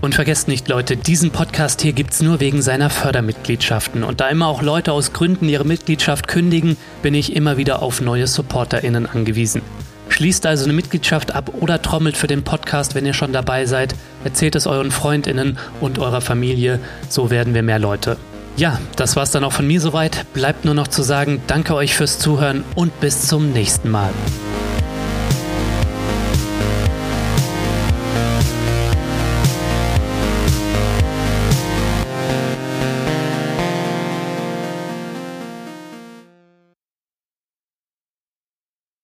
Und 0.00 0.14
vergesst 0.14 0.46
nicht, 0.46 0.68
Leute, 0.68 0.96
diesen 0.96 1.30
Podcast 1.30 1.82
hier 1.82 1.92
gibt's 1.92 2.22
nur 2.22 2.38
wegen 2.38 2.62
seiner 2.62 2.88
Fördermitgliedschaften. 2.88 4.04
Und 4.04 4.20
da 4.20 4.28
immer 4.28 4.46
auch 4.46 4.62
Leute 4.62 4.92
aus 4.92 5.12
Gründen 5.12 5.48
ihre 5.48 5.64
Mitgliedschaft 5.64 6.28
kündigen, 6.28 6.76
bin 7.02 7.14
ich 7.14 7.34
immer 7.34 7.56
wieder 7.56 7.82
auf 7.82 8.00
neue 8.00 8.28
SupporterInnen 8.28 9.06
angewiesen. 9.06 9.62
Schließt 10.08 10.46
also 10.46 10.64
eine 10.64 10.72
Mitgliedschaft 10.72 11.34
ab 11.34 11.52
oder 11.60 11.82
trommelt 11.82 12.16
für 12.16 12.28
den 12.28 12.44
Podcast, 12.44 12.94
wenn 12.94 13.06
ihr 13.06 13.12
schon 13.12 13.32
dabei 13.32 13.66
seid. 13.66 13.94
Erzählt 14.24 14.54
es 14.54 14.66
euren 14.66 14.90
Freundinnen 14.90 15.58
und 15.80 15.98
eurer 15.98 16.20
Familie, 16.20 16.80
so 17.08 17.30
werden 17.30 17.54
wir 17.54 17.62
mehr 17.62 17.78
Leute. 17.78 18.16
Ja, 18.56 18.80
das 18.96 19.16
war's 19.16 19.30
dann 19.30 19.44
auch 19.44 19.52
von 19.52 19.66
mir 19.66 19.80
soweit. 19.80 20.26
Bleibt 20.32 20.64
nur 20.64 20.74
noch 20.74 20.88
zu 20.88 21.02
sagen, 21.02 21.42
danke 21.46 21.74
euch 21.74 21.94
fürs 21.94 22.18
Zuhören 22.18 22.64
und 22.74 22.98
bis 23.00 23.28
zum 23.28 23.52
nächsten 23.52 23.90
Mal. 23.90 24.10